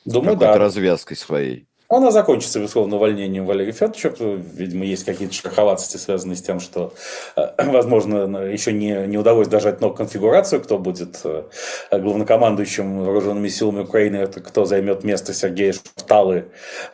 Думаю, 0.06 0.38
да. 0.38 0.58
развязкой 0.58 1.18
своей. 1.18 1.68
Она 1.92 2.10
закончится, 2.10 2.60
безусловно, 2.60 2.96
увольнением 2.96 3.46
Валерия 3.46 3.74
Федоровича. 3.74 4.14
Видимо, 4.54 4.86
есть 4.86 5.04
какие-то 5.04 5.34
шероховатости, 5.34 5.98
связанные 5.98 6.38
с 6.38 6.42
тем, 6.42 6.62
что, 6.62 6.94
э, 7.36 7.50
возможно, 7.58 8.38
еще 8.46 8.72
не, 8.72 9.08
не 9.08 9.18
удалось 9.18 9.50
дожать 9.50 9.82
ног 9.82 9.98
конфигурацию, 9.98 10.62
кто 10.62 10.78
будет 10.78 11.20
э, 11.26 11.44
главнокомандующим 11.92 13.04
вооруженными 13.04 13.50
силами 13.50 13.82
Украины, 13.82 14.16
это 14.16 14.40
кто 14.40 14.64
займет 14.64 15.04
место 15.04 15.34
Сергея 15.34 15.74
Шафталы, 15.74 16.46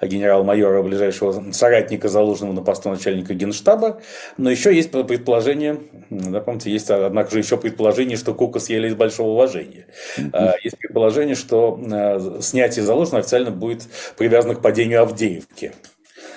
генерал-майора, 0.01 0.81
ближайшего 0.81 1.51
соратника 1.51 2.09
Залужного 2.09 2.53
на 2.53 2.63
посту 2.63 2.89
начальника 2.89 3.35
генштаба. 3.35 4.01
Но 4.37 4.49
еще 4.49 4.73
есть 4.75 4.89
предположение, 4.89 5.77
да, 6.09 6.41
помните, 6.41 6.71
есть, 6.71 6.89
однако 6.89 7.29
же, 7.29 7.37
еще 7.37 7.57
предположение, 7.57 8.17
что 8.17 8.33
Кука 8.33 8.59
съели 8.59 8.87
из 8.87 8.95
большого 8.95 9.29
уважения. 9.29 9.85
Есть 10.63 10.79
предположение, 10.79 11.35
что 11.35 11.79
э, 11.79 12.41
снятие 12.41 12.83
Залужного 12.83 13.19
официально 13.19 13.51
будет 13.51 13.83
привязано 14.17 14.55
к 14.55 14.61
падению 14.63 14.86
падению 14.87 15.01
Авдеевки. 15.01 15.73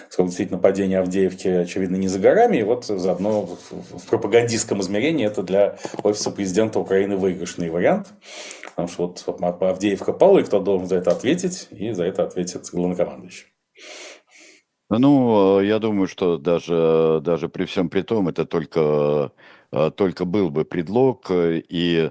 Сколько 0.09 0.29
действительно 0.29 0.59
падение 0.59 0.99
Авдеевки, 0.99 1.49
очевидно, 1.49 1.97
не 1.97 2.09
за 2.09 2.19
горами. 2.19 2.59
И 2.59 2.63
вот 2.65 2.85
заодно 2.85 3.43
в 3.71 4.07
пропагандистском 4.09 4.81
измерении 4.81 5.25
это 5.25 5.43
для 5.43 5.77
офиса 6.03 6.31
президента 6.31 6.81
Украины 6.81 7.17
выигрышный 7.17 7.71
вариант. 7.71 8.09
Потому 8.65 8.89
что 8.89 9.15
вот 9.27 9.63
Авдеевка 9.63 10.13
пала, 10.13 10.41
и 10.41 10.43
кто 10.43 10.61
должен 10.61 10.89
за 10.89 10.97
это 10.97 11.13
ответить, 11.13 11.69
и 11.71 11.93
за 11.93 12.05
это 12.05 12.25
ответит 12.25 12.69
главнокомандующий. 12.73 13.47
Ну, 14.91 15.61
я 15.61 15.79
думаю, 15.79 16.09
что 16.09 16.37
даже, 16.37 17.21
даже 17.23 17.49
при 17.49 17.65
всем 17.65 17.89
при 17.89 18.03
том, 18.03 18.27
это 18.27 18.45
только, 18.45 19.31
только 19.95 20.25
был 20.25 20.51
бы 20.51 20.65
предлог, 20.65 21.31
и 21.31 22.11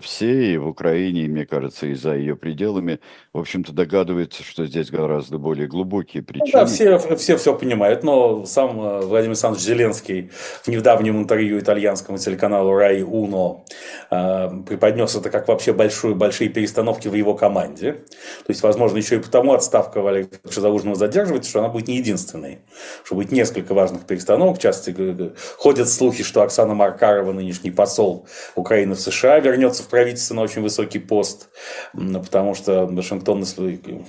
все 0.00 0.54
и 0.54 0.56
в 0.56 0.68
Украине, 0.68 1.22
и, 1.22 1.28
мне 1.28 1.44
кажется, 1.44 1.86
и 1.86 1.94
за 1.94 2.14
ее 2.14 2.34
пределами, 2.36 3.00
в 3.32 3.38
общем-то, 3.38 3.72
догадываются, 3.72 4.42
что 4.42 4.64
здесь 4.64 4.90
гораздо 4.90 5.38
более 5.38 5.68
глубокие 5.68 6.22
причины. 6.22 6.50
Ну, 6.52 6.60
да, 6.60 6.66
все, 6.66 6.98
все 7.16 7.36
все 7.36 7.54
понимают, 7.54 8.02
но 8.02 8.46
сам 8.46 8.80
э, 8.80 9.00
Владимир 9.02 9.32
Александрович 9.32 9.64
Зеленский 9.64 10.30
в 10.62 10.68
недавнем 10.68 11.18
интервью 11.18 11.58
итальянскому 11.58 12.16
телеканалу 12.16 12.72
Рай 12.74 13.02
Уно 13.02 13.64
э, 14.10 14.48
преподнес 14.66 15.14
это 15.14 15.28
как 15.28 15.46
вообще 15.48 15.74
большую, 15.74 16.14
большие 16.14 16.48
перестановки 16.48 17.08
в 17.08 17.14
его 17.14 17.34
команде. 17.34 17.92
То 17.92 18.48
есть, 18.48 18.62
возможно, 18.62 18.96
еще 18.96 19.16
и 19.16 19.20
потому 19.20 19.52
отставка 19.52 20.00
Валерия 20.00 20.28
Залужного 20.44 20.96
задерживается, 20.96 21.50
что 21.50 21.58
она 21.58 21.68
будет 21.68 21.88
не 21.88 21.98
единственной. 21.98 22.60
Что 23.04 23.14
будет 23.14 23.30
несколько 23.30 23.74
важных 23.74 24.06
перестановок. 24.06 24.56
В 24.56 24.60
частности, 24.60 25.32
ходят 25.58 25.88
слухи, 25.88 26.24
что 26.24 26.42
Оксана 26.42 26.74
Маркарова, 26.74 27.32
нынешний 27.32 27.70
посол 27.70 28.26
Украины 28.54 28.94
в 28.94 29.00
США, 29.00 29.38
вернется 29.40 29.65
вернется 29.66 29.82
в 29.82 29.88
правительство 29.88 30.34
на 30.34 30.42
очень 30.42 30.62
высокий 30.62 30.98
пост, 30.98 31.48
потому 31.92 32.54
что 32.54 32.86
Вашингтон 32.86 33.44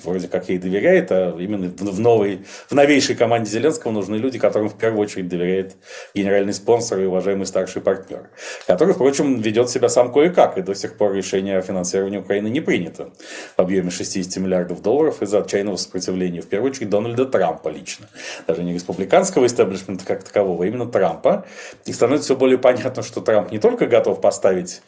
вроде 0.03 0.27
как 0.27 0.49
ей 0.49 0.59
доверяет, 0.59 1.11
а 1.11 1.35
именно 1.37 1.67
в, 1.69 1.99
новой, 1.99 2.45
в 2.69 2.73
новейшей 2.73 3.15
команде 3.15 3.49
Зеленского 3.49 3.91
нужны 3.91 4.15
люди, 4.15 4.37
которым 4.37 4.69
в 4.69 4.77
первую 4.77 5.01
очередь 5.01 5.27
доверяет 5.27 5.75
генеральный 6.13 6.53
спонсор 6.53 6.99
и 6.99 7.05
уважаемый 7.05 7.45
старший 7.45 7.81
партнер, 7.81 8.29
который, 8.67 8.93
впрочем, 8.93 9.41
ведет 9.41 9.69
себя 9.69 9.89
сам 9.89 10.13
кое-как, 10.13 10.57
и 10.57 10.61
до 10.61 10.75
сих 10.75 10.95
пор 10.97 11.13
решение 11.13 11.57
о 11.57 11.61
финансировании 11.61 12.19
Украины 12.19 12.47
не 12.49 12.61
принято 12.61 13.09
в 13.55 13.61
объеме 13.61 13.89
60 13.89 14.37
миллиардов 14.43 14.81
долларов 14.81 15.21
из-за 15.21 15.39
отчаянного 15.39 15.77
сопротивления, 15.77 16.41
в 16.41 16.47
первую 16.47 16.71
очередь, 16.71 16.89
Дональда 16.89 17.25
Трампа 17.25 17.69
лично. 17.69 18.07
Даже 18.45 18.63
не 18.63 18.73
республиканского 18.73 19.45
истеблишмента 19.45 20.05
как 20.05 20.23
такового, 20.23 20.63
а 20.63 20.67
именно 20.67 20.85
Трампа. 20.85 21.45
И 21.85 21.93
становится 21.93 22.25
все 22.25 22.35
более 22.35 22.57
понятно, 22.57 23.01
что 23.01 23.21
Трамп 23.21 23.51
не 23.51 23.59
только 23.59 23.87
готов 23.87 24.21
поставить 24.21 24.81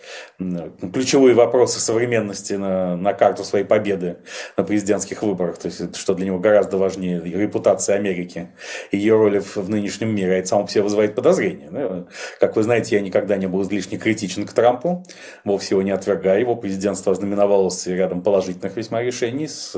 ключевые 0.94 1.36
вопросы 1.36 1.80
современности 1.80 2.54
на, 2.54 2.96
на 2.96 3.14
карту 3.14 3.44
своей 3.44 3.66
победы 3.66 4.18
на 4.58 4.64
президентских 4.64 5.24
выборах, 5.24 5.58
то 5.58 5.68
есть 5.68 5.96
что 5.96 6.14
для 6.14 6.28
него 6.28 6.40
гораздо 6.40 6.78
важнее 6.78 7.22
репутация 7.22 7.96
Америки 7.96 8.50
и 8.92 8.98
ее 8.98 9.16
роли 9.16 9.40
в, 9.40 9.58
в 9.58 9.70
нынешнем 9.70 10.14
мире, 10.14 10.34
а 10.34 10.38
это 10.38 10.48
само 10.48 10.68
себе 10.68 10.84
вызывает 10.84 11.16
подозрения. 11.16 11.70
Да? 11.72 12.06
Как 12.40 12.56
вы 12.56 12.64
знаете, 12.64 12.96
я 12.96 13.02
никогда 13.02 13.38
не 13.38 13.48
был 13.48 13.64
излишне 13.64 13.98
критичен 13.98 14.46
к 14.46 14.54
Трампу, 14.54 15.06
вовсе 15.44 15.76
его 15.76 15.82
не 15.82 15.92
отвергаю, 15.92 16.40
его 16.40 16.56
президентство 16.56 17.12
ознаменовалось 17.12 17.88
рядом 17.88 18.22
положительных 18.22 18.76
весьма 18.76 19.02
решений 19.02 19.48
с 19.48 19.76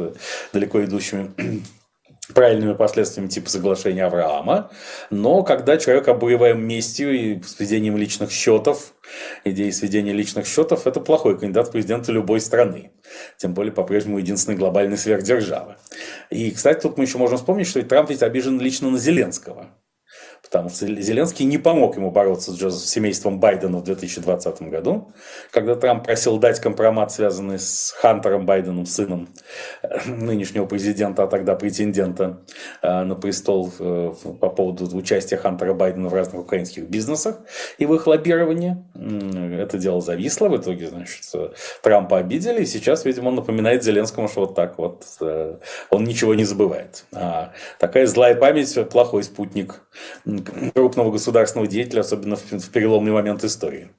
далеко 0.53 0.83
идущими 0.83 1.31
правильными 2.33 2.73
последствиями 2.73 3.27
типа 3.27 3.49
соглашения 3.49 4.05
Авраама, 4.05 4.71
но 5.09 5.43
когда 5.43 5.77
человек 5.77 6.07
обуреваем 6.07 6.65
местью 6.65 7.11
и 7.13 7.41
сведением 7.43 7.97
личных 7.97 8.31
счетов, 8.31 8.93
идеей 9.43 9.71
сведения 9.71 10.13
личных 10.13 10.45
счетов, 10.47 10.87
это 10.87 10.99
плохой 10.99 11.37
кандидат 11.37 11.67
в 11.67 11.71
президенты 11.71 12.11
любой 12.11 12.39
страны, 12.39 12.91
тем 13.37 13.53
более 13.53 13.73
по-прежнему 13.73 14.19
единственной 14.19 14.57
глобальной 14.57 14.97
сверхдержавы. 14.97 15.75
И, 16.29 16.51
кстати, 16.51 16.81
тут 16.81 16.97
мы 16.97 17.03
еще 17.03 17.17
можем 17.17 17.37
вспомнить, 17.37 17.67
что 17.67 17.79
и 17.79 17.83
Трамп 17.83 18.09
ведь 18.09 18.23
обижен 18.23 18.59
лично 18.59 18.89
на 18.89 18.97
Зеленского– 18.97 19.67
потому 20.43 20.69
что 20.69 20.87
Зеленский 21.01 21.45
не 21.45 21.57
помог 21.57 21.95
ему 21.95 22.11
бороться 22.11 22.51
с, 22.51 22.55
Джозеф, 22.55 22.87
семейством 22.87 23.39
Байдена 23.39 23.77
в 23.77 23.83
2020 23.83 24.63
году, 24.63 25.11
когда 25.51 25.75
Трамп 25.75 26.03
просил 26.03 26.37
дать 26.37 26.59
компромат, 26.59 27.11
связанный 27.11 27.59
с 27.59 27.93
Хантером 27.97 28.45
Байденом, 28.45 28.85
сыном 28.85 29.29
э, 29.83 30.09
нынешнего 30.09 30.65
президента, 30.65 31.23
а 31.23 31.27
тогда 31.27 31.55
претендента 31.55 32.41
э, 32.81 33.03
на 33.03 33.15
престол 33.15 33.71
э, 33.79 34.13
по 34.39 34.49
поводу 34.49 34.95
участия 34.97 35.37
Хантера 35.37 35.73
Байдена 35.73 36.09
в 36.09 36.13
разных 36.13 36.41
украинских 36.41 36.89
бизнесах 36.89 37.37
и 37.77 37.85
в 37.85 37.93
их 37.93 38.07
лоббировании. 38.07 38.77
Это 39.59 39.77
дело 39.77 40.01
зависло, 40.01 40.49
в 40.49 40.57
итоге, 40.57 40.87
значит, 40.87 41.23
Трампа 41.81 42.17
обидели, 42.17 42.63
и 42.63 42.65
сейчас, 42.65 43.05
видимо, 43.05 43.29
он 43.29 43.35
напоминает 43.35 43.83
Зеленскому, 43.83 44.27
что 44.27 44.41
вот 44.41 44.55
так 44.55 44.77
вот 44.77 45.05
он 45.89 46.03
ничего 46.03 46.33
не 46.33 46.43
забывает. 46.43 47.05
А 47.13 47.53
такая 47.79 48.05
злая 48.05 48.35
память– 48.35 48.77
плохой 48.91 49.23
спутник 49.23 49.81
крупного 50.73 51.11
государственного 51.11 51.67
деятеля, 51.67 52.01
особенно 52.01 52.35
в, 52.35 52.69
переломный 52.71 53.11
момент 53.11 53.43
истории. 53.43 53.89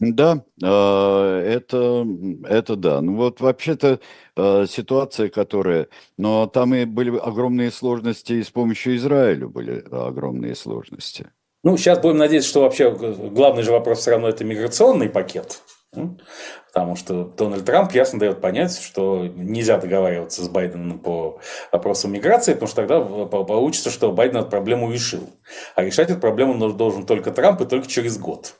Да, 0.00 0.42
а, 0.62 1.42
это, 1.42 2.06
это 2.48 2.76
да. 2.76 3.00
Ну 3.02 3.16
вот 3.16 3.40
вообще-то 3.40 4.00
а, 4.34 4.66
ситуация, 4.66 5.28
которая... 5.28 5.88
Но 6.16 6.46
там 6.46 6.74
и 6.74 6.86
были 6.86 7.16
огромные 7.18 7.70
сложности, 7.70 8.34
и 8.34 8.42
с 8.42 8.50
помощью 8.50 8.96
Израиля 8.96 9.46
были 9.46 9.84
огромные 9.90 10.54
сложности. 10.54 11.30
Ну, 11.62 11.76
сейчас 11.76 11.98
будем 12.00 12.16
надеяться, 12.16 12.48
что 12.48 12.62
вообще 12.62 12.90
главный 12.90 13.62
же 13.62 13.72
вопрос 13.72 13.98
все 13.98 14.12
равно 14.12 14.28
это 14.28 14.44
миграционный 14.44 15.10
пакет. 15.10 15.60
Потому 15.92 16.94
что 16.94 17.24
Дональд 17.24 17.64
Трамп 17.64 17.90
ясно 17.92 18.20
дает 18.20 18.40
понять, 18.40 18.80
что 18.80 19.26
нельзя 19.26 19.76
договариваться 19.76 20.44
с 20.44 20.48
Байденом 20.48 21.00
по 21.00 21.40
вопросу 21.72 22.06
миграции, 22.06 22.52
потому 22.52 22.68
что 22.68 22.76
тогда 22.76 23.00
получится, 23.00 23.90
что 23.90 24.12
Байден 24.12 24.38
эту 24.38 24.50
проблему 24.50 24.92
решил. 24.92 25.28
А 25.74 25.82
решать 25.82 26.10
эту 26.10 26.20
проблему 26.20 26.72
должен 26.72 27.06
только 27.06 27.32
Трамп 27.32 27.62
и 27.62 27.66
только 27.66 27.88
через 27.88 28.18
год. 28.18 28.54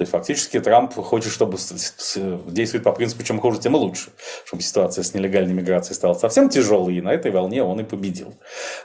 То 0.00 0.04
есть 0.04 0.12
фактически 0.12 0.58
Трамп 0.58 0.94
хочет, 0.94 1.30
чтобы 1.30 1.58
действовать 1.58 2.82
по 2.82 2.92
принципу, 2.92 3.22
чем 3.22 3.38
хуже, 3.38 3.60
тем 3.60 3.74
лучше. 3.74 4.12
Чтобы 4.46 4.62
ситуация 4.62 5.04
с 5.04 5.12
нелегальной 5.12 5.52
миграцией 5.52 5.94
стала 5.94 6.14
совсем 6.14 6.48
тяжелой, 6.48 6.94
и 6.94 7.00
на 7.02 7.12
этой 7.12 7.30
волне 7.30 7.62
он 7.62 7.80
и 7.80 7.84
победил. 7.84 8.32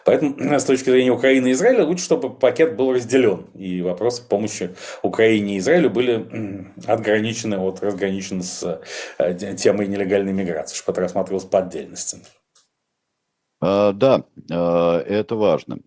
Поэтому 0.04 0.36
с 0.60 0.66
точки 0.66 0.90
зрения 0.90 1.12
Украины 1.12 1.48
и 1.48 1.52
Израиля 1.54 1.86
лучше, 1.86 2.04
чтобы 2.04 2.34
пакет 2.34 2.76
был 2.76 2.92
разделен. 2.92 3.46
И 3.54 3.82
вопросы 3.82 4.24
помощи 4.28 4.76
Украине 5.04 5.56
и 5.56 5.60
Израилю 5.60 5.90
были 5.90 6.68
отграничены, 6.86 7.60
вот, 7.60 7.82
разграничены 7.82 8.44
с 8.44 8.82
э, 9.18 9.56
темой 9.56 9.88
нелегальной 9.88 10.34
миграции, 10.34 10.76
чтобы 10.76 10.96
это 10.96 11.02
рассматривалось 11.04 11.46
по 11.46 11.60
отдельности. 11.60 12.18
А, 13.62 13.94
да, 13.94 14.26
а, 14.52 15.00
это 15.00 15.38
важно. 15.38 15.80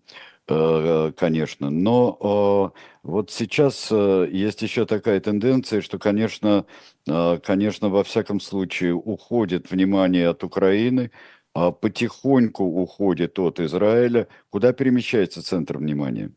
Э, 0.49 1.11
конечно. 1.15 1.69
Но 1.69 2.73
вот 3.03 3.31
сейчас 3.31 3.89
э, 3.91 4.27
есть 4.31 4.61
еще 4.61 4.85
такая 4.85 5.19
тенденция, 5.19 5.81
что, 5.81 5.99
конечно, 5.99 6.65
э, 7.07 7.39
конечно, 7.43 7.89
во 7.89 8.03
всяком 8.03 8.39
случае 8.39 8.93
уходит 8.95 9.69
внимание 9.71 10.29
от 10.29 10.43
Украины, 10.43 11.11
а 11.53 11.71
потихоньку 11.71 12.63
уходит 12.63 13.37
от 13.39 13.59
Израиля. 13.59 14.27
Куда 14.49 14.73
перемещается 14.73 15.43
центр 15.43 15.77
внимания? 15.77 16.31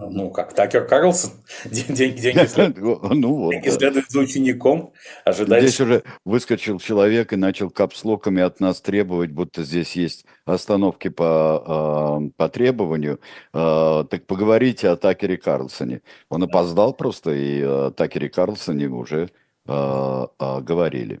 Ну, 0.00 0.30
как 0.30 0.54
Такер 0.54 0.86
Карлсон, 0.86 1.32
деньги, 1.64 2.20
деньги, 2.20 2.46
следуют, 2.46 3.02
ну, 3.02 3.34
вот, 3.34 3.50
деньги 3.50 3.68
следуют 3.68 4.08
за 4.08 4.20
учеником, 4.20 4.92
ожидает... 5.24 5.64
Здесь 5.64 5.80
уже 5.80 6.04
выскочил 6.24 6.78
человек 6.78 7.32
и 7.32 7.36
начал 7.36 7.68
капслоками 7.68 8.40
от 8.42 8.60
нас 8.60 8.80
требовать, 8.80 9.32
будто 9.32 9.64
здесь 9.64 9.96
есть 9.96 10.24
остановки 10.44 11.08
по, 11.08 12.20
э, 12.26 12.30
по 12.36 12.48
требованию. 12.48 13.18
Э, 13.52 14.04
так 14.08 14.24
поговорите 14.26 14.88
о 14.88 14.96
Такере 14.96 15.36
Карлсоне. 15.36 16.02
Он 16.28 16.44
опоздал 16.44 16.94
просто, 16.94 17.32
и 17.32 17.62
о 17.62 17.90
Такере 17.90 18.28
Карлсоне 18.28 18.88
уже 18.88 19.30
э, 19.66 20.26
говорили. 20.38 21.20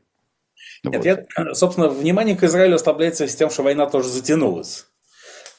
Нет, 0.84 0.96
вот. 0.96 1.04
я, 1.04 1.54
собственно, 1.54 1.88
внимание 1.88 2.36
к 2.36 2.44
Израилю 2.44 2.76
ослабляется 2.76 3.26
с 3.26 3.34
тем, 3.34 3.50
что 3.50 3.64
война 3.64 3.86
тоже 3.86 4.08
затянулась 4.08 4.87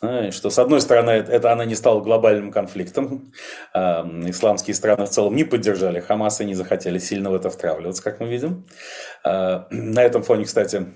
что, 0.02 0.50
с 0.50 0.60
одной 0.60 0.82
стороны, 0.82 1.12
это 1.12 1.52
она 1.52 1.66
не 1.66 1.76
стала 1.76 2.02
глобальным 2.02 2.52
конфликтом. 2.52 3.34
Исламские 3.74 4.74
страны 4.74 5.06
в 5.06 5.10
целом 5.10 5.36
не 5.36 5.44
поддержали 5.44 6.00
Хамас 6.00 6.40
и 6.42 6.46
не 6.46 6.56
захотели 6.56 7.00
сильно 7.00 7.30
в 7.30 7.36
это 7.36 7.50
втравливаться, 7.50 8.04
как 8.04 8.20
мы 8.20 8.28
видим. 8.28 8.66
А, 9.24 9.68
на 9.72 10.04
этом 10.04 10.24
фоне, 10.24 10.46
кстати, 10.46 10.88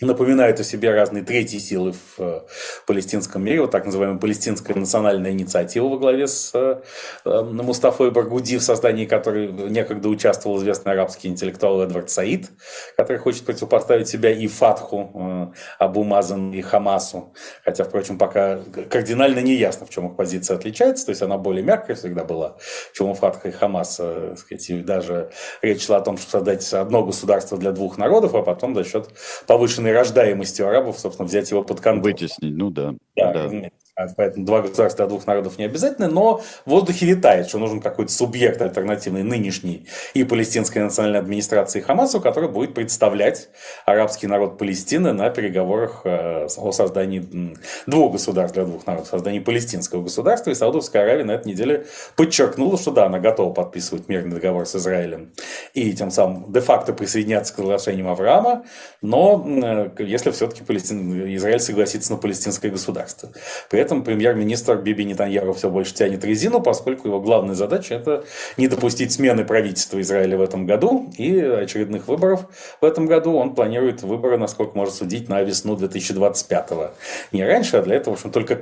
напоминают 0.00 0.58
о 0.58 0.64
себе 0.64 0.92
разные 0.92 1.22
третьи 1.22 1.58
силы 1.58 1.92
в 1.92 2.20
э, 2.20 2.40
палестинском 2.84 3.44
мире, 3.44 3.60
вот 3.60 3.70
так 3.70 3.84
называемая 3.84 4.18
палестинская 4.18 4.76
национальная 4.76 5.30
инициатива 5.30 5.86
во 5.86 5.98
главе 5.98 6.26
с 6.26 6.50
э, 6.52 6.82
э, 7.24 7.42
Мустафой 7.42 8.10
Баргуди, 8.10 8.58
в 8.58 8.62
создании 8.62 9.06
которой 9.06 9.52
некогда 9.52 10.08
участвовал 10.08 10.58
известный 10.58 10.92
арабский 10.94 11.28
интеллектуал 11.28 11.82
Эдвард 11.82 12.10
Саид, 12.10 12.50
который 12.96 13.18
хочет 13.18 13.44
противопоставить 13.44 14.08
себя 14.08 14.32
и 14.32 14.48
Фатху, 14.48 15.52
Абу 15.78 16.02
Мазан 16.02 16.52
и 16.52 16.60
Хамасу, 16.60 17.32
хотя, 17.64 17.84
впрочем, 17.84 18.18
пока 18.18 18.58
кардинально 18.90 19.38
не 19.40 19.54
ясно, 19.54 19.86
в 19.86 19.90
чем 19.90 20.08
их 20.08 20.16
позиция 20.16 20.56
отличается, 20.56 21.06
то 21.06 21.10
есть 21.10 21.22
она 21.22 21.38
более 21.38 21.62
мягкая 21.62 21.94
всегда 21.94 22.24
была, 22.24 22.56
чем 22.94 23.10
у 23.10 23.14
Фатха 23.14 23.48
и 23.48 23.52
Хамаса, 23.52 24.34
сказать, 24.36 24.68
и 24.70 24.82
даже 24.82 25.30
речь 25.62 25.86
шла 25.86 25.98
о 25.98 26.00
том, 26.00 26.16
чтобы 26.16 26.32
создать 26.32 26.72
одно 26.72 27.04
государство 27.04 27.56
для 27.56 27.70
двух 27.70 27.96
народов, 27.96 28.34
а 28.34 28.42
потом 28.42 28.74
за 28.74 28.82
счет 28.82 29.08
повышенной 29.46 29.83
рождаемостью 29.92 30.68
арабов, 30.68 30.98
собственно, 30.98 31.26
взять 31.26 31.50
его 31.50 31.62
под 31.62 31.80
контроль. 31.80 32.12
Вытеснить, 32.12 32.54
ну 32.54 32.70
да. 32.70 32.94
да, 33.16 33.48
да. 33.48 33.70
А 33.96 34.08
поэтому 34.16 34.44
два 34.44 34.60
государства 34.60 35.06
двух 35.06 35.24
народов 35.26 35.56
не 35.56 35.64
обязательно, 35.64 36.08
но 36.08 36.38
в 36.38 36.70
воздухе 36.70 37.06
витает, 37.06 37.48
что 37.48 37.58
нужен 37.58 37.80
какой-то 37.80 38.10
субъект 38.10 38.60
альтернативный 38.60 39.22
нынешней 39.22 39.86
и 40.14 40.24
палестинской 40.24 40.82
национальной 40.82 41.20
администрации 41.20 41.80
Хамасу, 41.80 42.20
который 42.20 42.48
будет 42.48 42.74
представлять 42.74 43.48
арабский 43.86 44.26
народ 44.26 44.58
Палестины 44.58 45.12
на 45.12 45.30
переговорах 45.30 46.00
э, 46.04 46.46
о 46.56 46.72
создании 46.72 47.54
двух 47.86 48.14
государств 48.14 48.54
для 48.54 48.64
двух 48.64 48.84
народов, 48.84 49.08
создании 49.08 49.38
палестинского 49.38 50.02
государства. 50.02 50.50
И 50.50 50.54
Саудовская 50.54 51.02
Аравия 51.02 51.24
на 51.24 51.32
этой 51.32 51.52
неделе 51.52 51.86
подчеркнула, 52.16 52.76
что 52.76 52.90
да, 52.90 53.06
она 53.06 53.20
готова 53.20 53.52
подписывать 53.52 54.08
мирный 54.08 54.32
договор 54.32 54.66
с 54.66 54.74
Израилем 54.74 55.32
и 55.72 55.92
тем 55.92 56.10
самым 56.10 56.52
де-факто 56.52 56.94
присоединяться 56.94 57.52
к 57.52 57.56
соглашениям 57.58 58.08
Авраама, 58.08 58.64
но 59.02 59.44
э, 59.46 59.90
если 59.98 60.32
все-таки. 60.32 60.64
Израиль 60.64 61.60
согласится 61.60 62.12
на 62.12 62.18
палестинское 62.18 62.70
государство. 62.70 63.30
При 63.70 63.83
этом 63.84 64.02
премьер-министр 64.02 64.76
Биби 64.76 65.04
Нетаньяху 65.04 65.52
все 65.52 65.70
больше 65.70 65.94
тянет 65.94 66.24
резину, 66.24 66.60
поскольку 66.60 67.08
его 67.08 67.20
главная 67.20 67.54
задача– 67.54 67.94
это 67.96 68.24
не 68.56 68.66
допустить 68.66 69.12
смены 69.12 69.44
правительства 69.44 70.00
Израиля 70.00 70.38
в 70.38 70.40
этом 70.40 70.66
году 70.66 71.10
и 71.18 71.38
очередных 71.38 72.08
выборов 72.08 72.46
в 72.80 72.84
этом 72.84 73.06
году. 73.06 73.34
Он 73.34 73.54
планирует 73.54 74.02
выборы, 74.02 74.38
насколько 74.38 74.76
можно 74.76 74.94
судить, 74.94 75.28
на 75.28 75.42
весну 75.42 75.76
2025-го. 75.76 76.92
Не 77.32 77.44
раньше, 77.44 77.76
а 77.76 77.82
для 77.82 77.96
этого, 77.96 78.14
в 78.14 78.18
общем, 78.18 78.30
только 78.32 78.56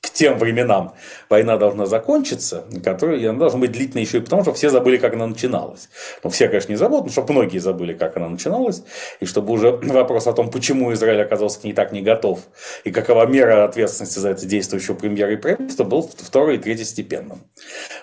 к 0.00 0.10
тем 0.10 0.38
временам 0.38 0.94
война 1.28 1.56
должна 1.56 1.86
закончиться, 1.86 2.64
которая, 2.84 3.30
она 3.30 3.38
должна 3.38 3.60
быть 3.60 3.72
длительной 3.72 4.04
еще 4.04 4.18
и 4.18 4.20
потому, 4.20 4.42
что 4.42 4.52
все 4.52 4.70
забыли, 4.70 4.98
как 4.98 5.14
она 5.14 5.26
начиналась. 5.26 5.88
Ну, 6.22 6.30
все, 6.30 6.48
конечно, 6.48 6.72
не 6.72 6.76
забудут, 6.76 7.06
но 7.06 7.12
чтобы 7.12 7.32
многие 7.32 7.58
забыли, 7.58 7.94
как 7.94 8.16
она 8.16 8.28
начиналась, 8.28 8.82
и 9.20 9.26
чтобы 9.26 9.52
уже 9.52 9.70
вопрос 9.70 10.26
о 10.26 10.32
том, 10.32 10.50
почему 10.50 10.92
Израиль 10.92 11.22
оказался 11.22 11.60
не 11.64 11.72
так 11.72 11.92
не 11.92 12.02
готов, 12.02 12.40
и 12.84 12.90
какова 12.90 13.26
мера 13.26 13.64
ответственности 13.64 14.18
за 14.18 14.30
это 14.30 14.46
действующего 14.66 14.94
премьера 14.94 15.32
и 15.32 15.36
правительства, 15.36 15.84
был 15.84 16.02
второй 16.02 16.56
и 16.56 16.58
третьестепенным. 16.58 17.40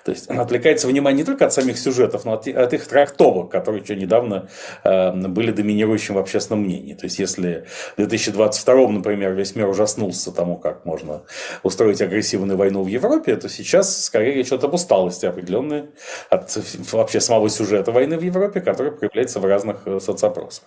То 0.06 0.12
есть 0.12 0.28
отвлекается 0.28 0.88
внимание 0.88 1.20
не 1.22 1.26
только 1.26 1.46
от 1.46 1.54
самих 1.54 1.78
сюжетов, 1.78 2.26
но 2.26 2.34
от, 2.34 2.48
от 2.48 2.74
их 2.74 2.88
трактовок, 2.88 3.52
которые 3.52 3.84
еще 3.84 3.96
недавно 3.96 4.50
э, 4.84 5.12
были 5.28 5.52
доминирующим 5.52 6.16
в 6.16 6.18
общественном 6.18 6.64
мнении. 6.64 6.94
То 6.94 7.06
есть 7.06 7.20
если 7.20 7.66
в 7.94 7.98
2022, 7.98 8.88
например, 8.90 9.34
весь 9.34 9.56
мир 9.56 9.68
ужаснулся 9.68 10.32
тому, 10.32 10.58
как 10.58 10.86
можно 10.86 11.24
устроить 11.64 12.02
агрессивную 12.02 12.58
войну 12.58 12.84
в 12.84 12.88
Европе, 12.88 13.36
то 13.36 13.50
сейчас 13.50 14.06
скорее 14.06 14.34
речь 14.36 14.48
идет 14.48 14.64
об 14.64 14.74
усталости 14.74 15.26
определенной 15.26 15.86
от 16.30 16.58
вообще 16.92 17.20
самого 17.20 17.50
сюжета 17.50 17.92
войны 17.92 18.18
в 18.18 18.22
Европе, 18.22 18.62
который 18.62 18.92
проявляется 18.92 19.40
в 19.40 19.46
разных 19.46 19.82
э, 19.86 20.00
соцопросах. 20.00 20.64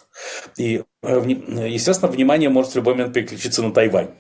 И, 0.59 0.83
э, 1.03 1.23
естественно, 1.69 2.11
внимание 2.11 2.51
может 2.51 2.73
в 2.73 2.77
любой 2.77 2.95
момент 2.95 3.15
переключиться 3.15 3.63
на 3.63 3.73
Тайвань. 3.73 4.11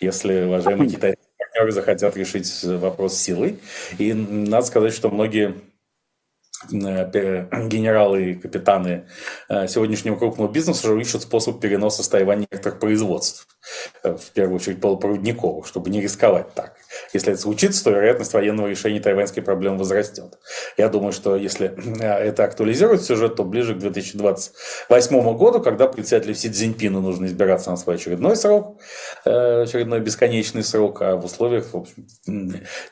Если 0.00 0.44
уважаемые 0.44 0.90
китайские 0.90 1.26
партнеры 1.38 1.72
захотят 1.72 2.16
решить 2.16 2.62
вопрос 2.64 3.16
силой. 3.16 3.58
И 3.98 4.12
надо 4.12 4.66
сказать, 4.66 4.94
что 4.94 5.10
многие 5.10 5.54
генералы 6.70 8.30
и 8.30 8.34
капитаны 8.34 9.06
э, 9.48 9.68
сегодняшнего 9.68 10.16
крупного 10.16 10.50
бизнеса 10.50 10.90
уже 10.90 11.00
ищут 11.00 11.22
способ 11.22 11.60
переноса 11.60 12.02
с 12.02 12.08
Тайваня 12.08 12.46
некоторых 12.50 12.78
производств, 12.78 13.46
э, 14.02 14.16
в 14.16 14.30
первую 14.32 14.56
очередь 14.56 14.80
полупроводниковых, 14.80 15.66
чтобы 15.66 15.90
не 15.90 16.00
рисковать 16.00 16.54
так. 16.54 16.76
Если 17.12 17.32
это 17.32 17.42
случится, 17.42 17.84
то 17.84 17.90
вероятность 17.90 18.32
военного 18.32 18.68
решения 18.68 19.00
тайваньской 19.00 19.42
проблемы 19.42 19.78
возрастет. 19.78 20.38
Я 20.76 20.88
думаю, 20.88 21.12
что 21.12 21.36
если 21.36 21.74
это 22.00 22.44
актуализирует 22.44 23.02
сюжет, 23.02 23.36
то 23.36 23.44
ближе 23.44 23.74
к 23.74 23.78
2028 23.78 25.36
году, 25.36 25.60
когда 25.60 25.88
председателю 25.88 26.34
Си 26.34 26.50
Цзиньпину 26.50 27.00
нужно 27.00 27.26
избираться 27.26 27.70
на 27.70 27.76
свой 27.76 27.96
очередной 27.96 28.36
срок, 28.36 28.80
очередной 29.24 30.00
бесконечный 30.00 30.62
срок, 30.62 31.02
а 31.02 31.16
в 31.16 31.24
условиях 31.24 31.66
в 31.72 31.76
общем, 31.76 32.06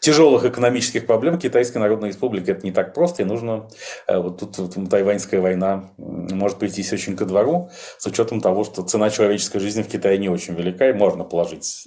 тяжелых 0.00 0.44
экономических 0.44 1.06
проблем 1.06 1.38
Китайской 1.38 1.78
Народной 1.78 2.10
Республики 2.10 2.50
это 2.50 2.66
не 2.66 2.72
так 2.72 2.92
просто, 2.92 3.22
и 3.22 3.24
нужно 3.24 3.53
Э, 4.06 4.18
вот 4.18 4.40
тут 4.40 4.58
вот, 4.58 4.90
тайваньская 4.90 5.40
война 5.40 5.90
может 5.96 6.58
прийтись 6.58 6.92
очень 6.92 7.16
ко 7.16 7.24
двору, 7.24 7.70
с 7.98 8.06
учетом 8.06 8.40
того, 8.40 8.64
что 8.64 8.82
цена 8.82 9.10
человеческой 9.10 9.60
жизни 9.60 9.82
в 9.82 9.88
Китае 9.88 10.18
не 10.18 10.28
очень 10.28 10.54
велика, 10.54 10.88
и 10.88 10.92
можно 10.92 11.24
положить 11.24 11.86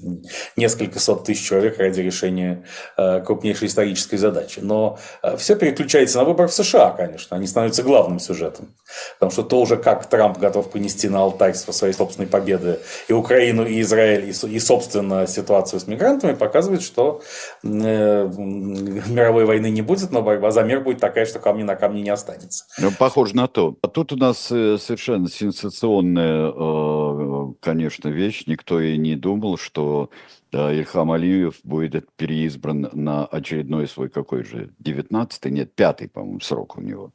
несколько 0.56 1.00
сот 1.00 1.26
тысяч 1.26 1.48
человек 1.48 1.78
ради 1.80 2.02
решения 2.02 2.64
э, 2.98 3.22
крупнейшей 3.22 3.68
исторической 3.68 4.18
задачи. 4.18 4.60
Но 4.62 5.00
э, 5.24 5.38
все 5.38 5.56
переключается 5.56 6.18
на 6.20 6.24
выбор 6.26 6.48
в 6.48 6.54
США, 6.54 6.92
конечно, 6.92 7.38
они 7.38 7.48
становятся 7.48 7.84
главным 7.84 8.20
сюжетом. 8.20 8.76
Потому 9.16 9.32
что 9.32 9.44
то 9.44 9.62
уже, 9.62 9.78
как 9.78 10.10
Трамп 10.10 10.38
готов 10.38 10.72
принести 10.72 11.10
на 11.10 11.20
алтарь 11.20 11.54
своей 11.54 11.94
собственной 11.94 12.28
победы 12.28 12.80
и 13.08 13.14
Украину, 13.14 13.66
и 13.66 13.82
Израиль, 13.82 14.30
и, 14.30 14.60
собственно, 14.60 15.28
ситуацию 15.28 15.80
с 15.80 15.88
мигрантами, 15.88 16.34
показывает, 16.34 16.82
что 16.82 17.22
мировой 17.64 19.46
войны 19.46 19.70
не 19.70 19.82
будет, 19.82 20.12
но 20.12 20.22
борьба 20.22 20.52
за 20.52 20.64
мир 20.64 20.82
будет 20.82 21.00
такая, 21.00 21.26
что 21.26 21.40
камни 21.58 21.64
на 21.64 21.76
камне 21.76 22.02
не 22.02 22.10
останется. 22.10 22.66
Ну, 22.80 22.92
похоже 22.98 23.36
на 23.36 23.48
то. 23.48 23.78
А 23.82 23.88
тут 23.88 24.14
у 24.14 24.16
нас 24.16 24.52
э, 24.52 24.78
совершенно 24.78 25.30
сенсационная, 25.30 26.52
э, 26.52 27.54
конечно, 27.62 28.10
вещь. 28.10 28.44
Никто 28.48 28.80
и 28.80 28.98
не 28.98 29.16
думал, 29.16 29.58
что 29.58 30.10
Ильхам 30.52 31.12
Алиев 31.12 31.56
будет 31.64 32.10
переизбран 32.16 32.90
на 32.94 33.26
очередной 33.26 33.88
свой 33.88 34.10
какой 34.10 34.44
же, 34.44 34.70
19-й, 34.84 35.52
нет, 35.52 35.76
пятый, 35.76 36.08
по-моему, 36.08 36.40
срок 36.40 36.78
у 36.78 36.82
него. 36.82 37.12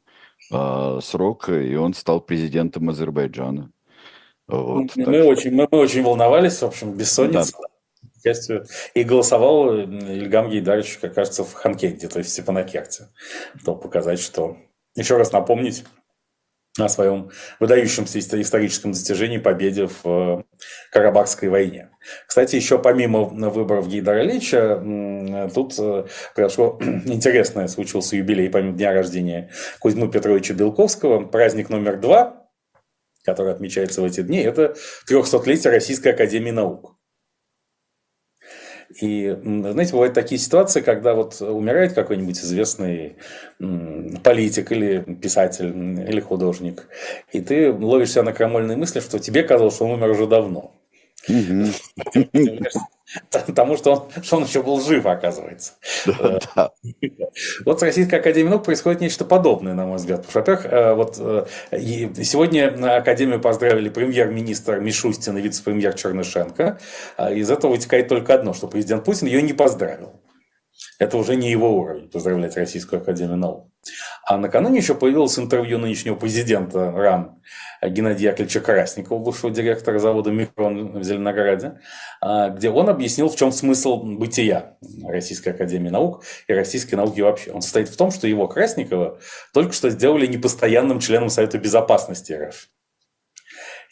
А, 0.51 0.99
срок, 1.01 1.49
и 1.49 1.75
он 1.75 1.93
стал 1.93 2.21
президентом 2.21 2.89
Азербайджана. 2.89 3.71
Вот, 4.47 4.95
мы, 4.95 5.05
мы, 5.05 5.23
очень, 5.23 5.51
мы, 5.51 5.67
мы 5.71 5.79
очень 5.79 6.03
волновались, 6.03 6.61
в 6.61 6.65
общем, 6.65 6.91
бессонница. 6.93 7.53
Да 7.53 7.72
частью. 8.23 8.65
И 8.93 9.03
голосовал 9.03 9.73
Ильгам 9.77 10.49
Гейдарович, 10.49 10.97
как 10.99 11.13
кажется, 11.13 11.43
в 11.43 11.53
Ханкенте, 11.53 12.07
то 12.07 12.19
есть 12.19 12.29
в 12.29 12.33
Степанакерте. 12.33 13.07
Чтобы 13.61 13.81
показать, 13.81 14.19
что... 14.19 14.57
Еще 14.95 15.17
раз 15.17 15.31
напомнить 15.31 15.83
о 16.79 16.89
своем 16.89 17.29
выдающемся 17.59 18.19
историческом 18.19 18.93
достижении 18.93 19.37
победе 19.37 19.87
в 19.87 20.05
э, 20.05 20.43
Карабахской 20.91 21.49
войне. 21.49 21.89
Кстати, 22.27 22.55
еще 22.55 22.79
помимо 22.79 23.25
выборов 23.25 23.87
Гейдара 23.87 24.23
Ильича, 24.23 24.81
тут 25.53 25.75
э, 25.77 26.05
произошло 26.33 26.79
интересное, 27.05 27.67
случился 27.67 28.15
юбилей 28.15 28.49
помимо 28.49 28.75
дня 28.75 28.91
рождения 28.91 29.51
Кузьмы 29.79 30.11
Петровича 30.11 30.55
Белковского, 30.55 31.25
праздник 31.25 31.69
номер 31.69 31.99
два, 31.99 32.47
который 33.23 33.53
отмечается 33.53 34.01
в 34.01 34.05
эти 34.05 34.21
дни, 34.21 34.39
это 34.39 34.75
300-летие 35.07 35.69
Российской 35.69 36.09
Академии 36.09 36.51
Наук. 36.51 36.97
И, 39.01 39.35
знаете, 39.43 39.93
бывают 39.93 40.13
такие 40.13 40.39
ситуации, 40.39 40.81
когда 40.81 41.13
вот 41.13 41.41
умирает 41.41 41.93
какой-нибудь 41.93 42.37
известный 42.37 43.15
политик 44.23 44.71
или 44.71 44.99
писатель 44.99 45.69
или 46.07 46.19
художник, 46.19 46.87
и 47.31 47.41
ты 47.41 47.71
ловишь 47.71 48.11
себя 48.11 48.23
на 48.23 48.33
крамольной 48.33 48.75
мысли, 48.75 48.99
что 48.99 49.19
тебе 49.19 49.43
казалось, 49.43 49.75
что 49.75 49.85
он 49.85 49.91
умер 49.91 50.11
уже 50.11 50.27
давно. 50.27 50.75
Потому 53.45 53.77
что 53.77 53.91
он, 53.91 54.23
что 54.23 54.37
он 54.37 54.43
еще 54.43 54.63
был 54.63 54.81
жив, 54.81 55.05
оказывается. 55.05 55.73
Да. 56.55 56.71
Вот 57.65 57.79
с 57.79 57.83
Российской 57.83 58.15
Академией 58.15 58.49
наук 58.49 58.65
происходит 58.65 59.01
нечто 59.01 59.25
подобное, 59.25 59.73
на 59.73 59.85
мой 59.85 59.97
взгляд. 59.97 60.25
Во-первых, 60.33 60.65
э, 60.65 60.93
вот 60.93 61.17
э, 61.19 61.45
сегодня 61.71 62.97
Академию 62.97 63.39
поздравили 63.39 63.89
премьер-министр 63.89 64.79
Мишустин 64.79 65.37
и 65.37 65.41
вице-премьер 65.41 65.93
Чернышенко. 65.93 66.79
А 67.17 67.31
из 67.31 67.51
этого 67.51 67.71
вытекает 67.71 68.07
только 68.07 68.33
одно, 68.33 68.53
что 68.53 68.67
президент 68.67 69.03
Путин 69.03 69.27
ее 69.27 69.41
не 69.41 69.53
поздравил. 69.53 70.13
Это 70.99 71.17
уже 71.17 71.35
не 71.35 71.49
его 71.49 71.75
уровень, 71.75 72.09
поздравлять 72.09 72.55
Российскую 72.55 73.01
Академию 73.01 73.37
наук. 73.37 73.69
А 74.25 74.37
накануне 74.37 74.77
еще 74.77 74.95
появилось 74.95 75.37
интервью 75.37 75.77
нынешнего 75.77 76.15
президента 76.15 76.91
РАН 76.91 77.41
Геннадия 77.81 78.27
Яковлевича 78.27 78.61
Красникова, 78.61 79.19
бывшего 79.19 79.51
директора 79.51 79.99
завода 79.99 80.31
«Микрон» 80.31 80.99
в 80.99 81.03
Зеленограде, 81.03 81.79
а, 82.21 82.49
где 82.49 82.69
он 82.69 82.87
объяснил, 82.89 83.29
в 83.29 83.35
чем 83.35 83.51
смысл 83.51 83.97
бытия 84.03 84.77
Российской 85.05 85.49
Академии 85.49 85.89
Наук 85.89 86.23
и 86.47 86.53
российской 86.53 86.95
науки 86.95 87.19
вообще. 87.21 87.51
Он 87.51 87.61
состоит 87.61 87.89
в 87.89 87.97
том, 87.97 88.11
что 88.11 88.27
его 88.27 88.47
Красникова 88.47 89.19
только 89.53 89.73
что 89.73 89.89
сделали 89.89 90.27
непостоянным 90.27 90.99
членом 90.99 91.29
Совета 91.29 91.57
Безопасности 91.57 92.31
РФ. 92.31 92.69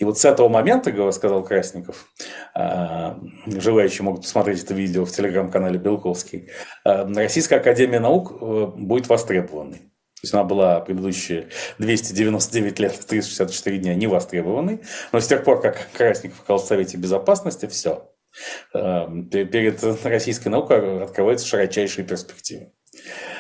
И 0.02 0.04
вот 0.04 0.18
с 0.18 0.26
этого 0.26 0.50
момента, 0.50 1.12
сказал 1.12 1.44
Красников, 1.44 2.08
а, 2.56 3.20
желающие 3.46 4.02
могут 4.02 4.24
посмотреть 4.24 4.64
это 4.64 4.74
видео 4.74 5.06
в 5.06 5.12
телеграм-канале 5.12 5.78
Белковский, 5.78 6.50
а, 6.84 7.08
Российская 7.08 7.58
Академия 7.58 8.00
Наук 8.00 8.32
э, 8.42 8.66
будет 8.78 9.08
востребованной. 9.08 9.78
То 9.78 10.24
есть 10.24 10.34
она 10.34 10.44
была 10.44 10.80
предыдущие 10.80 11.50
299 11.78 12.80
лет, 12.80 13.00
364 13.08 13.78
дня 13.78 13.94
не 13.94 14.08
востребованной. 14.08 14.82
Но 15.12 15.20
с 15.20 15.28
тех 15.28 15.44
пор, 15.44 15.62
как 15.62 15.88
Красников 15.94 16.42
оказался 16.42 16.66
в 16.66 16.70
Совете 16.70 16.98
Безопасности, 16.98 17.68
все. 17.68 18.10
А, 18.74 19.08
перед 19.08 19.84
российской 20.04 20.48
наукой 20.48 21.04
открываются 21.04 21.46
широчайшие 21.46 22.08
перспективы. 22.08 22.72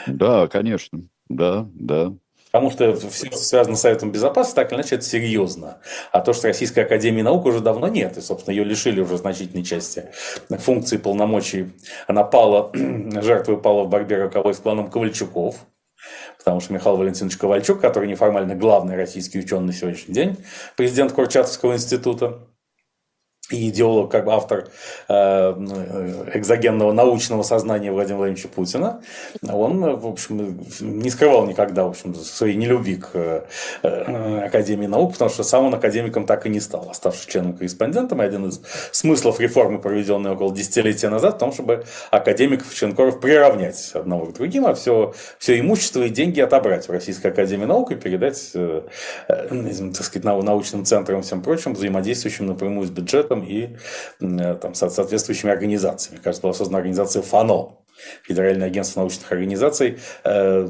Да, 0.06 0.48
конечно. 0.48 1.08
Да, 1.28 1.68
да. 1.74 2.14
Потому 2.52 2.70
что 2.70 2.94
все, 2.96 3.28
что 3.28 3.38
связано 3.38 3.76
с 3.76 3.82
Советом 3.82 4.12
Безопасности, 4.12 4.56
так 4.56 4.72
или 4.72 4.80
иначе, 4.80 4.96
это 4.96 5.06
серьезно. 5.06 5.78
А 6.12 6.20
то, 6.20 6.34
что 6.34 6.48
Российской 6.48 6.82
Академии 6.82 7.22
Наук 7.22 7.46
уже 7.46 7.62
давно 7.62 7.88
нет, 7.88 8.18
и, 8.18 8.22
собственно, 8.22 8.54
ее 8.54 8.66
лишили 8.66 9.00
уже 9.00 9.18
значительной 9.18 9.64
части 9.64 10.06
функций 10.50 11.00
полномочий. 11.00 11.72
Она 12.08 12.24
пала, 12.24 12.72
жертвой 12.74 13.58
пала 13.58 13.84
в 13.84 13.90
борьбе 13.90 14.18
роковой 14.18 14.54
с 14.54 14.58
кланом 14.58 14.90
Ковальчуков, 14.90 15.56
потому 16.38 16.60
что 16.60 16.74
Михаил 16.74 16.98
Валентинович 16.98 17.38
Ковальчук, 17.38 17.80
который 17.80 18.10
неформально 18.10 18.56
главный 18.56 18.96
российский 18.96 19.40
ученый 19.40 19.68
на 19.68 19.74
сегодняшний 19.74 20.14
день, 20.14 20.38
президент 20.76 21.14
Курчатовского 21.14 21.76
института, 21.76 22.40
и 23.52 23.70
идеолог, 23.70 24.12
как 24.12 24.26
бы 24.26 24.34
автор 24.34 24.68
э, 25.08 25.14
экзогенного 26.34 26.92
научного 26.92 27.44
сознания 27.44 27.92
Владимира 27.92 28.18
Владимировича 28.18 28.50
Путина, 28.50 29.02
он, 29.48 29.82
в 29.98 30.08
общем, 30.08 30.60
не 30.80 31.10
скрывал 31.10 31.46
никогда, 31.46 31.86
в 31.86 31.90
общем, 31.90 32.16
своей 32.16 32.56
нелюбви 32.56 32.98
к 32.98 33.46
э, 33.84 34.46
Академии 34.46 34.88
наук, 34.88 35.14
потому 35.14 35.30
что 35.30 35.44
сам 35.44 35.66
он 35.66 35.74
академиком 35.76 36.26
так 36.26 36.46
и 36.46 36.50
не 36.50 36.60
стал, 36.60 36.88
оставшись 36.90 37.26
членом-корреспондентом. 37.26 38.22
И 38.22 38.26
один 38.26 38.48
из 38.48 38.62
смыслов 38.92 39.40
реформы, 39.40 39.80
проведенной 39.80 40.32
около 40.32 40.54
десятилетия 40.54 41.10
назад, 41.10 41.36
в 41.36 41.38
том, 41.40 41.52
чтобы 41.52 41.86
академиков 42.10 42.74
членкоров 42.74 43.20
приравнять 43.20 43.92
одного 43.94 44.28
к 44.28 44.34
другим, 44.34 44.66
а 44.66 44.74
все, 44.74 45.14
все 45.38 45.60
имущество 45.60 46.04
и 46.04 46.10
деньги 46.10 46.40
отобрать 46.40 46.88
в 46.88 46.92
Российской 46.92 47.28
Академии 47.28 47.66
наук 47.66 47.92
и 47.92 47.96
передать, 47.96 48.52
э, 48.54 48.82
так 49.28 50.04
сказать, 50.04 50.24
научным 50.24 50.86
центрам 50.86 51.20
и 51.20 51.24
всем 51.24 51.42
прочим, 51.42 51.74
взаимодействующим 51.74 52.48
напрямую 52.48 52.88
с 52.88 52.92
бюджетом 52.92 53.41
и 53.44 53.78
э, 54.20 54.56
там, 54.62 54.74
соответствующими 54.74 55.52
организациями. 55.52 56.20
Кажется, 56.22 56.42
была 56.42 56.54
создана 56.54 56.80
организация 56.80 57.22
ФАНО, 57.22 57.78
Федеральное 58.24 58.68
агентство 58.68 59.02
научных 59.02 59.32
организаций. 59.32 60.00
Э, 60.24 60.68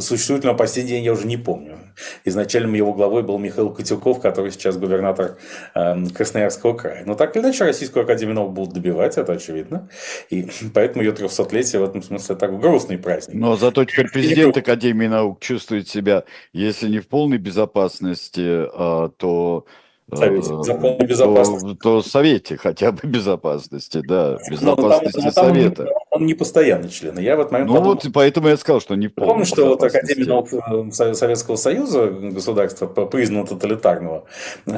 существует 0.00 0.44
ли 0.44 0.50
он 0.50 0.56
по 0.56 0.66
сей 0.66 0.84
день, 0.84 1.04
я 1.04 1.12
уже 1.12 1.26
не 1.26 1.36
помню. 1.36 1.78
Изначально 2.24 2.74
его 2.76 2.92
главой 2.92 3.22
был 3.22 3.38
Михаил 3.38 3.70
Котюков, 3.70 4.20
который 4.20 4.52
сейчас 4.52 4.76
губернатор 4.76 5.38
эм, 5.74 6.10
Красноярского 6.10 6.74
края. 6.74 7.04
Но 7.06 7.14
так 7.14 7.34
или 7.36 7.42
иначе, 7.42 7.64
Российскую 7.64 8.04
Академию 8.04 8.34
наук 8.34 8.52
будут 8.52 8.74
добивать, 8.74 9.16
это 9.16 9.32
очевидно. 9.32 9.88
И 10.30 10.46
поэтому 10.74 11.04
ее 11.04 11.12
300-летие 11.12 11.80
в 11.80 11.84
этом 11.84 12.02
смысле 12.02 12.36
так 12.36 12.58
грустный 12.58 12.98
праздник. 12.98 13.34
Но 13.34 13.56
зато 13.56 13.84
теперь 13.84 14.10
президент 14.10 14.56
Академии 14.56 15.06
наук 15.06 15.40
чувствует 15.40 15.88
себя, 15.88 16.24
если 16.52 16.88
не 16.88 17.00
в 17.00 17.08
полной 17.08 17.38
безопасности, 17.38 18.66
а, 18.72 19.08
то 19.08 19.66
Совете 20.14 20.50
э, 20.50 21.04
безопасности. 21.04 21.66
То, 21.66 22.00
то 22.00 22.02
Совете 22.02 22.56
хотя 22.56 22.92
бы 22.92 23.00
безопасности, 23.02 24.02
да, 24.06 24.38
ну, 24.40 24.50
безопасности 24.50 25.20
но, 25.20 25.32
там, 25.32 25.46
Совета. 25.46 25.82
Он, 25.82 25.90
он 26.10 26.26
не 26.26 26.34
постоянный 26.34 26.90
член. 26.90 27.18
Я 27.18 27.36
в 27.36 27.40
этот 27.40 27.52
момент 27.52 27.70
ну 27.70 27.76
подумал, 27.76 28.00
вот 28.02 28.12
поэтому 28.14 28.48
я 28.48 28.56
сказал, 28.56 28.80
что 28.80 28.94
не 28.94 29.08
Помню, 29.08 29.44
что 29.44 29.66
вот 29.66 29.82
Академия 29.82 30.26
наук 30.26 30.52
э, 30.52 30.92
Советского 30.92 31.56
Союза, 31.56 32.08
государства 32.08 32.86
признанного 32.86 33.48
тоталитарного, 33.48 34.26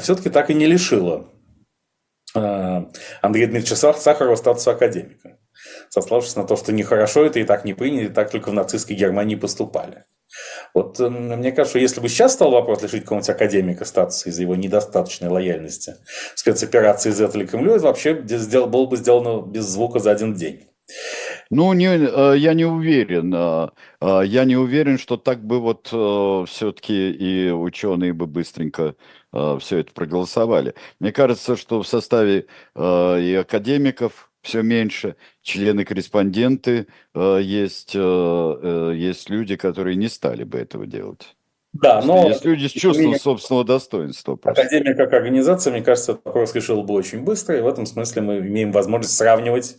все-таки 0.00 0.30
так 0.30 0.48
и 0.48 0.54
не 0.54 0.66
лишила 0.66 1.26
э, 2.34 2.84
Андрея 3.20 3.48
Дмитриевича 3.48 3.76
Сахарова 3.76 4.36
статуса 4.36 4.70
академика, 4.70 5.38
сославшись 5.90 6.36
на 6.36 6.44
то, 6.44 6.56
что 6.56 6.72
нехорошо 6.72 7.24
это 7.24 7.38
и 7.38 7.44
так 7.44 7.66
не 7.66 7.74
приняли, 7.74 8.06
и 8.06 8.08
так 8.08 8.30
только 8.30 8.48
в 8.48 8.54
нацистской 8.54 8.96
Германии 8.96 9.34
поступали. 9.34 10.04
Вот 10.74 10.98
мне 10.98 11.52
кажется, 11.52 11.78
если 11.78 12.00
бы 12.00 12.08
сейчас 12.08 12.34
стал 12.34 12.50
вопрос 12.50 12.82
лишить 12.82 13.02
какого-нибудь 13.02 13.30
академика 13.30 13.84
статуса 13.84 14.28
из-за 14.28 14.42
его 14.42 14.54
недостаточной 14.54 15.28
лояльности 15.28 15.96
спецоперации 16.34 17.10
Z 17.10 17.30
или 17.34 17.46
Кремлю, 17.46 17.74
это 17.74 17.84
вообще 17.84 18.22
сделал, 18.26 18.68
было 18.68 18.86
бы 18.86 18.96
сделано 18.96 19.46
без 19.46 19.64
звука 19.64 19.98
за 19.98 20.10
один 20.10 20.34
день. 20.34 20.68
Ну, 21.50 21.72
не, 21.72 21.86
э, 21.86 22.36
я 22.36 22.54
не 22.54 22.64
уверен. 22.64 23.32
Э, 23.34 23.70
э, 24.00 24.22
я 24.26 24.44
не 24.44 24.56
уверен, 24.56 24.98
что 24.98 25.16
так 25.16 25.44
бы 25.44 25.60
вот 25.60 25.88
все-таки 26.48 27.10
и 27.10 27.50
ученые 27.50 28.12
бы 28.12 28.26
быстренько 28.26 28.94
все 29.32 29.78
это 29.78 29.92
проголосовали. 29.92 30.74
Мне 31.00 31.12
кажется, 31.12 31.56
что 31.56 31.82
в 31.82 31.86
составе 31.86 32.46
и 32.74 33.38
академиков 33.38 34.27
все 34.42 34.62
меньше, 34.62 35.16
члены-корреспонденты 35.42 36.86
есть, 37.14 37.94
есть 37.94 39.30
люди, 39.30 39.56
которые 39.56 39.96
не 39.96 40.08
стали 40.08 40.44
бы 40.44 40.58
этого 40.58 40.86
делать. 40.86 41.34
Да, 41.74 42.00
но... 42.00 42.28
Есть 42.28 42.46
люди 42.46 42.66
с 42.66 42.72
чувством 42.72 43.14
собственного 43.18 43.64
достоинства. 43.64 44.36
Просто. 44.36 44.62
Академия 44.62 44.94
как 44.94 45.12
организация, 45.12 45.70
мне 45.70 45.82
кажется, 45.82 46.12
этот 46.12 46.24
вопрос 46.24 46.54
решил 46.54 46.82
бы 46.82 46.94
очень 46.94 47.20
быстро, 47.20 47.58
и 47.58 47.60
в 47.60 47.66
этом 47.68 47.84
смысле 47.84 48.22
мы 48.22 48.38
имеем 48.38 48.72
возможность 48.72 49.14
сравнивать 49.16 49.76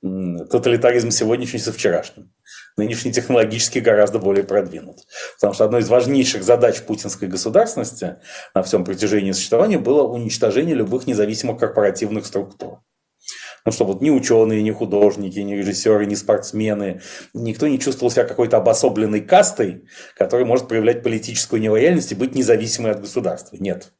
тоталитаризм 0.00 1.10
сегодняшний 1.10 1.58
со 1.58 1.72
вчерашним. 1.72 2.32
Нынешний 2.78 3.12
технологически 3.12 3.80
гораздо 3.80 4.18
более 4.18 4.44
продвинут. 4.44 5.00
Потому 5.34 5.52
что 5.52 5.64
одной 5.66 5.82
из 5.82 5.88
важнейших 5.88 6.42
задач 6.42 6.80
путинской 6.82 7.28
государственности 7.28 8.16
на 8.54 8.62
всем 8.62 8.84
протяжении 8.84 9.32
существования 9.32 9.78
было 9.78 10.02
уничтожение 10.04 10.74
любых 10.74 11.06
независимых 11.06 11.58
корпоративных 11.58 12.24
структур. 12.26 12.80
Ну, 13.66 13.72
что 13.72 13.84
вот 13.84 14.00
ни 14.00 14.10
ученые, 14.10 14.62
ни 14.62 14.70
художники, 14.70 15.40
ни 15.40 15.54
режиссеры, 15.54 16.06
ни 16.06 16.14
спортсмены, 16.14 17.00
никто 17.34 17.66
не 17.66 17.80
чувствовал 17.80 18.12
себя 18.12 18.24
какой-то 18.24 18.58
обособленной 18.58 19.20
кастой, 19.20 19.84
которая 20.16 20.46
может 20.46 20.68
проявлять 20.68 21.02
политическую 21.02 21.60
нелояльность 21.60 22.12
и 22.12 22.14
быть 22.14 22.36
независимой 22.36 22.92
от 22.92 23.00
государства. 23.00 23.56
Нет. 23.58 23.92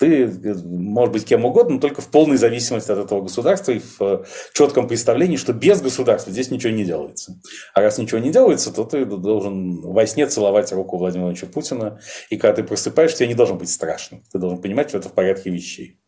Ты 0.00 0.26
может 0.64 1.12
быть 1.12 1.24
кем 1.24 1.44
угодно, 1.44 1.74
но 1.74 1.80
только 1.80 2.02
в 2.02 2.08
полной 2.08 2.36
зависимости 2.36 2.90
от 2.90 2.98
этого 2.98 3.20
государства 3.20 3.70
и 3.70 3.78
в 3.78 4.26
четком 4.52 4.88
представлении, 4.88 5.36
что 5.36 5.52
без 5.52 5.80
государства 5.80 6.32
здесь 6.32 6.50
ничего 6.50 6.72
не 6.72 6.84
делается. 6.84 7.40
А 7.74 7.80
раз 7.80 7.98
ничего 7.98 8.18
не 8.18 8.32
делается, 8.32 8.72
то 8.72 8.82
ты 8.82 9.04
должен 9.04 9.80
во 9.82 10.04
сне 10.08 10.26
целовать 10.26 10.72
руку 10.72 10.96
Владимира 10.96 11.26
Владимировича 11.26 11.52
Путина. 11.54 12.00
И 12.30 12.36
когда 12.36 12.56
ты 12.56 12.64
просыпаешься, 12.64 13.18
тебе 13.18 13.28
не 13.28 13.34
должен 13.34 13.56
быть 13.56 13.70
страшно. 13.70 14.22
Ты 14.32 14.40
должен 14.40 14.60
понимать, 14.60 14.88
что 14.88 14.98
это 14.98 15.08
в 15.08 15.12
порядке 15.12 15.50
вещей. 15.50 16.00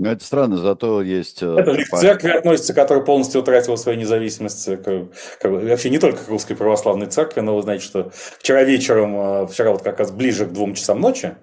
Ну, 0.00 0.08
это 0.08 0.24
странно, 0.24 0.56
зато 0.56 1.02
есть... 1.02 1.42
Э, 1.42 1.56
это 1.58 1.76
к 1.76 1.98
церкви 1.98 2.30
относится, 2.30 2.72
которая 2.72 3.04
полностью 3.04 3.42
утратила 3.42 3.76
свою 3.76 3.98
независимость, 3.98 4.66
э, 4.66 4.78
к, 4.78 5.08
к, 5.42 5.44
вообще 5.46 5.90
не 5.90 5.98
только 5.98 6.24
к 6.24 6.28
русской 6.28 6.54
православной 6.54 7.06
церкви, 7.06 7.40
но 7.40 7.54
вы 7.54 7.60
знаете, 7.60 7.84
что 7.84 8.10
вчера 8.38 8.62
вечером, 8.62 9.44
э, 9.44 9.46
вчера 9.46 9.72
вот 9.72 9.82
как 9.82 9.98
раз 9.98 10.10
ближе 10.10 10.46
к 10.46 10.52
двум 10.52 10.72
часам 10.72 11.02
ночи, 11.02 11.34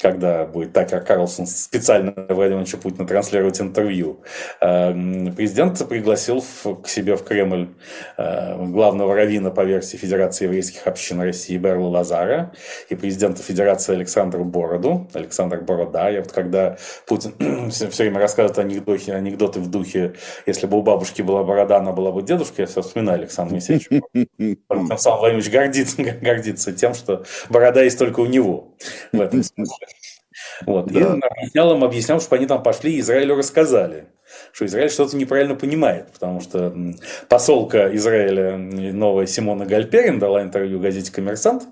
когда 0.00 0.46
будет 0.46 0.72
Такер 0.72 1.00
Карлсон 1.00 1.46
специально 1.46 2.12
Владимировича 2.28 2.76
Путина 2.76 3.06
транслировать 3.06 3.60
интервью, 3.60 4.24
президент 4.58 5.86
пригласил 5.86 6.42
к 6.82 6.88
себе 6.88 7.14
в 7.14 7.22
Кремль 7.22 7.68
главного 8.16 9.14
раввина 9.14 9.50
по 9.50 9.60
версии 9.60 9.96
Федерации 9.96 10.46
еврейских 10.46 10.88
общин 10.88 11.20
России 11.20 11.56
Берла 11.56 11.88
Лазара 11.88 12.52
и 12.88 12.96
президента 12.96 13.44
Федерации 13.44 13.94
Александра 13.94 14.42
Бороду, 14.42 15.08
Александр 15.12 15.60
Борода. 15.60 16.08
Я 16.08 16.22
вот 16.22 16.32
когда 16.32 16.78
Путин 17.06 17.34
все 17.92 18.04
время 18.04 18.18
рассказывает 18.18 18.58
анекдоты, 18.58 19.12
анекдоты 19.12 19.60
в 19.60 19.70
духе, 19.70 20.14
если 20.46 20.66
бы 20.66 20.78
у 20.78 20.82
бабушки 20.82 21.22
была 21.22 21.44
борода, 21.44 21.76
она 21.76 21.92
была 21.92 22.10
бы 22.10 22.22
дедушкой, 22.22 22.62
я 22.62 22.66
все 22.66 22.82
вспоминаю 22.82 23.20
Александр 23.20 23.52
Моисеевич. 23.52 23.88
Сам 24.98 25.18
Владимирович 25.18 25.50
гордится, 25.50 26.02
гордится 26.20 26.72
тем, 26.72 26.94
что 26.94 27.24
борода 27.48 27.82
есть 27.82 27.98
только 27.98 28.20
у 28.20 28.26
него 28.26 28.74
в 29.12 29.20
этом 29.20 29.42
смысле. 29.42 29.86
Вот. 30.66 30.90
Да. 30.92 31.00
И 31.00 31.02
объяснял 31.02 31.74
им, 31.74 31.84
объяснял, 31.84 32.20
чтобы 32.20 32.36
они 32.36 32.46
там 32.46 32.62
пошли 32.62 32.94
и 32.94 33.00
Израилю 33.00 33.36
рассказали, 33.36 34.06
что 34.52 34.66
Израиль 34.66 34.90
что-то 34.90 35.16
неправильно 35.16 35.54
понимает, 35.54 36.12
потому 36.12 36.40
что 36.40 36.74
посолка 37.28 37.94
Израиля 37.96 38.56
новая 38.56 39.26
Симона 39.26 39.66
Гальперин 39.66 40.18
дала 40.18 40.42
интервью 40.42 40.80
газете 40.80 41.12
«Коммерсант», 41.12 41.64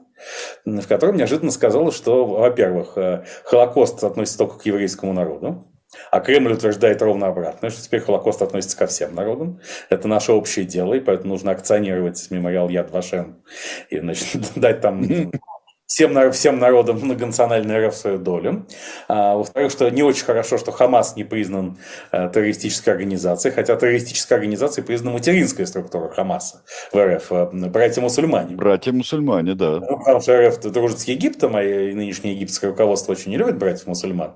в 0.65 0.87
котором 0.87 1.17
неожиданно 1.17 1.51
сказала, 1.51 1.93
что, 1.93 2.27
во-первых, 2.27 2.93
э, 2.97 3.25
Холокост 3.45 4.05
относится 4.05 4.39
только 4.39 4.59
к 4.59 4.67
еврейскому 4.67 5.13
народу, 5.13 5.65
а 6.11 6.21
Кремль 6.21 6.53
утверждает 6.53 7.03
ровно 7.03 7.29
обратное, 7.29 7.71
что 7.71 7.83
теперь 7.83 8.01
Холокост 8.01 8.43
относится 8.43 8.77
ко 8.77 8.87
всем 8.87 9.15
народам. 9.15 9.61
Это 9.89 10.09
наше 10.09 10.33
общее 10.33 10.65
дело, 10.65 10.95
и 10.95 11.01
поэтому 11.01 11.31
нужно 11.31 11.51
акционировать 11.53 12.31
мемориал 12.31 12.69
Яд 12.69 12.91
Вашем 12.91 13.43
и 13.89 13.99
значит, 13.99 14.53
дать 14.57 14.81
там 14.81 15.03
всем, 15.91 16.31
всем 16.33 16.59
народам 16.61 17.01
многонациональной 17.01 17.89
РФ 17.89 17.97
свою 17.97 18.19
долю. 18.19 18.67
А, 19.09 19.35
во-вторых, 19.35 19.73
что 19.73 19.91
не 19.91 20.05
очень 20.05 20.25
хорошо, 20.25 20.57
что 20.57 20.71
Хамас 20.71 21.17
не 21.17 21.25
признан 21.25 21.79
а, 22.13 22.29
террористической 22.29 22.93
организацией, 22.95 23.53
хотя 23.53 23.75
террористической 23.75 24.37
организацией 24.37 24.87
признана 24.87 25.15
материнская 25.15 25.67
структура 25.67 26.09
Хамаса 26.09 26.63
в 26.93 26.97
РФ, 26.97 27.33
а, 27.33 27.51
братья-мусульмане. 27.53 28.55
Братья-мусульмане, 28.55 29.55
да. 29.57 29.81
Ну, 29.81 29.99
потому 29.99 30.21
что 30.21 30.49
РФ 30.49 30.61
дружит 30.61 31.01
с 31.01 31.05
Египтом, 31.05 31.57
а 31.57 31.61
нынешнее 31.61 32.35
египетское 32.35 32.71
руководство 32.71 33.13
очень 33.13 33.33
не 33.33 33.37
любит 33.37 33.59
братьев-мусульман. 33.59 34.35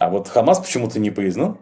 А 0.00 0.10
вот 0.10 0.26
Хамас 0.26 0.58
почему-то 0.58 0.98
не 0.98 1.10
признан. 1.10 1.58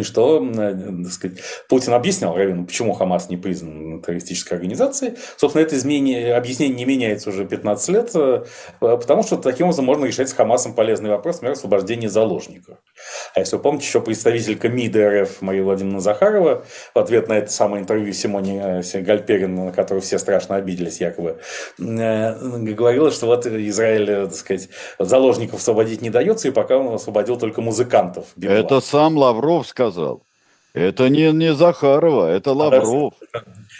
И 0.00 0.02
что, 0.02 0.42
э, 0.42 0.74
так 1.04 1.12
сказать, 1.12 1.38
Путин 1.68 1.92
объяснял 1.92 2.34
Равину, 2.34 2.64
почему 2.64 2.92
Хамас 2.92 3.28
не 3.28 3.36
признан 3.36 4.02
террористической 4.02 4.56
организацией. 4.56 5.14
Собственно, 5.36 5.62
это 5.62 5.76
изменение, 5.76 6.34
объяснение 6.34 6.76
не 6.76 6.84
меняется 6.84 7.30
уже 7.30 7.44
15 7.44 7.88
лет, 7.90 8.10
э, 8.14 8.44
потому 8.80 9.22
что 9.22 9.36
таким 9.36 9.66
образом 9.66 9.84
можно 9.84 10.06
решать 10.06 10.28
с 10.28 10.32
Хамасом 10.32 10.74
полезный 10.74 11.10
вопрос, 11.10 11.36
например, 11.36 11.52
освобождения 11.52 12.08
заложников. 12.08 12.78
А 13.34 13.40
если 13.40 13.56
вы 13.56 13.62
помните, 13.62 13.86
еще 13.86 14.00
представителька 14.00 14.68
МИД 14.68 14.96
РФ 14.96 15.42
Мария 15.42 15.62
Владимировна 15.62 16.00
Захарова 16.00 16.64
в 16.94 16.98
ответ 16.98 17.28
на 17.28 17.34
это 17.34 17.50
самое 17.50 17.82
интервью 17.82 18.12
Симоне 18.12 18.82
э, 18.82 19.00
Гальперин, 19.00 19.54
на 19.54 19.72
которое 19.72 20.00
все 20.00 20.18
страшно 20.18 20.56
обиделись 20.56 21.00
якобы, 21.00 21.38
говорила, 21.78 23.10
что 23.10 23.26
вот 23.26 23.46
Израиль, 23.46 24.06
так 24.06 24.34
сказать, 24.34 24.68
заложников 24.98 25.60
освободить 25.60 26.02
не 26.02 26.10
дается, 26.10 26.48
и 26.48 26.50
пока 26.50 26.78
он 26.78 26.94
освободил 26.94 27.36
только 27.36 27.60
музыкантов. 27.60 28.26
Это 28.40 28.80
сам 28.80 29.16
Лавров 29.16 29.66
сказал 29.66 29.89
сказал. 29.90 30.22
Это 30.72 31.08
не, 31.08 31.32
не 31.32 31.52
Захарова, 31.52 32.30
это 32.30 32.52
Лавров. 32.52 33.14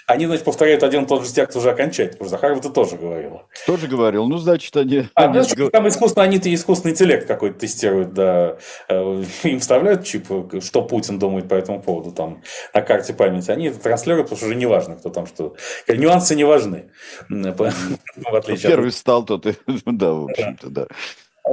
Они, 0.08 0.26
значит, 0.26 0.44
повторяют 0.44 0.82
один 0.82 1.04
и 1.04 1.06
тот 1.06 1.24
же 1.24 1.32
текст 1.32 1.56
уже 1.56 1.70
окончательно, 1.70 2.14
потому 2.14 2.28
что 2.28 2.36
Захаров 2.36 2.58
это 2.58 2.70
тоже 2.70 2.96
говорил. 2.96 3.42
Тоже 3.64 3.86
говорил, 3.86 4.26
ну, 4.26 4.38
значит, 4.38 4.76
они... 4.76 5.04
А, 5.14 5.26
они 5.26 5.40
значит, 5.40 5.70
там 5.70 5.86
искусственно, 5.86 6.24
они-то 6.24 6.52
искусственный 6.52 6.94
интеллект 6.94 7.28
какой-то 7.28 7.60
тестируют, 7.60 8.12
да, 8.12 8.56
э, 8.88 9.24
им 9.44 9.60
вставляют 9.60 10.04
чип, 10.04 10.26
что 10.60 10.82
Путин 10.82 11.20
думает 11.20 11.48
по 11.48 11.54
этому 11.54 11.80
поводу, 11.80 12.10
там, 12.10 12.42
на 12.74 12.82
карте 12.82 13.14
памяти, 13.14 13.52
они 13.52 13.66
это 13.68 13.78
транслируют, 13.78 14.26
потому 14.26 14.38
что 14.38 14.46
уже 14.46 14.56
не 14.56 14.66
важно, 14.66 14.96
кто 14.96 15.10
там 15.10 15.26
что... 15.26 15.54
Нюансы 15.86 16.34
не 16.34 16.44
важны, 16.44 16.90
в 17.28 18.34
отличие 18.34 18.68
Первый 18.68 18.90
стал, 18.90 19.24
тот. 19.24 19.46
Да, 19.86 20.12
в 20.12 20.24
общем-то, 20.24 20.70
да. 20.70 20.86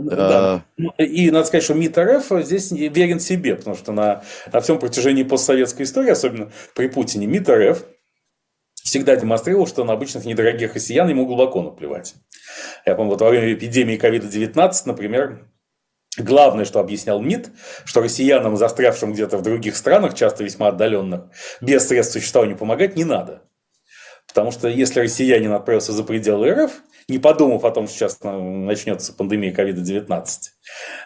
Да. 0.01 0.65
Ну, 0.77 0.91
и 0.97 1.31
надо 1.31 1.47
сказать, 1.47 1.63
что 1.63 1.73
МИД 1.73 1.97
РФ 1.97 2.25
здесь 2.43 2.71
верен 2.71 3.19
себе, 3.19 3.55
потому 3.55 3.75
что 3.75 3.91
на, 3.91 4.23
на 4.51 4.61
всем 4.61 4.79
протяжении 4.79 5.23
постсоветской 5.23 5.85
истории, 5.85 6.11
особенно 6.11 6.51
при 6.75 6.87
Путине, 6.87 7.27
МИД 7.27 7.49
РФ 7.49 7.83
всегда 8.83 9.15
демонстрировал, 9.15 9.67
что 9.67 9.83
на 9.83 9.93
обычных 9.93 10.25
недорогих 10.25 10.75
россиян 10.75 11.09
ему 11.09 11.25
глубоко 11.25 11.61
наплевать. 11.61 12.15
Я 12.85 12.95
помню, 12.95 13.11
вот 13.11 13.21
во 13.21 13.29
время 13.29 13.53
эпидемии 13.53 13.99
COVID-19, 13.99 14.73
например, 14.85 15.47
Главное, 16.17 16.65
что 16.65 16.79
объяснял 16.79 17.21
МИД, 17.21 17.51
что 17.85 18.01
россиянам, 18.01 18.57
застрявшим 18.57 19.13
где-то 19.13 19.37
в 19.37 19.43
других 19.43 19.77
странах, 19.77 20.15
часто 20.15 20.43
весьма 20.43 20.69
отдаленных, 20.69 21.25
без 21.61 21.87
средств 21.87 22.13
существования 22.13 22.55
помогать 22.55 22.95
не 22.95 23.03
надо. 23.03 23.43
Потому 24.27 24.51
что 24.51 24.67
если 24.67 25.01
россиянин 25.01 25.51
отправился 25.51 25.91
за 25.91 26.03
пределы 26.03 26.51
РФ, 26.51 26.71
не 27.09 27.19
подумав 27.19 27.63
о 27.63 27.71
том, 27.71 27.87
что 27.87 27.95
сейчас 27.95 28.19
начнется 28.21 29.13
пандемия 29.13 29.53
COVID-19, 29.53 30.27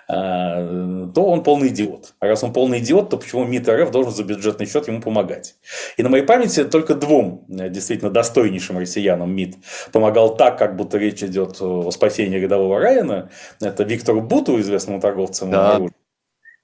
а, 0.07 1.07
то 1.13 1.25
он 1.25 1.43
полный 1.43 1.67
идиот. 1.67 2.15
А 2.19 2.27
раз 2.27 2.43
он 2.43 2.53
полный 2.53 2.79
идиот, 2.79 3.11
то 3.11 3.17
почему 3.17 3.45
МИД 3.45 3.69
РФ 3.69 3.91
должен 3.91 4.11
за 4.11 4.23
бюджетный 4.23 4.65
счет 4.65 4.87
ему 4.87 5.01
помогать? 5.01 5.55
И 5.97 6.03
на 6.03 6.09
моей 6.09 6.23
памяти 6.23 6.63
только 6.63 6.95
двум 6.95 7.45
э, 7.49 7.69
действительно 7.69 8.09
достойнейшим 8.09 8.79
россиянам 8.79 9.31
МИД 9.31 9.57
помогал 9.91 10.35
так, 10.35 10.57
как 10.57 10.75
будто 10.75 10.97
речь 10.97 11.21
идет 11.21 11.61
о 11.61 11.91
спасении 11.91 12.39
рядового 12.39 12.79
Райана. 12.79 13.29
Это 13.59 13.83
Виктору 13.83 14.21
Буту, 14.21 14.59
известному 14.59 14.99
торговцу, 14.99 15.45
да. 15.45 15.81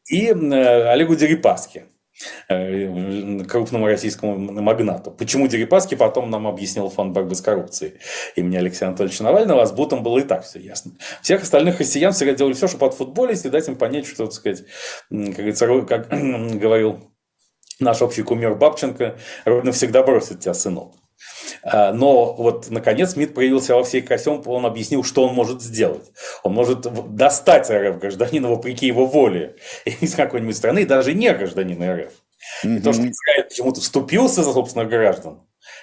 и 0.10 0.30
э, 0.30 0.90
Олегу 0.90 1.16
Дерипаске 1.16 1.84
Э, 1.84 1.97
крупному 2.48 3.88
российскому 3.88 4.38
магнату. 4.38 5.12
Почему 5.12 5.48
Дерипаски 5.48 5.96
потом 5.96 6.30
нам 6.30 6.48
объяснил 6.48 6.90
фонд 6.90 7.14
борьбы 7.14 7.36
с 7.36 7.42
коррупцией 7.42 7.96
имени 8.36 8.58
Алексея 8.58 8.90
Анатольевича 8.90 9.24
Навального, 9.24 9.62
а 9.62 9.66
с 9.66 9.72
Бутом 9.72 10.04
было 10.04 10.20
и 10.20 10.24
так 10.24 10.44
все 10.44 10.60
ясно. 10.60 10.94
Всех 11.22 11.44
остальных 11.44 11.80
россиян 11.80 12.14
всегда 12.14 12.34
делали 12.34 12.54
все, 12.54 12.68
чтобы 12.68 12.88
отфутболить 12.88 13.46
и 13.46 13.50
дать 13.50 13.68
им 13.68 13.76
понять, 13.76 14.08
что, 14.08 14.26
так 14.26 14.34
сказать, 14.34 14.64
как, 15.10 15.88
как 15.88 16.10
говорил 16.60 17.12
наш 17.80 18.02
общий 18.02 18.24
кумир 18.24 18.56
Бабченко, 18.56 19.18
ровно 19.46 19.72
всегда 19.72 20.04
бросит 20.04 20.40
тебя, 20.40 20.54
сынок. 20.54 20.96
А, 21.64 21.94
но 21.94 22.34
вот, 22.34 22.70
наконец, 22.70 23.16
МИД 23.16 23.34
проявился 23.34 23.76
во 23.76 23.84
всей 23.84 24.02
красе, 24.02 24.30
он, 24.30 24.44
он 24.46 24.66
объяснил, 24.66 25.04
что 25.04 25.28
он 25.28 25.34
может 25.34 25.62
сделать. 25.62 26.12
Он 26.44 26.54
может 26.54 26.82
достать 27.16 27.70
РФ 27.70 28.00
гражданина 28.00 28.50
вопреки 28.50 28.88
его 28.88 29.06
воле 29.06 29.56
из 29.86 30.16
какой-нибудь 30.16 30.56
страны, 30.56 30.86
даже 30.86 31.14
не 31.14 31.34
гражданина 31.34 31.96
РФ. 31.96 32.12
Mm-hmm. 32.66 32.78
И 32.78 32.82
то, 32.82 32.94
что 32.94 33.02
Израиль 33.02 33.44
почему-то 33.48 33.82
вступился 33.82 34.44
за 34.44 34.54
собственных 34.54 34.90
граждан, 34.90 35.42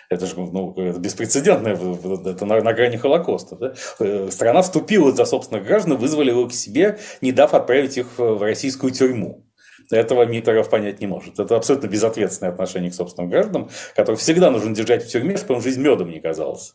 это 0.09 0.27
же 0.27 0.35
ну, 0.37 0.73
это 0.77 0.99
беспрецедентное, 0.99 1.75
это 1.75 2.47
на, 2.47 2.61
на 2.61 2.73
грани 2.73 2.97
Холокоста. 2.97 3.57
Да? 3.57 3.75
Э, 4.01 4.29
страна 4.31 4.63
вступила 4.63 5.13
за 5.13 5.25
собственных 5.25 5.65
граждан, 5.65 5.97
вызвали 5.97 6.31
его 6.31 6.47
к 6.47 6.53
себе, 6.53 6.99
не 7.21 7.33
дав 7.33 7.55
отправить 7.55 7.97
их 7.97 8.19
в 8.19 8.43
российскую 8.43 8.93
тюрьму. 8.93 9.45
Этого 9.91 10.25
Митеров 10.25 10.71
понять 10.71 11.01
не 11.01 11.07
может. 11.07 11.39
Это 11.39 11.57
абсолютно 11.57 11.87
безответственное 11.89 12.53
отношение 12.53 12.91
к 12.91 12.95
собственным 12.95 13.31
гражданам, 13.31 13.71
которых 13.95 14.21
всегда 14.21 14.51
нужно 14.51 14.75
держать 14.75 15.05
в 15.05 15.09
тюрьме, 15.09 15.37
чтобы 15.37 15.55
им 15.55 15.61
жизнь 15.61 15.81
медом 15.81 16.11
не 16.11 16.21
казалась. 16.21 16.75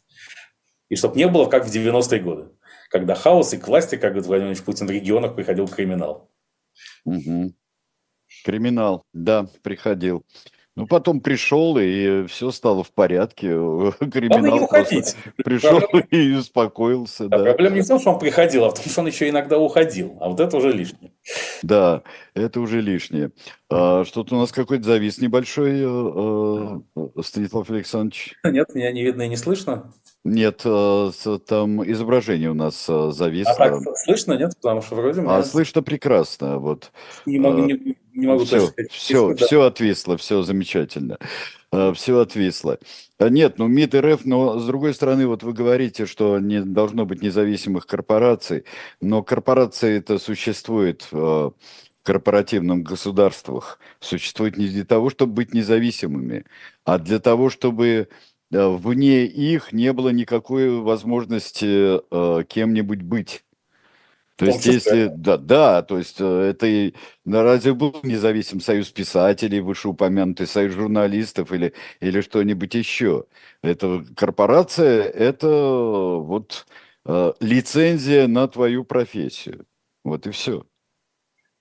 И 0.90 0.96
чтобы 0.96 1.18
не 1.18 1.28
было, 1.28 1.46
как 1.46 1.66
в 1.66 1.72
90-е 1.72 2.20
годы, 2.20 2.50
когда 2.90 3.16
хаос 3.16 3.54
и 3.54 3.58
к 3.58 3.68
власти, 3.68 3.96
как 3.96 4.12
говорит 4.12 4.26
Владимир 4.26 4.48
Владимирович 4.48 4.64
Путин, 4.64 4.88
в 4.88 4.92
регионах 4.92 5.36
приходил 5.36 5.68
криминал. 5.68 6.32
Угу. 7.06 7.54
Криминал, 8.46 9.06
да, 9.14 9.48
приходил. 9.62 10.26
Ну, 10.80 10.88
потом 10.88 11.20
пришел, 11.20 11.78
и 11.78 12.26
все 12.28 12.52
стало 12.52 12.84
в 12.84 12.92
порядке. 12.92 13.48
Криминал 14.00 14.68
просто 14.68 15.18
пришел 15.44 15.80
и 16.12 16.32
успокоился. 16.32 17.28
Да, 17.28 17.40
да. 17.40 17.44
Проблема 17.44 17.76
не 17.76 17.82
в 17.82 17.88
том, 17.88 18.00
что 18.00 18.12
он 18.12 18.20
приходил, 18.20 18.64
а 18.64 18.70
в 18.70 18.76
том, 18.76 18.86
что 18.86 19.02
он 19.02 19.08
еще 19.08 19.28
иногда 19.28 19.60
уходил. 19.60 20.18
А 20.22 20.30
вот 20.30 20.40
это 20.40 20.56
уже 20.56 20.72
лишнее. 20.72 21.12
Да, 21.64 22.04
это 22.34 22.62
уже 22.62 22.80
лишнее. 22.80 23.32
А, 23.70 24.06
что-то 24.06 24.36
у 24.36 24.40
нас 24.40 24.54
какой-то 24.54 24.86
завис 24.86 25.20
небольшой, 25.20 25.82
э, 25.82 26.80
э, 26.96 27.22
Станислав 27.22 27.70
Александрович. 27.70 28.36
Нет, 28.46 28.74
меня 28.74 28.92
не 28.94 29.04
видно 29.04 29.24
и 29.24 29.28
не 29.28 29.38
слышно. 29.38 29.92
Нет, 30.26 30.62
э, 30.66 31.12
там 31.48 31.90
изображение 31.92 32.52
у 32.52 32.54
нас 32.54 32.86
зависло. 32.86 33.54
А 33.54 33.56
так 33.56 33.98
слышно, 33.98 34.34
нет? 34.34 34.54
Потому 34.62 34.82
что 34.82 34.96
вроде... 34.96 35.22
А 35.22 35.44
слышно 35.44 35.82
прекрасно. 35.82 36.60
Вот. 36.60 36.92
Не 37.26 37.40
могу, 37.40 37.60
не, 37.60 37.98
не 38.14 38.28
могу 38.28 38.44
все, 38.46 38.68
сказать. 38.68 38.92
Все, 38.92 39.34
да. 39.34 39.46
все 39.46 39.62
отвисло, 39.64 40.18
все 40.18 40.44
замечательно. 40.44 41.18
Э, 41.72 41.94
все 41.94 42.20
отвисло. 42.20 42.80
Э, 43.20 43.30
нет, 43.30 43.58
ну 43.58 43.68
МИД 43.68 43.96
РФ, 43.96 44.26
но 44.26 44.60
с 44.60 44.66
другой 44.66 44.94
стороны, 44.94 45.28
вот 45.28 45.44
вы 45.44 45.54
говорите, 45.54 46.06
что 46.06 46.40
не 46.40 46.62
должно 46.62 47.06
быть 47.06 47.22
независимых 47.22 47.86
корпораций, 47.86 48.66
но 49.02 49.22
корпорации 49.24 49.98
это 49.98 50.18
существует 50.18 51.08
в 51.12 51.54
корпоративных 52.04 52.82
государствах, 52.82 53.80
существует 54.00 54.58
не 54.58 54.68
для 54.68 54.86
того, 54.86 55.10
чтобы 55.10 55.34
быть 55.34 55.54
независимыми, 55.54 56.46
а 56.84 56.98
для 56.98 57.20
того, 57.20 57.52
чтобы 57.52 57.88
э, 57.88 58.08
вне 58.52 59.26
их 59.26 59.72
не 59.74 59.94
было 59.94 60.10
никакой 60.10 60.80
возможности 60.80 62.00
кем-нибудь 62.46 63.02
быть. 63.02 63.44
То 64.40 64.46
есть, 64.46 64.66
если, 64.66 65.12
да, 65.14 65.36
да, 65.36 65.82
то 65.82 65.98
есть 65.98 66.16
э, 66.22 66.24
это 66.24 66.94
разве 67.26 67.74
был 67.74 68.00
независим 68.04 68.62
союз 68.62 68.90
писателей, 68.90 69.60
вышеупомянутый 69.60 70.48
союз 70.48 70.76
журналистов 70.76 71.52
или, 71.52 71.74
или 72.00 72.22
что-нибудь 72.22 72.74
еще? 72.74 73.26
Это 73.62 74.06
корпорация, 74.16 75.04
это 75.04 75.50
вот 75.50 76.68
э, 77.06 77.34
лицензия 77.42 78.28
на 78.28 78.48
твою 78.48 78.86
профессию. 78.86 79.66
Вот 80.06 80.26
и 80.26 80.32
все. 80.32 80.66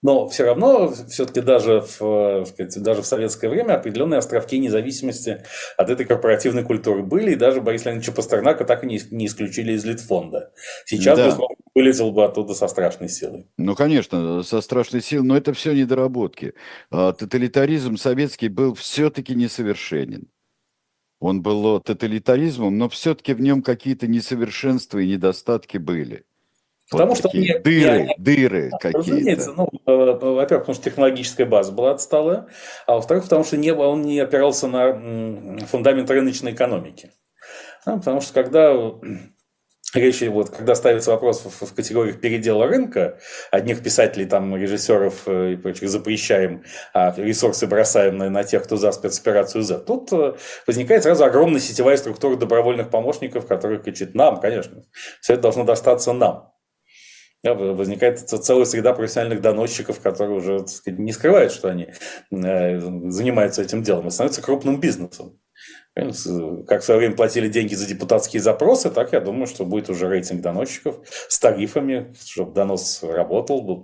Но 0.01 0.28
все 0.28 0.44
равно, 0.44 0.92
все-таки 1.09 1.40
даже 1.40 1.80
в, 1.80 2.44
сказать, 2.46 2.82
даже 2.82 3.03
в 3.03 3.07
советское 3.07 3.49
время 3.49 3.74
определенные 3.74 4.18
островки 4.18 4.59
независимости 4.59 5.42
от 5.76 5.90
этой 5.90 6.07
корпоративной 6.07 6.62
культуры 6.62 7.03
были, 7.03 7.32
и 7.32 7.36
даже 7.36 7.61
Борис 7.61 7.84
Леонидовича 7.84 8.12
Пастернака 8.12 8.64
так 8.64 8.84
и 8.84 8.86
не, 8.86 9.01
не 9.11 9.26
исключили 9.26 9.72
из 9.72 9.84
Литфонда. 9.84 10.53
Сейчас, 10.86 11.18
да. 11.18 11.26
безусловно, 11.26 11.57
вылетел 11.74 12.12
бы 12.12 12.24
оттуда 12.24 12.55
со 12.55 12.68
страшной 12.68 13.09
силой. 13.09 13.49
Ну, 13.57 13.74
конечно, 13.74 14.44
со 14.44 14.61
страшной 14.61 15.03
силой, 15.03 15.26
но 15.26 15.36
это 15.36 15.53
все 15.53 15.74
недоработки. 15.74 16.55
А, 16.90 17.12
тоталитаризм 17.12 17.96
советский 17.96 18.49
был 18.49 18.74
все-таки 18.74 19.34
несовершенен. 19.34 20.28
Он 21.20 21.42
был 21.42 21.80
тоталитаризмом, 21.80 22.78
но 22.78 22.88
все-таки 22.88 23.34
в 23.34 23.40
нем 23.40 23.62
какие-то 23.62 24.07
несовершенства 24.07 24.99
и 25.01 25.09
недостатки 25.09 25.76
были. 25.76 26.24
Потому 26.91 27.11
вот 27.11 27.18
что 27.18 27.28
такие 27.28 27.59
дыры, 27.59 28.03
не, 28.03 28.14
дыры 28.18 28.70
какие-то. 28.80 29.53
Ну, 29.53 29.68
э, 29.86 29.93
э, 29.93 30.14
во-первых, 30.14 30.66
потому 30.66 30.74
что 30.74 30.84
технологическая 30.84 31.45
база 31.45 31.72
была 31.72 31.91
отсталая, 31.91 32.47
а 32.86 32.95
во-вторых, 32.95 33.24
потому 33.24 33.45
что 33.45 33.59
не, 33.59 33.72
он 33.74 34.03
не 34.03 34.18
опирался 34.20 34.68
на 34.68 35.59
фундамент 35.66 36.11
рыночной 36.11 36.53
экономики. 36.53 37.12
А, 37.84 37.99
потому 37.99 38.22
что 38.22 38.32
когда 38.32 38.72
речь, 39.95 40.22
вот, 40.22 40.49
когда 40.49 40.74
ставится 40.74 41.11
вопрос 41.11 41.45
в, 41.45 41.66
в 41.66 41.74
категориях 41.74 42.22
передела 42.22 42.66
рынка, 42.66 43.18
одних 43.51 43.82
писателей, 43.82 44.24
там, 44.24 44.57
режиссеров 44.57 45.28
э, 45.28 45.53
и 45.53 45.57
прочих 45.57 45.91
запрещаем, 45.91 46.64
а 46.95 47.12
ресурсы 47.18 47.66
бросаем 47.66 48.16
на, 48.16 48.30
на 48.30 48.45
тех, 48.45 48.64
кто 48.64 48.76
за 48.76 48.93
спецоперацию 48.93 49.62
Z, 49.62 49.80
тут 49.80 50.11
возникает 50.66 51.03
сразу 51.03 51.22
огромная 51.24 51.61
сетевая 51.61 51.99
структура 51.99 52.36
добровольных 52.36 52.89
помощников, 52.89 53.47
которые 53.47 53.78
кричат 53.78 54.14
нам, 54.14 54.41
конечно, 54.41 54.84
все 55.20 55.34
это 55.34 55.43
должно 55.43 55.64
достаться 55.64 56.14
нам. 56.14 56.55
Возникает 57.43 58.18
целая 58.28 58.64
среда 58.64 58.93
профессиональных 58.93 59.41
доносчиков, 59.41 60.01
которые 60.01 60.36
уже 60.39 60.66
сказать, 60.66 60.99
не 60.99 61.12
скрывают, 61.12 61.53
что 61.53 61.68
они 61.68 61.89
э, 62.32 62.80
занимаются 63.11 63.62
этим 63.62 63.82
делом, 63.82 64.09
и 64.09 64.11
становятся 64.11 64.43
крупным 64.43 64.80
бизнесом. 64.80 65.39
Как 66.66 66.82
в 66.82 66.84
свое 66.84 66.99
время 66.99 67.16
платили 67.16 67.49
деньги 67.49 67.74
за 67.74 67.86
депутатские 67.86 68.40
запросы, 68.40 68.90
так 68.90 69.12
я 69.12 69.20
думаю, 69.20 69.46
что 69.46 69.64
будет 69.64 69.90
уже 69.90 70.09
рейтинг 70.09 70.40
доносчиков 70.40 71.01
с 71.28 71.38
тарифами, 71.38 72.14
чтобы 72.24 72.53
донос 72.53 73.03
работал, 73.03 73.82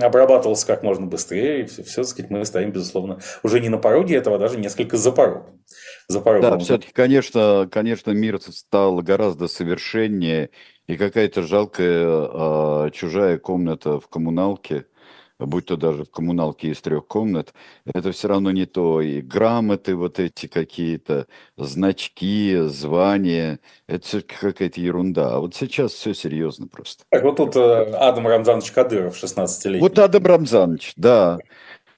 обрабатывался 0.00 0.66
как 0.66 0.82
можно 0.82 1.06
быстрее. 1.06 1.62
И 1.62 1.64
все, 1.66 1.82
все 1.82 2.02
сказать, 2.04 2.30
мы 2.30 2.44
стоим, 2.44 2.72
безусловно, 2.72 3.20
уже 3.42 3.60
не 3.60 3.68
на 3.68 3.78
пороге 3.78 4.16
этого, 4.16 4.36
а 4.36 4.38
даже 4.38 4.58
несколько 4.58 4.96
за 4.96 5.12
порогом. 5.12 5.62
За 6.08 6.20
порогом. 6.20 6.50
Да, 6.50 6.58
все-таки, 6.58 6.92
конечно, 6.92 7.68
конечно, 7.70 8.10
мир 8.10 8.40
стал 8.40 8.96
гораздо 8.96 9.46
совершеннее 9.46 10.50
и 10.86 10.96
какая-то 10.96 11.42
жалкая 11.42 12.06
а, 12.06 12.90
чужая 12.90 13.38
комната 13.38 14.00
в 14.00 14.08
коммуналке, 14.08 14.86
будь 15.38 15.66
то 15.66 15.76
даже 15.76 16.04
в 16.04 16.10
коммуналке 16.10 16.68
из 16.68 16.80
трех 16.80 17.06
комнат, 17.06 17.52
это 17.86 18.12
все 18.12 18.28
равно 18.28 18.50
не 18.50 18.66
то. 18.66 19.00
И 19.00 19.20
грамоты 19.20 19.96
вот 19.96 20.18
эти 20.18 20.46
какие-то, 20.46 21.26
значки, 21.56 22.56
звания, 22.66 23.60
это 23.86 24.06
все-таки 24.06 24.36
какая-то 24.40 24.80
ерунда. 24.80 25.34
А 25.34 25.40
вот 25.40 25.54
сейчас 25.54 25.92
все 25.92 26.14
серьезно 26.14 26.68
просто. 26.68 27.04
Так, 27.10 27.22
вот 27.22 27.36
тут 27.36 27.56
э, 27.56 27.94
Адам 27.94 28.26
Рамзанович 28.26 28.72
Кадыров, 28.72 29.22
16-летний. 29.22 29.80
Вот 29.80 29.98
Адам 29.98 30.24
Рамзанович, 30.24 30.92
да. 30.96 31.38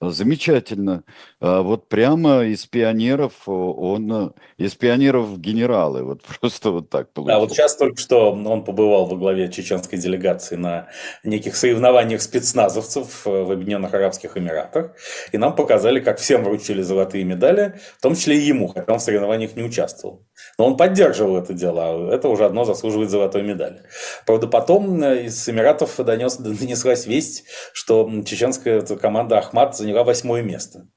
Замечательно. 0.01 1.05
А 1.47 1.61
вот 1.61 1.91
прямо 1.91 2.43
из 2.45 2.65
пионеров 2.65 3.47
он, 3.47 4.33
из 4.57 4.75
пионеров 4.77 5.39
генералы, 5.39 6.03
вот 6.03 6.23
просто 6.41 6.71
вот 6.71 6.89
так 6.89 7.13
получилось. 7.13 7.37
Да, 7.37 7.41
вот 7.41 7.53
сейчас 7.53 7.77
только 7.77 8.01
что 8.01 8.33
он 8.33 8.65
побывал 8.65 9.05
во 9.05 9.17
главе 9.17 9.51
чеченской 9.53 9.99
делегации 9.99 10.57
на 10.57 10.89
неких 11.23 11.55
соревнованиях 11.57 12.23
спецназовцев 12.23 13.27
в 13.27 13.53
Объединенных 13.53 13.93
Арабских 13.93 14.39
Эмиратах, 14.39 14.93
и 15.33 15.37
нам 15.37 15.55
показали, 15.55 16.01
как 16.01 16.19
всем 16.19 16.45
вручили 16.45 16.81
золотые 16.81 17.25
медали, 17.25 17.79
в 17.99 18.01
том 18.01 18.15
числе 18.15 18.39
и 18.39 18.47
ему, 18.47 18.69
хотя 18.69 18.95
он 18.95 18.99
в 18.99 19.03
соревнованиях 19.03 19.55
не 19.55 19.65
участвовал. 19.65 20.27
Но 20.57 20.69
он 20.69 20.79
поддерживал 20.79 21.37
это 21.37 21.53
дело, 21.53 21.83
а 21.85 22.15
это 22.15 22.31
уже 22.31 22.47
одно 22.47 22.65
заслуживает 22.65 23.11
золотой 23.11 23.43
медали. 23.43 23.83
Правда, 24.25 24.47
потом 24.47 25.05
из 25.05 25.47
Эмиратов 25.47 25.97
донес, 25.99 26.39
донеслась 26.39 27.05
весть, 27.05 27.45
что 27.75 28.11
чеченская 28.25 28.81
команда 28.81 29.37
Ахмат 29.37 29.77
заняла 29.77 30.05
восьмое 30.05 30.43
место. 30.43 30.89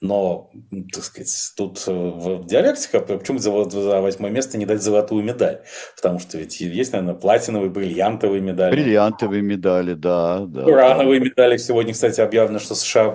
Но, 0.00 0.50
так 0.94 1.04
сказать, 1.04 1.52
тут 1.56 1.84
э, 1.86 1.92
в 1.92 2.46
диалектика, 2.46 3.00
почему 3.00 3.38
за, 3.38 3.68
за 3.68 4.00
восьмое 4.00 4.30
место 4.30 4.56
не 4.56 4.64
дать 4.64 4.82
золотую 4.82 5.22
медаль? 5.22 5.60
Потому 5.94 6.18
что 6.18 6.38
ведь 6.38 6.58
есть, 6.60 6.92
наверное, 6.92 7.14
платиновые, 7.14 7.68
бриллиантовые 7.68 8.40
медали. 8.40 8.70
Бриллиантовые 8.72 9.42
медали, 9.42 9.92
да. 9.92 10.46
да 10.46 10.64
Урановые 10.64 11.20
да. 11.20 11.26
медали. 11.26 11.58
Сегодня, 11.58 11.92
кстати, 11.92 12.22
объявлено, 12.22 12.58
что 12.60 12.74
США 12.74 13.14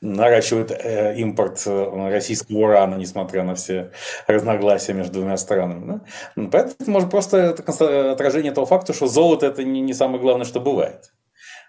наращивают 0.00 0.70
э, 0.70 1.16
импорт 1.18 1.64
э, 1.66 2.08
российского 2.10 2.56
урана, 2.56 2.94
несмотря 2.94 3.42
на 3.42 3.54
все 3.54 3.90
разногласия 4.26 4.94
между 4.94 5.12
двумя 5.20 5.36
странами. 5.36 6.00
Да? 6.36 6.48
Поэтому, 6.50 6.92
может, 6.92 7.10
просто 7.10 7.36
это 7.36 8.12
отражение 8.12 8.52
того 8.52 8.66
факта, 8.66 8.94
что 8.94 9.06
золото– 9.06 9.44
это 9.48 9.64
не, 9.64 9.82
не 9.82 9.92
самое 9.92 10.18
главное, 10.18 10.46
что 10.46 10.60
бывает 10.60 11.12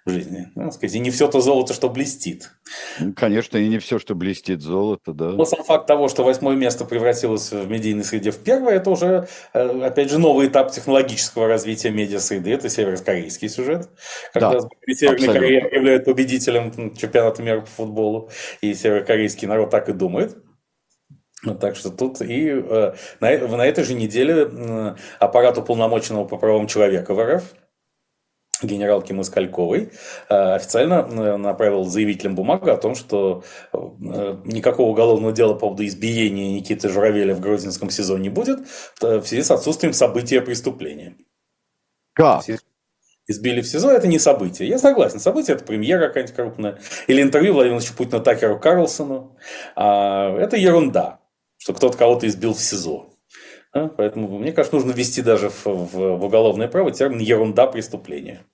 в 0.05 0.09
жизни. 0.09 0.49
Ну, 0.55 0.71
сказать, 0.71 0.95
и 0.95 0.99
не 0.99 1.11
все 1.11 1.27
то 1.27 1.39
золото, 1.39 1.73
что 1.73 1.89
блестит. 1.89 2.51
Ну, 2.99 3.13
конечно, 3.13 3.57
и 3.57 3.67
не 3.67 3.79
все, 3.79 3.99
что 3.99 4.15
блестит 4.15 4.61
золото, 4.61 5.13
да. 5.13 5.29
Но 5.29 5.45
сам 5.45 5.63
факт 5.63 5.87
того, 5.87 6.09
что 6.09 6.23
восьмое 6.23 6.55
место 6.55 6.83
превратилось 6.83 7.51
в 7.51 7.69
медийной 7.69 8.03
среде 8.03 8.31
в 8.31 8.37
первое, 8.39 8.75
это 8.75 8.89
уже, 8.89 9.27
э, 9.53 9.81
опять 9.81 10.09
же, 10.09 10.19
новый 10.19 10.47
этап 10.47 10.71
технологического 10.71 11.47
развития 11.47 11.91
медиа-среды. 11.91 12.51
Это 12.51 12.69
северокорейский 12.69 13.47
сюжет, 13.47 13.89
когда 14.33 14.59
да, 14.59 14.67
Северная 14.93 15.33
Корея 15.33 15.69
является 15.71 16.11
победителем 16.11 16.95
чемпионата 16.95 17.41
мира 17.41 17.61
по 17.61 17.67
футболу, 17.67 18.29
и 18.61 18.73
северокорейский 18.73 19.47
народ 19.47 19.69
так 19.69 19.87
и 19.89 19.93
думает. 19.93 20.37
Так 21.59 21.75
что 21.75 21.89
тут 21.89 22.21
и 22.21 22.49
э, 22.49 22.93
на, 23.19 23.37
на 23.37 23.65
этой 23.65 23.83
же 23.83 23.93
неделе 23.93 24.49
э, 24.49 24.95
аппарат 25.19 25.57
уполномоченного 25.57 26.25
по 26.25 26.37
правам 26.37 26.67
человека 26.67 27.13
в 27.13 27.19
РФ 27.21 27.43
генералки 28.67 29.13
Москальковой 29.13 29.91
э, 30.29 30.33
официально 30.33 31.07
э, 31.09 31.37
направил 31.37 31.83
заявителям 31.85 32.35
бумагу 32.35 32.69
о 32.69 32.77
том, 32.77 32.95
что 32.95 33.43
э, 33.71 33.77
никакого 34.45 34.89
уголовного 34.89 35.33
дела 35.33 35.53
по 35.53 35.61
поводу 35.61 35.85
избиения 35.85 36.55
Никиты 36.55 36.89
Журавеля 36.89 37.35
в 37.35 37.39
Грозинском 37.39 37.89
СИЗО 37.89 38.17
не 38.17 38.29
будет 38.29 38.59
в 38.99 39.25
связи 39.25 39.43
с 39.43 39.51
отсутствием 39.51 39.93
события 39.93 40.41
преступления. 40.41 41.15
Как? 42.13 42.43
избили 43.27 43.61
в 43.61 43.67
СИЗО, 43.67 43.91
это 43.91 44.07
не 44.07 44.19
событие. 44.19 44.67
Я 44.67 44.77
согласен, 44.77 45.19
событие 45.19 45.55
это 45.55 45.65
премьера 45.65 46.07
какая-нибудь 46.07 46.35
крупная. 46.35 46.79
Или 47.07 47.21
интервью 47.21 47.53
Владимира 47.53 47.75
Владимировича 47.75 47.97
Путина 47.97 48.19
Такеру 48.19 48.59
Карлсону. 48.59 49.37
А, 49.75 50.35
это 50.37 50.57
ерунда, 50.57 51.19
что 51.57 51.73
кто-то 51.73 51.97
кого-то 51.97 52.27
избил 52.27 52.53
в 52.53 52.59
СИЗО. 52.59 53.09
А, 53.71 53.87
поэтому, 53.87 54.27
мне 54.39 54.51
кажется, 54.51 54.75
нужно 54.75 54.91
ввести 54.91 55.21
даже 55.21 55.49
в, 55.49 55.65
в, 55.65 56.17
в 56.17 56.25
уголовное 56.25 56.67
право 56.67 56.91
термин 56.91 57.19
«ерунда 57.19 57.67
преступления». 57.67 58.45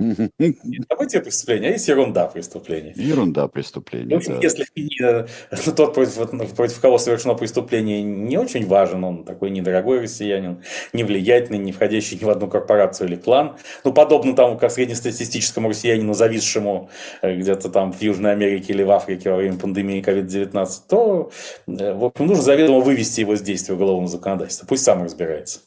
Событие 0.00 1.20
преступления, 1.20 1.68
а 1.68 1.70
есть 1.72 1.88
ерунда 1.88 2.26
преступления. 2.26 2.92
Ерунда 2.96 3.48
преступления. 3.48 4.14
В 4.14 4.18
общем, 4.18 4.34
да. 4.34 4.40
если 4.40 4.66
не, 4.74 5.72
тот, 5.72 5.94
против, 5.94 6.54
против 6.56 6.80
кого 6.80 6.96
совершено 6.96 7.34
преступление, 7.34 8.02
не 8.02 8.38
очень 8.38 8.66
важен, 8.66 9.04
он 9.04 9.24
такой 9.24 9.50
недорогой 9.50 10.00
россиянин, 10.00 10.62
не 10.94 11.04
влиятельный, 11.04 11.58
не 11.58 11.72
входящий 11.72 12.18
ни 12.18 12.24
в 12.24 12.30
одну 12.30 12.48
корпорацию 12.48 13.08
или 13.08 13.16
клан, 13.16 13.56
ну, 13.84 13.92
подобно 13.92 14.34
тому, 14.34 14.56
как 14.56 14.70
среднестатистическому 14.70 15.68
россиянину, 15.68 16.14
зависшему 16.14 16.88
э, 17.20 17.36
где-то 17.36 17.68
там 17.68 17.92
в 17.92 18.00
Южной 18.00 18.32
Америке 18.32 18.72
или 18.72 18.82
в 18.82 18.90
Африке 18.90 19.30
во 19.30 19.36
время 19.36 19.58
пандемии 19.58 20.02
COVID-19, 20.02 20.68
то, 20.88 21.30
э, 21.66 21.92
в 21.92 22.04
общем, 22.04 22.26
нужно 22.26 22.42
заведомо 22.42 22.80
вывести 22.80 23.20
его 23.20 23.36
с 23.36 23.42
действия 23.42 23.74
уголовного 23.74 24.08
законодательства. 24.08 24.66
Пусть 24.66 24.84
сам 24.84 25.02
разбирается. 25.02 25.60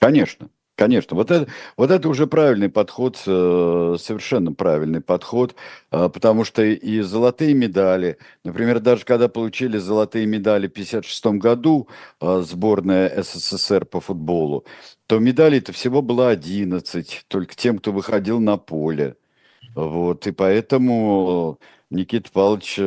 Конечно. 0.00 0.50
Конечно, 0.78 1.16
вот 1.16 1.32
это, 1.32 1.50
вот 1.76 1.90
это 1.90 2.08
уже 2.08 2.28
правильный 2.28 2.68
подход, 2.68 3.20
э, 3.26 3.96
совершенно 3.98 4.52
правильный 4.52 5.00
подход, 5.00 5.56
э, 5.90 6.08
потому 6.08 6.44
что 6.44 6.62
и 6.62 7.00
золотые 7.00 7.52
медали, 7.52 8.16
например, 8.44 8.78
даже 8.78 9.04
когда 9.04 9.26
получили 9.26 9.76
золотые 9.78 10.24
медали 10.26 10.68
в 10.68 10.70
1956 10.70 11.40
году 11.42 11.88
э, 12.20 12.42
сборная 12.46 13.22
СССР 13.24 13.86
по 13.86 14.00
футболу, 14.00 14.64
то 15.08 15.18
медалей-то 15.18 15.72
всего 15.72 16.00
было 16.00 16.28
11, 16.28 17.24
только 17.26 17.56
тем, 17.56 17.78
кто 17.78 17.90
выходил 17.90 18.38
на 18.38 18.56
поле. 18.56 19.16
Вот, 19.74 20.28
и 20.28 20.30
поэтому 20.30 21.58
Никита 21.90 22.30
Павлович 22.30 22.78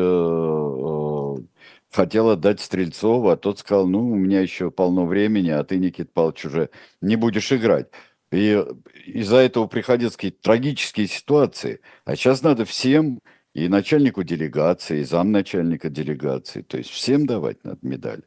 хотел 1.92 2.30
отдать 2.30 2.60
Стрельцову, 2.62 3.30
а 3.30 3.38
тот 3.38 3.60
сказал, 3.60 3.88
ну, 3.88 4.12
у 4.12 4.16
меня 4.16 4.42
еще 4.42 4.72
полно 4.72 5.06
времени, 5.06 5.50
а 5.50 5.64
ты, 5.64 5.78
Никит 5.78 6.14
Павлович, 6.14 6.46
уже 6.46 6.70
не 7.02 7.16
будешь 7.16 7.52
играть. 7.52 7.88
И 8.32 8.64
из-за 9.06 9.38
этого 9.38 9.68
приходилось 9.68 10.16
какие-то 10.16 10.42
трагические 10.42 11.08
ситуации. 11.08 11.82
А 12.06 12.16
сейчас 12.16 12.44
надо 12.44 12.64
всем, 12.64 13.20
и 13.54 13.68
начальнику 13.68 14.24
делегации, 14.24 15.00
и 15.00 15.04
замначальника 15.04 15.90
делегации, 15.90 16.62
то 16.62 16.78
есть 16.78 16.90
всем 16.90 17.26
давать 17.26 17.64
надо 17.64 17.80
медаль. 17.82 18.22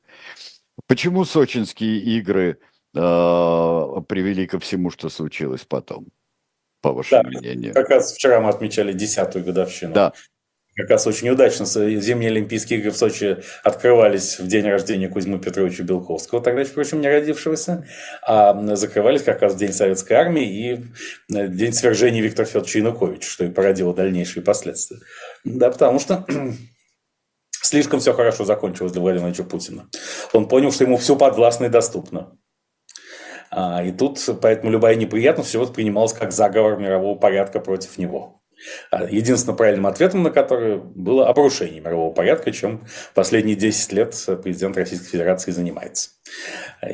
Почему 0.86 1.24
сочинские 1.24 1.98
игры 2.00 2.58
э, 2.94 2.98
привели 4.08 4.46
ко 4.46 4.58
всему, 4.58 4.90
что 4.90 5.08
случилось 5.08 5.64
потом, 5.64 6.08
по 6.82 6.92
вашему 6.92 7.22
да, 7.22 7.38
мнению? 7.38 7.72
Как 7.72 7.88
раз 7.88 8.12
вчера 8.12 8.40
мы 8.40 8.50
отмечали 8.50 8.92
десятую 8.92 9.44
годовщину. 9.44 9.94
Да, 9.94 10.12
как 10.76 10.90
раз 10.90 11.06
очень 11.06 11.28
удачно 11.30 11.66
зимние 11.66 12.30
Олимпийские 12.30 12.80
игры 12.80 12.90
в 12.90 12.96
Сочи 12.96 13.38
открывались 13.62 14.38
в 14.38 14.46
день 14.46 14.66
рождения 14.66 15.08
Кузьмы 15.08 15.38
Петровича 15.38 15.84
Белковского, 15.84 16.40
тогда, 16.40 16.64
впрочем, 16.64 17.00
не 17.00 17.08
родившегося, 17.08 17.86
а 18.22 18.76
закрывались 18.76 19.22
как 19.22 19.42
раз 19.42 19.54
в 19.54 19.58
день 19.58 19.72
Советской 19.72 20.14
Армии 20.14 20.44
и 20.44 20.84
э, 21.34 21.48
день 21.48 21.72
свержения 21.72 22.22
Виктора 22.22 22.46
Федоровича 22.46 22.78
Януковича, 22.80 23.28
что 23.28 23.44
и 23.44 23.50
породило 23.50 23.94
дальнейшие 23.94 24.42
последствия. 24.42 24.98
Да, 25.44 25.70
потому 25.70 26.00
что 26.00 26.26
слишком 27.62 28.00
все 28.00 28.12
хорошо 28.12 28.44
закончилось 28.44 28.92
для 28.92 29.00
Владимира 29.00 29.26
Владимировича 29.26 29.50
Путина. 29.50 29.88
Он 30.32 30.48
понял, 30.48 30.72
что 30.72 30.84
ему 30.84 30.96
все 30.96 31.16
подвластно 31.16 31.66
и 31.66 31.68
доступно. 31.68 32.36
А, 33.50 33.84
и 33.84 33.92
тут 33.92 34.18
поэтому 34.42 34.72
любая 34.72 34.96
неприятность 34.96 35.50
всего 35.50 35.66
принималась 35.66 36.12
как 36.12 36.32
заговор 36.32 36.76
мирового 36.78 37.16
порядка 37.16 37.60
против 37.60 37.98
него. 37.98 38.42
А 38.90 39.04
единственным 39.04 39.56
правильным 39.56 39.86
ответом 39.86 40.22
на 40.22 40.30
который 40.30 40.78
было 40.78 41.28
обрушение 41.28 41.80
мирового 41.80 42.12
порядка, 42.12 42.52
чем 42.52 42.84
последние 43.14 43.56
10 43.56 43.92
лет 43.92 44.24
президент 44.42 44.76
Российской 44.76 45.08
Федерации 45.08 45.50
занимается. 45.50 46.10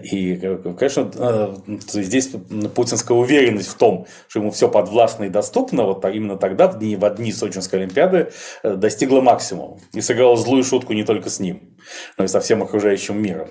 И, 0.02 0.36
конечно, 0.78 1.10
э, 1.14 1.54
здесь 1.88 2.30
путинская 2.74 3.16
уверенность 3.16 3.68
в 3.68 3.74
том, 3.74 4.06
что 4.28 4.40
ему 4.40 4.50
все 4.50 4.68
подвластно 4.68 5.24
и 5.24 5.28
доступно, 5.28 5.84
вот 5.84 6.04
именно 6.04 6.36
тогда, 6.36 6.68
в 6.68 6.78
дни, 6.78 6.96
в 6.96 7.10
дни 7.10 7.32
Сочинской 7.32 7.80
Олимпиады, 7.80 8.30
э, 8.62 8.74
достигла 8.74 9.20
максимума. 9.20 9.78
И 9.92 10.00
сыграла 10.00 10.36
злую 10.36 10.64
шутку 10.64 10.92
не 10.92 11.04
только 11.04 11.30
с 11.30 11.40
ним, 11.40 11.76
но 12.18 12.24
и 12.24 12.28
со 12.28 12.40
всем 12.40 12.62
окружающим 12.62 13.20
миром. 13.20 13.48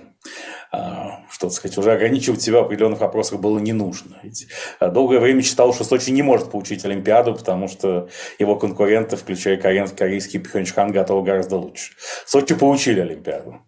Что, 1.30 1.50
сказать, 1.50 1.78
уже 1.78 1.92
ограничивать 1.92 2.42
себя 2.42 2.62
в 2.62 2.66
определенных 2.66 3.00
вопросах 3.00 3.40
было 3.40 3.60
не 3.60 3.74
нужно. 3.74 4.18
Ведь 4.24 4.48
а, 4.80 4.90
долгое 4.90 5.20
время 5.20 5.42
считал, 5.42 5.74
что 5.74 5.84
Сочи 5.84 6.10
не 6.10 6.24
может 6.24 6.50
получить 6.50 6.84
Олимпиаду, 6.86 7.36
потому 7.36 7.68
что 7.68 8.10
его 8.40 8.56
конкуренты, 8.56 9.16
включая 9.16 9.58
корейский 9.58 10.40
Пхенчхан, 10.40 10.92
готовы 10.92 11.24
гораздо 11.24 11.58
лучше. 11.58 11.94
Сочи 12.26 12.56
получили 12.56 13.02
Олимпиаду. 13.02 13.62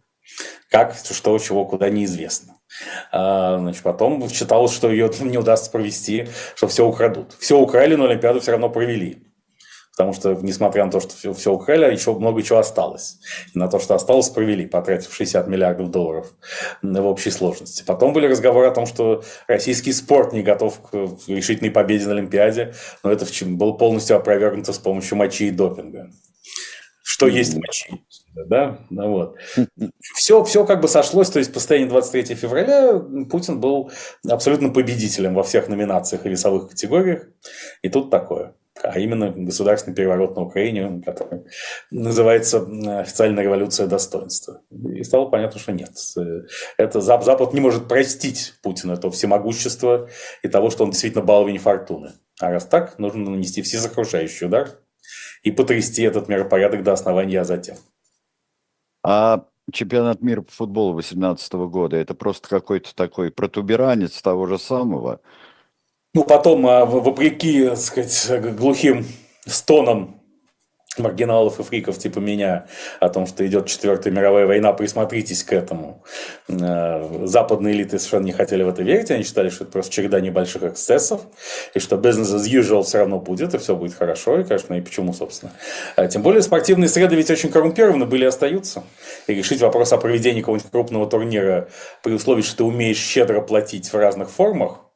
Как, 0.70 0.95
что, 0.95 1.38
чего, 1.38 1.66
куда, 1.66 1.89
неизвестно. 1.89 2.55
А, 3.12 3.57
значит, 3.59 3.84
потом 3.84 4.28
считалось, 4.30 4.74
что 4.74 4.89
ее 4.89 5.12
не 5.20 5.38
удастся 5.38 5.70
провести, 5.70 6.30
что 6.55 6.68
все 6.68 6.88
украдут. 6.88 7.36
Все 7.39 7.59
украли, 7.59 7.95
но 7.95 8.05
Олимпиаду 8.05 8.39
все 8.39 8.51
равно 8.51 8.70
провели. 8.70 9.30
Потому 9.95 10.13
что, 10.13 10.33
несмотря 10.41 10.85
на 10.85 10.91
то, 10.91 10.99
что 11.01 11.15
все, 11.15 11.33
все 11.33 11.51
украли, 11.51 11.91
еще 11.91 12.13
много 12.13 12.41
чего 12.43 12.59
осталось. 12.59 13.17
И 13.53 13.59
на 13.59 13.67
то, 13.67 13.77
что 13.79 13.93
осталось, 13.93 14.29
провели, 14.29 14.65
потратив 14.65 15.13
60 15.13 15.47
миллиардов 15.47 15.91
долларов 15.91 16.33
в 16.81 17.05
общей 17.05 17.29
сложности. 17.29 17.83
Потом 17.85 18.13
были 18.13 18.27
разговоры 18.27 18.67
о 18.67 18.71
том, 18.71 18.85
что 18.85 19.23
российский 19.47 19.91
спорт 19.91 20.31
не 20.31 20.43
готов 20.43 20.79
к 20.79 20.93
решительной 21.27 21.71
победе 21.71 22.05
на 22.05 22.13
Олимпиаде, 22.13 22.73
но 23.03 23.11
это 23.11 23.25
было 23.45 23.73
полностью 23.73 24.15
опровергнуто 24.15 24.71
с 24.71 24.79
помощью 24.79 25.17
мочи 25.17 25.47
и 25.47 25.51
допинга. 25.51 26.09
Что 27.03 27.27
есть 27.27 27.55
мочи. 27.55 28.05
Да, 28.33 28.79
ну 28.89 29.09
вот. 29.09 29.35
Все, 30.15 30.43
все 30.45 30.65
как 30.65 30.79
бы 30.79 30.87
сошлось, 30.87 31.29
то 31.29 31.39
есть 31.39 31.51
по 31.51 31.59
состоянию 31.59 31.89
23 31.89 32.35
февраля 32.35 32.97
Путин 33.29 33.59
был 33.59 33.91
абсолютно 34.27 34.69
победителем 34.69 35.33
во 35.33 35.43
всех 35.43 35.67
номинациях 35.67 36.25
и 36.25 36.29
весовых 36.29 36.69
категориях. 36.69 37.27
И 37.81 37.89
тут 37.89 38.09
такое 38.09 38.55
а 38.84 38.99
именно 38.99 39.32
государственный 39.32 39.95
переворот 39.95 40.36
на 40.36 40.43
Украине, 40.43 41.01
который 41.05 41.43
называется 41.91 42.65
официальная 42.99 43.43
революция 43.43 43.88
достоинства. 43.88 44.61
И 44.71 45.03
стало 45.03 45.29
понятно, 45.29 45.59
что 45.59 45.71
нет. 45.71 45.91
Это 46.77 47.01
Запад 47.01 47.53
не 47.53 47.61
может 47.61 47.88
простить 47.88 48.55
Путина 48.61 48.93
этого 48.93 49.11
всемогущества 49.11 50.09
и 50.43 50.47
того, 50.47 50.69
что 50.69 50.84
он 50.84 50.91
действительно 50.91 51.23
баловень 51.23 51.57
фортуны. 51.57 52.13
А 52.39 52.49
раз 52.49 52.65
так, 52.65 52.97
нужно 52.97 53.29
нанести 53.29 53.61
всесокрушающий 53.61 54.47
удар 54.47 54.69
и 55.43 55.51
потрясти 55.51 56.03
этот 56.03 56.27
миропорядок 56.27 56.84
до 56.84 56.93
основания, 56.93 57.41
а 57.41 57.45
затем. 57.45 57.77
А 59.03 59.45
чемпионат 59.71 60.21
мира 60.21 60.41
по 60.41 60.51
футболу 60.51 60.93
2018 60.93 61.53
года– 61.53 61.97
это 61.97 62.13
просто 62.13 62.49
какой-то 62.49 62.95
такой 62.95 63.32
протуберанец 63.32 64.21
того 64.21 64.47
же 64.47 64.57
самого– 64.57 65.21
ну, 66.14 66.24
потом, 66.24 66.68
а, 66.68 66.86
вопреки, 66.86 67.68
так 67.68 67.78
сказать, 67.78 68.55
глухим 68.55 69.05
стонам 69.45 70.22
маргиналов 70.97 71.59
и 71.59 71.64
фриков 71.64 71.97
типа 71.97 72.20
меня 72.20 72.66
о 72.99 73.07
том, 73.07 73.26
что 73.26 73.47
идет 73.47 73.68
четвертая 73.68 74.12
мировая 74.12 74.45
война, 74.45 74.74
присмотритесь 74.74 75.43
к 75.43 75.53
этому. 75.53 76.03
А, 76.49 77.24
западные 77.24 77.74
элиты 77.74 77.97
совершенно 77.97 78.26
не 78.26 78.34
хотели 78.34 78.64
в 78.64 78.70
это 78.70 78.84
верить, 78.84 79.09
они 79.09 79.24
считали, 79.24 79.49
что 79.49 79.64
это 79.64 79.72
просто 79.72 79.93
череда 79.93 80.20
небольших 80.20 80.64
эксцессов, 80.64 81.22
и 81.74 81.80
что 81.80 81.95
business 81.95 82.36
as 82.36 82.45
usual 82.45 82.84
все 82.84 82.99
равно 82.99 83.20
будет, 83.20 83.53
и 83.53 83.57
все 83.57 83.76
будет 83.76 83.93
хорошо, 83.93 84.41
и, 84.41 84.43
конечно, 84.43 84.74
и 84.74 84.82
почему, 84.82 85.14
собственно. 85.14 85.53
А, 85.95 86.07
тем 86.07 86.24
более 86.24 86.41
спортивные 86.41 86.89
среды 86.89 87.16
ведь 87.16 87.32
очень 87.32 87.49
коррумпированы 87.49 88.05
были 88.05 88.26
и 88.26 88.28
остаются. 88.28 88.84
И 89.28 89.34
решить 89.34 89.62
вопрос 89.62 89.93
о 89.93 89.97
проведении 89.97 90.41
какого-нибудь 90.41 90.72
крупного 90.72 91.09
турнира 91.09 91.70
при 92.03 92.14
условии, 92.14 92.41
что 92.41 92.57
ты 92.57 92.64
умеешь 92.66 92.97
щедро 92.97 93.39
платить 93.39 93.91
в 93.91 93.95
разных 93.95 94.30
формах, 94.30 94.90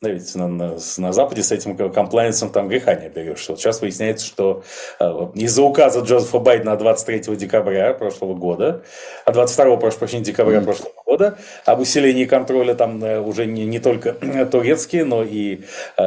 да, 0.00 0.10
ведь 0.10 0.34
на, 0.34 0.48
на, 0.48 0.76
на 0.96 1.12
Западе 1.12 1.42
с 1.42 1.52
этим 1.52 1.76
комплайенсом 1.92 2.50
там 2.50 2.68
греха 2.68 2.94
не 2.94 3.10
берешь. 3.10 3.46
Вот 3.50 3.60
сейчас 3.60 3.82
выясняется, 3.82 4.24
что 4.24 4.62
э, 4.98 5.04
из-за 5.34 5.62
указа 5.62 6.00
Джозефа 6.00 6.38
Байдена 6.38 6.76
23 6.76 7.36
декабря 7.36 7.92
прошлого 7.92 8.34
года, 8.34 8.82
а 9.26 9.32
22 9.32 9.76
прошу 9.76 9.98
прощения, 9.98 10.24
декабря 10.24 10.60
mm. 10.60 10.64
прошлого 10.64 10.92
года. 11.20 11.38
Об 11.64 11.80
усилении 11.80 12.24
контроля 12.24 12.74
там 12.74 13.02
уже 13.02 13.46
не, 13.46 13.66
не 13.66 13.78
только 13.78 14.12
турецкие, 14.50 15.04
но 15.04 15.22
и 15.22 15.60
э, 15.96 16.02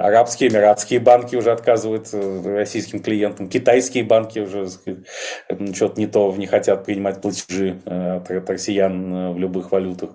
арабские, 0.00 0.50
эмиратские 0.50 1.00
банки 1.00 1.36
уже 1.36 1.52
отказывают 1.52 2.08
российским 2.12 3.00
клиентам, 3.00 3.48
китайские 3.48 4.04
банки 4.04 4.38
уже 4.38 4.68
что-то 5.74 6.00
не 6.00 6.06
то 6.06 6.34
не 6.36 6.46
хотят 6.46 6.84
принимать 6.84 7.20
платежи 7.20 7.80
от, 7.84 8.30
от 8.30 8.50
россиян 8.50 9.34
в 9.34 9.38
любых 9.38 9.72
валютах. 9.72 10.10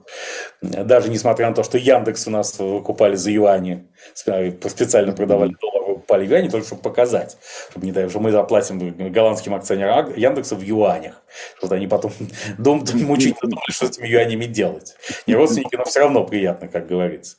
Даже 0.61 1.09
несмотря 1.09 1.49
на 1.49 1.55
то, 1.55 1.63
что 1.63 1.77
Яндекс 1.77 2.27
у 2.27 2.31
нас 2.31 2.57
выкупали 2.59 3.15
за 3.15 3.31
юани, 3.31 3.87
специально 4.13 5.13
продавали 5.13 5.55
доллары 5.61 5.79
полигоне, 6.09 6.49
только 6.49 6.67
чтобы 6.67 6.81
показать, 6.81 7.37
чтобы 7.69 7.85
не 7.85 7.91
дай, 7.91 8.09
что 8.09 8.19
мы 8.19 8.31
заплатим 8.31 9.11
голландским 9.11 9.53
акционерам 9.53 10.13
Яндекса 10.15 10.55
в 10.55 10.61
юанях, 10.61 11.21
чтобы 11.57 11.75
они 11.75 11.87
потом 11.87 12.11
дом, 12.57 12.83
мучительно 12.93 13.49
думали, 13.49 13.71
что 13.71 13.87
с 13.87 13.91
этими 13.91 14.07
юанями 14.07 14.45
делать. 14.45 14.95
Не 15.27 15.35
родственники, 15.35 15.75
но 15.75 15.85
все 15.85 16.01
равно 16.01 16.25
приятно, 16.25 16.67
как 16.67 16.87
говорится. 16.87 17.37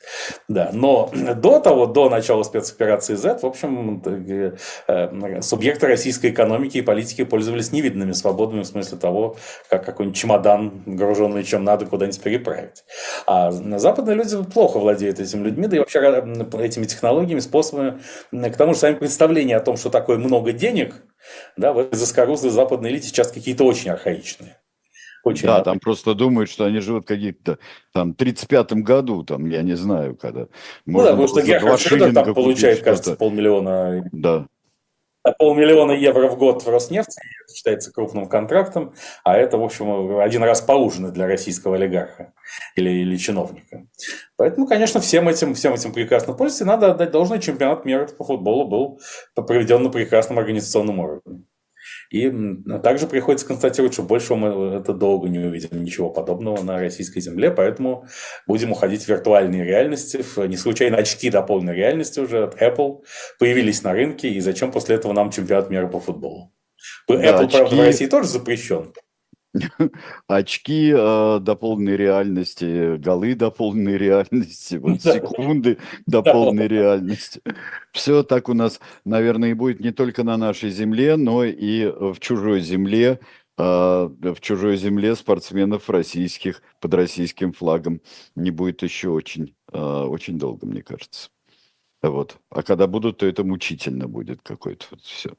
Да, 0.49 0.71
но 0.73 1.11
до 1.13 1.61
того, 1.61 1.87
до 1.87 2.09
начала 2.09 2.43
спецоперации 2.43 3.15
Z, 3.15 3.39
в 3.43 3.47
общем, 3.47 4.03
э, 4.05 5.43
субъекты 5.43 5.87
российской 5.87 6.31
экономики 6.31 6.79
и 6.79 6.83
политики 6.83 7.25
пользовались 7.25 7.73
невиданными 7.73 8.13
свободами 8.13 8.63
в 8.63 8.67
смысле 8.67 8.99
того, 8.99 9.37
как 9.69 9.85
какой-нибудь 9.85 10.19
чемодан, 10.19 10.83
груженный 10.87 11.45
чем 11.45 11.65
надо, 11.65 11.87
куда-нибудь 11.87 12.21
переправить. 12.21 12.85
А 13.27 13.51
западные 13.51 14.17
люди 14.17 14.43
плохо 14.45 14.79
владеют 14.79 15.21
этими 15.21 15.45
людьми, 15.45 15.67
да 15.67 15.77
и 15.77 15.79
вообще 15.79 16.01
э, 16.01 16.65
этими 16.65 16.85
технологиями, 16.85 17.41
способами 17.41 18.01
к 18.33 18.57
тому 18.57 18.75
же 18.75 18.81
сами 18.81 18.95
представления 18.95 19.57
о 19.57 19.61
том, 19.61 19.77
что 19.77 19.91
такое 19.91 20.19
много 20.19 20.53
денег, 20.53 20.95
да, 21.57 21.73
в 21.73 21.79
этой 21.79 21.97
заскорузлой 21.97 22.51
западной 22.51 22.91
элите 22.91 23.09
сейчас 23.09 23.31
какие-то 23.31 23.65
очень 23.65 23.91
архаичные. 23.91 24.57
Очень 25.23 25.49
да, 25.49 25.63
там 25.63 25.79
просто 25.81 26.15
думают, 26.15 26.51
что 26.51 26.65
они 26.65 26.81
живут 26.81 27.05
в 27.05 27.07
каких-то 27.07 27.59
там 27.93 28.13
35-м 28.13 28.83
году, 28.83 29.23
там, 29.23 29.51
я 29.51 29.63
не 29.63 29.75
знаю, 29.75 30.17
когда. 30.17 30.47
Ну 30.87 30.99
да, 31.01 31.11
потому 31.11 31.29
что 31.29 31.43
Герхард 31.43 31.81
Шредер 31.81 32.15
там 32.15 32.35
получает, 32.35 32.83
кажется, 32.83 33.17
полмиллиона. 33.17 34.09
Да. 34.13 34.47
Полмиллиона 35.39 35.93
евро 35.93 36.29
в 36.29 36.39
год 36.39 36.63
в 36.63 36.69
Роснефти, 36.69 37.21
считается 37.55 37.93
крупным 37.93 38.27
контрактом, 38.27 38.95
а 39.23 39.37
это, 39.37 39.59
в 39.59 39.63
общем, 39.63 40.19
один 40.19 40.43
раз 40.43 40.63
поужинать 40.63 41.13
для 41.13 41.27
российского 41.27 41.77
олигарха 41.77 42.33
или, 42.75 42.91
или 42.91 43.17
чиновника. 43.17 43.87
Поэтому, 44.37 44.67
конечно, 44.67 45.01
всем 45.01 45.29
этим, 45.29 45.55
всем 45.55 45.75
этим 45.75 45.93
прекрасно 45.93 46.33
пользуются, 46.33 46.65
и 46.65 46.67
надо 46.67 46.93
отдать 46.93 47.11
должное, 47.11 47.39
чемпионат 47.39 47.85
мира 47.85 48.07
по 48.07 48.25
футболу 48.25 48.67
был 48.67 49.01
проведен 49.35 49.83
на 49.83 49.91
прекрасном 49.91 50.39
организационном 50.39 51.01
уровне. 51.01 51.45
И 52.11 52.29
также 52.83 53.07
приходится 53.07 53.47
констатировать, 53.47 53.93
что 53.93 54.03
больше 54.03 54.35
мы 54.35 54.79
это 54.79 54.93
долго 54.93 55.29
не 55.29 55.39
увидим 55.39 55.83
ничего 55.83 56.11
подобного 56.11 56.61
на 56.63 56.81
российской 56.81 57.21
земле, 57.21 57.53
поэтому 57.53 58.05
будем 58.49 58.73
уходить 58.73 59.05
в 59.05 59.09
виртуальные 59.09 59.65
реальности. 59.65 60.25
Не 60.37 60.57
случайно 60.57 60.97
очки 60.97 61.31
до 61.31 61.41
полной 61.43 61.75
реальности 61.77 62.19
уже 62.19 62.43
от 62.43 62.61
Apple 62.61 63.05
появились 63.39 63.85
на 63.85 63.93
рынке, 63.93 64.29
и 64.29 64.41
зачем 64.41 64.73
после 64.73 64.97
этого 64.97 65.13
нам 65.13 65.31
чемпионат 65.31 65.71
мира 65.71 65.87
по 65.87 66.01
футболу? 66.01 66.53
Да, 67.07 67.15
Apple, 67.15 67.45
очки... 67.45 67.59
правда, 67.59 67.77
в 67.77 67.81
России 67.81 68.07
тоже 68.07 68.29
запрещен. 68.29 68.93
очки 70.29 70.93
э, 70.95 71.39
до 71.41 71.57
полной 71.57 71.97
реальности, 71.97 72.97
голы 72.97 73.35
до 73.35 73.51
полной 73.51 73.97
реальности, 73.97 74.77
вот 74.77 75.03
секунды 75.03 75.79
до 76.07 76.23
полной 76.23 76.69
реальности. 76.69 77.43
Все 77.93 78.23
так 78.23 78.49
у 78.49 78.55
нас, 78.55 78.81
наверное, 79.05 79.51
и 79.51 79.55
будет 79.55 79.81
не 79.81 79.91
только 79.91 80.23
на 80.23 80.37
нашей 80.37 80.71
земле, 80.71 81.17
но 81.17 81.45
и 81.45 81.87
в 81.87 82.21
чужой 82.21 82.61
земле, 82.61 83.21
э, 83.59 83.63
в 83.63 84.41
чужой 84.41 84.77
земле 84.77 85.17
спортсменов 85.17 85.91
российских 85.91 86.63
под 86.81 86.95
российским 86.95 87.53
флагом 87.53 88.01
не 88.37 88.51
будет 88.51 88.83
еще 88.83 89.09
очень, 89.09 89.55
э, 89.73 89.79
очень 89.79 90.39
долго, 90.39 90.67
мне 90.67 90.83
кажется. 90.83 91.31
Вот. 92.03 92.39
А 92.51 92.63
когда 92.63 92.87
будут, 92.87 93.19
то 93.19 93.27
это 93.27 93.45
мучительно 93.45 94.09
будет 94.09 94.41
какое-то 94.43 94.87
вот 94.91 95.03
все 95.03 95.35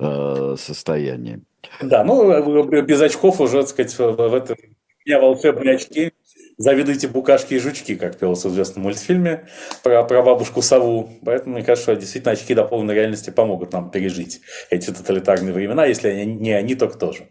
э, 0.00 0.56
состояние. 0.58 1.40
Да, 1.80 2.04
ну, 2.04 2.64
без 2.82 3.00
очков 3.00 3.40
уже, 3.40 3.60
так 3.60 3.68
сказать, 3.68 3.98
в 3.98 4.34
этом 4.34 4.56
у 4.60 5.08
меня 5.08 5.20
волшебные 5.20 5.76
очки. 5.76 6.12
Завидуйте 6.56 7.08
букашки 7.08 7.54
и 7.54 7.58
жучки, 7.58 7.94
как 7.94 8.18
пелось 8.18 8.44
в 8.44 8.48
известном 8.48 8.84
мультфильме 8.84 9.48
про, 9.82 10.04
про 10.04 10.22
бабушку 10.22 10.60
сову. 10.60 11.08
Поэтому 11.24 11.54
мне 11.54 11.64
кажется, 11.64 11.92
что 11.92 12.00
действительно 12.00 12.32
очки 12.32 12.54
до 12.54 12.64
полной 12.64 12.94
реальности 12.94 13.30
помогут 13.30 13.72
нам 13.72 13.90
пережить 13.90 14.42
эти 14.68 14.90
тоталитарные 14.90 15.54
времена, 15.54 15.86
если 15.86 16.08
они, 16.08 16.34
не 16.34 16.52
они, 16.52 16.74
то 16.74 16.88
кто 16.88 17.12
же. 17.12 17.28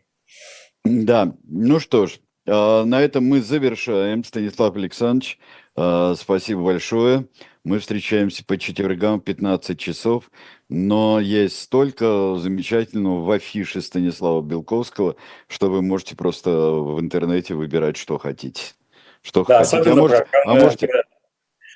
Да, 0.83 1.33
ну 1.43 1.79
что 1.79 2.07
ж, 2.07 2.19
а, 2.47 2.85
на 2.85 3.01
этом 3.01 3.25
мы 3.25 3.41
завершаем. 3.41 4.23
Станислав 4.23 4.75
Александрович, 4.75 5.37
спасибо 5.75 6.63
большое. 6.63 7.27
Мы 7.63 7.79
встречаемся 7.79 8.43
по 8.45 8.57
четвергам 8.57 9.19
в 9.19 9.23
15 9.23 9.79
часов. 9.79 10.31
Но 10.69 11.19
есть 11.19 11.59
столько 11.59 12.35
замечательного 12.37 13.23
в 13.23 13.31
афише 13.31 13.81
Станислава 13.81 14.41
Белковского, 14.41 15.15
что 15.47 15.69
вы 15.69 15.81
можете 15.81 16.15
просто 16.15 16.51
в 16.51 16.99
интернете 16.99 17.55
выбирать, 17.55 17.97
что 17.97 18.17
хотите. 18.17 18.73
Что 19.21 19.43
да, 19.43 19.63
хотите. 19.63 19.91
А, 19.91 19.95
может, 19.95 20.27
а 20.45 20.55
можете... 20.55 20.89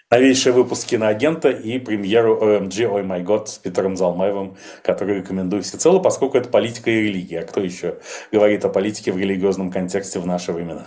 Новейшие 0.09 0.53
выпуски 0.53 0.95
на 0.95 1.07
агента 1.07 1.49
и 1.49 1.79
премьеру 1.79 2.37
OMG 2.39 2.85
Ой 2.85 3.01
май 3.01 3.23
год 3.23 3.49
с 3.49 3.57
Питером 3.57 3.97
Залмаевым, 3.97 4.57
который 4.83 5.17
рекомендую 5.17 5.63
всецело, 5.63 5.97
поскольку 5.97 6.37
это 6.37 6.49
политика 6.49 6.91
и 6.91 7.01
религия. 7.01 7.39
А 7.39 7.45
кто 7.45 7.61
еще 7.61 7.97
говорит 8.31 8.63
о 8.63 8.69
политике 8.69 9.11
в 9.11 9.17
религиозном 9.17 9.71
контексте 9.71 10.19
в 10.19 10.27
наши 10.27 10.53
времена? 10.53 10.85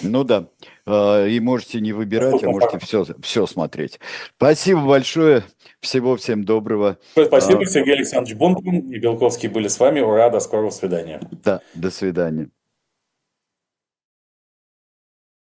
Ну 0.00 0.24
да. 0.24 0.48
А, 0.84 1.26
и 1.26 1.38
можете 1.40 1.80
не 1.80 1.92
выбирать, 1.92 2.42
а 2.42 2.50
можете 2.50 2.78
все, 2.78 3.04
все 3.22 3.46
смотреть. 3.46 4.00
Спасибо 4.36 4.80
большое. 4.80 5.44
Всего 5.80 6.16
всем 6.16 6.44
доброго. 6.44 6.98
Спасибо, 7.12 7.62
а, 7.62 7.66
Сергей 7.66 7.94
Александрович 7.94 8.36
Бунтман 8.36 8.78
и 8.90 8.98
Белковский 8.98 9.48
были 9.48 9.68
с 9.68 9.78
вами. 9.78 10.00
Ура, 10.00 10.30
до 10.30 10.40
скорого 10.40 10.70
свидания. 10.70 11.20
Да, 11.44 11.60
до 11.74 11.90
свидания. 11.90 12.48